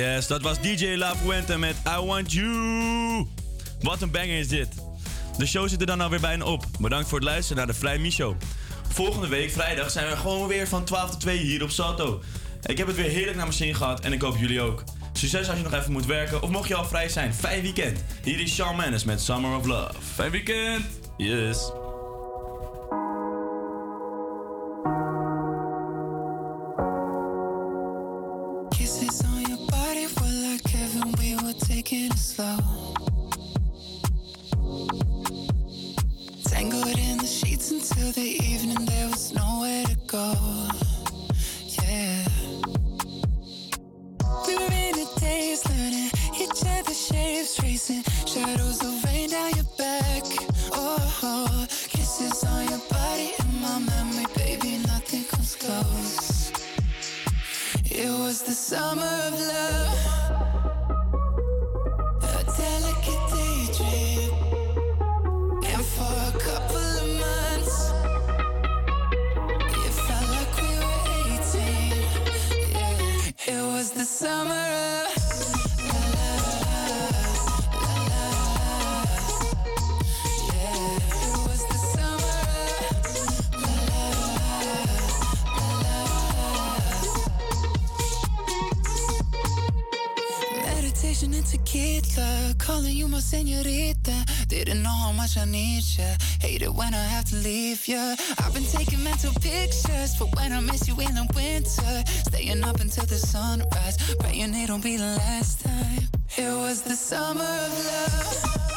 Yes, 0.00 0.26
dat 0.26 0.42
was 0.42 0.60
DJ 0.60 0.94
La 0.96 1.16
Fuente 1.16 1.58
met 1.58 1.76
I 1.86 2.04
Want 2.04 2.32
You. 2.32 3.26
Wat 3.80 4.02
een 4.02 4.10
banger 4.10 4.38
is 4.38 4.48
dit. 4.48 4.68
De 5.38 5.46
show 5.46 5.68
zit 5.68 5.80
er 5.80 5.86
dan 5.86 6.00
alweer 6.00 6.20
bijna 6.20 6.44
op. 6.44 6.64
Bedankt 6.78 7.08
voor 7.08 7.18
het 7.18 7.28
luisteren 7.28 7.56
naar 7.56 7.66
de 7.66 7.78
Vrij 7.78 8.10
Show. 8.10 8.36
Volgende 8.88 9.28
week 9.28 9.50
vrijdag 9.50 9.90
zijn 9.90 10.08
we 10.08 10.16
gewoon 10.16 10.48
weer 10.48 10.68
van 10.68 10.84
12 10.84 11.10
tot 11.10 11.20
2 11.20 11.38
hier 11.38 11.62
op 11.62 11.70
Sato. 11.70 12.22
Ik 12.66 12.78
heb 12.78 12.86
het 12.86 12.96
weer 12.96 13.10
heerlijk 13.10 13.36
naar 13.36 13.46
mijn 13.46 13.56
zin 13.56 13.74
gehad 13.74 14.00
en 14.00 14.12
ik 14.12 14.22
hoop 14.22 14.36
jullie 14.36 14.60
ook. 14.60 14.84
Succes 15.12 15.48
als 15.48 15.56
je 15.56 15.64
nog 15.64 15.74
even 15.74 15.92
moet 15.92 16.06
werken 16.06 16.42
of 16.42 16.50
mocht 16.50 16.68
je 16.68 16.74
al 16.74 16.84
vrij 16.84 17.08
zijn. 17.08 17.34
Fijn 17.34 17.62
weekend. 17.62 18.04
Hier 18.22 18.40
is 18.40 18.54
Shawn 18.54 18.76
Mendes 18.76 19.04
met 19.04 19.20
Summer 19.20 19.56
of 19.56 19.66
Love. 19.66 19.94
Fijn 20.14 20.30
weekend. 20.30 20.84
Yes. 21.16 21.79
calling 92.90 92.98
you 92.98 93.08
my 93.08 93.20
senorita. 93.20 94.24
Didn't 94.48 94.82
know 94.82 94.90
how 94.90 95.12
much 95.12 95.36
I 95.36 95.44
need 95.44 95.84
ya. 95.96 96.16
Hate 96.40 96.62
it 96.62 96.74
when 96.74 96.92
I 96.94 97.04
have 97.04 97.24
to 97.26 97.36
leave 97.36 97.86
ya. 97.86 98.16
I've 98.38 98.52
been 98.52 98.64
taking 98.64 99.02
mental 99.04 99.32
pictures 99.34 100.16
for 100.16 100.26
when 100.36 100.52
I 100.52 100.60
miss 100.60 100.88
you 100.88 100.94
in 101.00 101.14
the 101.14 101.26
winter. 101.34 102.02
Staying 102.28 102.64
up 102.64 102.80
until 102.80 103.06
the 103.06 103.18
sunrise, 103.18 103.96
praying 104.18 104.54
it'll 104.54 104.78
be 104.78 104.96
the 104.96 105.16
last 105.24 105.60
time. 105.64 106.08
It 106.36 106.52
was 106.56 106.82
the 106.82 106.96
summer 106.96 107.42
of 107.42 107.86
love. 107.86 108.69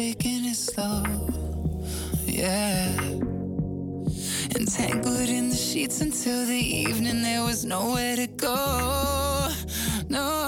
taking 0.00 0.46
it 0.46 0.56
slow. 0.56 1.02
Yeah. 2.24 2.88
Entangled 4.58 5.28
in 5.28 5.50
the 5.50 5.54
sheets 5.54 6.00
until 6.00 6.46
the 6.46 6.54
evening, 6.54 7.20
there 7.20 7.42
was 7.42 7.66
nowhere 7.66 8.16
to 8.16 8.26
go. 8.26 9.50
No. 10.08 10.39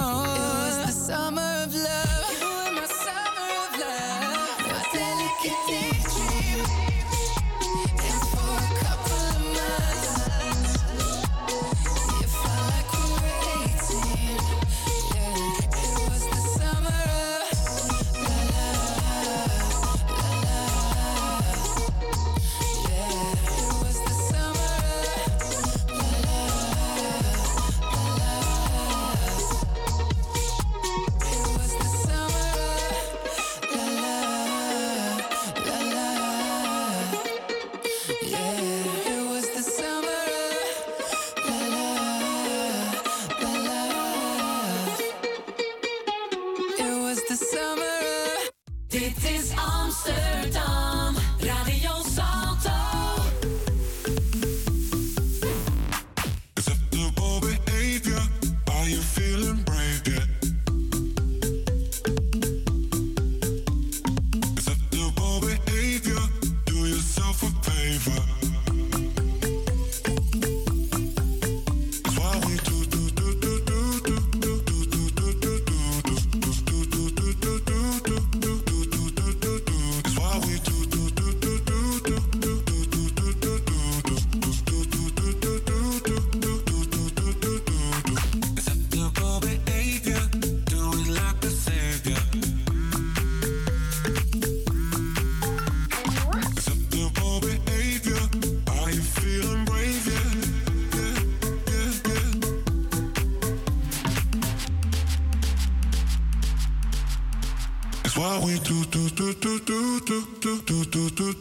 do 110.04 110.20
do 110.40 110.58
do 110.62 110.84
do 110.86 111.10
do 111.10 111.31